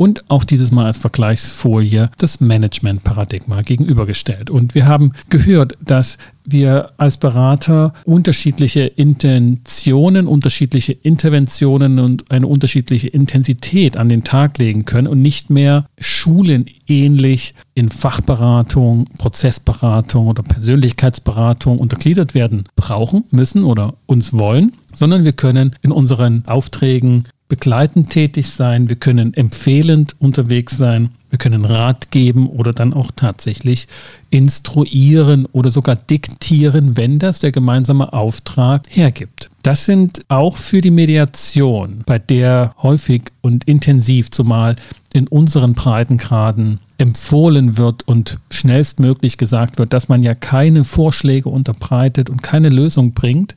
und 0.00 0.24
auch 0.30 0.44
dieses 0.44 0.70
Mal 0.70 0.86
als 0.86 0.96
Vergleichsfolie 0.96 2.08
das 2.16 2.40
Management-Paradigma 2.40 3.60
gegenübergestellt. 3.60 4.48
Und 4.48 4.74
wir 4.74 4.86
haben 4.86 5.12
gehört, 5.28 5.76
dass 5.84 6.16
wir 6.42 6.92
als 6.96 7.18
Berater 7.18 7.92
unterschiedliche 8.06 8.80
Intentionen, 8.80 10.26
unterschiedliche 10.26 10.92
Interventionen 10.94 11.98
und 11.98 12.30
eine 12.30 12.46
unterschiedliche 12.46 13.08
Intensität 13.08 13.98
an 13.98 14.08
den 14.08 14.24
Tag 14.24 14.56
legen 14.56 14.86
können 14.86 15.06
und 15.06 15.20
nicht 15.20 15.50
mehr 15.50 15.84
schulenähnlich 15.98 17.54
in 17.74 17.90
Fachberatung, 17.90 19.04
Prozessberatung 19.18 20.28
oder 20.28 20.42
Persönlichkeitsberatung 20.42 21.78
untergliedert 21.78 22.32
werden 22.32 22.64
brauchen, 22.74 23.24
müssen 23.32 23.64
oder 23.64 23.96
uns 24.06 24.32
wollen, 24.32 24.72
sondern 24.94 25.24
wir 25.24 25.32
können 25.32 25.76
in 25.82 25.92
unseren 25.92 26.44
Aufträgen 26.46 27.24
begleitend 27.50 28.08
tätig 28.08 28.48
sein, 28.48 28.88
wir 28.88 28.96
können 28.96 29.34
empfehlend 29.34 30.14
unterwegs 30.20 30.78
sein, 30.78 31.10
wir 31.30 31.38
können 31.38 31.64
Rat 31.64 32.10
geben 32.12 32.48
oder 32.48 32.72
dann 32.72 32.92
auch 32.94 33.10
tatsächlich 33.14 33.88
instruieren 34.30 35.46
oder 35.52 35.70
sogar 35.70 35.96
diktieren, 35.96 36.96
wenn 36.96 37.18
das 37.18 37.40
der 37.40 37.50
gemeinsame 37.52 38.12
Auftrag 38.12 38.84
hergibt. 38.88 39.50
Das 39.62 39.84
sind 39.84 40.24
auch 40.28 40.56
für 40.56 40.80
die 40.80 40.92
Mediation, 40.92 42.04
bei 42.06 42.20
der 42.20 42.74
häufig 42.82 43.24
und 43.42 43.64
intensiv, 43.64 44.30
zumal 44.30 44.76
in 45.12 45.26
unseren 45.26 45.74
Breitengraden 45.74 46.78
empfohlen 46.98 47.76
wird 47.76 48.06
und 48.06 48.38
schnellstmöglich 48.50 49.38
gesagt 49.38 49.78
wird, 49.78 49.92
dass 49.92 50.08
man 50.08 50.22
ja 50.22 50.36
keine 50.36 50.84
Vorschläge 50.84 51.48
unterbreitet 51.48 52.30
und 52.30 52.42
keine 52.42 52.68
Lösung 52.68 53.12
bringt, 53.12 53.56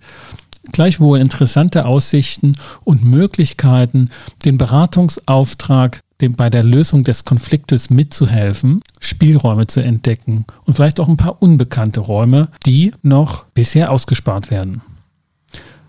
gleichwohl 0.72 1.20
interessante 1.20 1.86
Aussichten 1.86 2.56
und 2.84 3.04
Möglichkeiten, 3.04 4.10
den 4.46 4.58
Beratungsauftrag 4.58 6.00
dem 6.24 6.36
bei 6.36 6.50
der 6.50 6.64
Lösung 6.64 7.04
des 7.04 7.26
Konfliktes 7.26 7.90
mitzuhelfen, 7.90 8.82
Spielräume 9.00 9.68
zu 9.68 9.82
entdecken 9.82 10.46
und 10.66 10.74
vielleicht 10.74 11.00
auch 11.02 11.10
ein 11.10 11.18
paar 11.18 11.42
unbekannte 11.42 12.00
Räume, 12.00 12.48
die 12.66 12.94
noch 13.02 13.46
bisher 13.54 13.92
ausgespart 13.92 14.50
werden. 14.50 14.82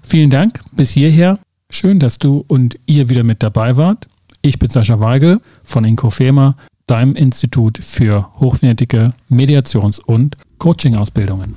Vielen 0.03 0.31
Dank 0.31 0.61
bis 0.75 0.91
hierher. 0.91 1.39
Schön, 1.71 2.01
dass 2.01 2.19
du 2.19 2.45
und 2.49 2.77
ihr 2.87 3.09
wieder 3.09 3.23
mit 3.23 3.43
dabei 3.43 3.77
wart. 3.77 4.09
Ich 4.43 4.59
bin 4.59 4.69
Sascha 4.69 4.99
Weigel 5.01 5.41
von 5.63 5.85
Inkofema, 5.85 6.57
deinem 6.87 7.15
Institut 7.15 7.79
für 7.79 8.31
hochwertige 8.41 9.15
Mediations- 9.31 10.01
und 10.01 10.37
Coaching-Ausbildungen. 10.59 11.55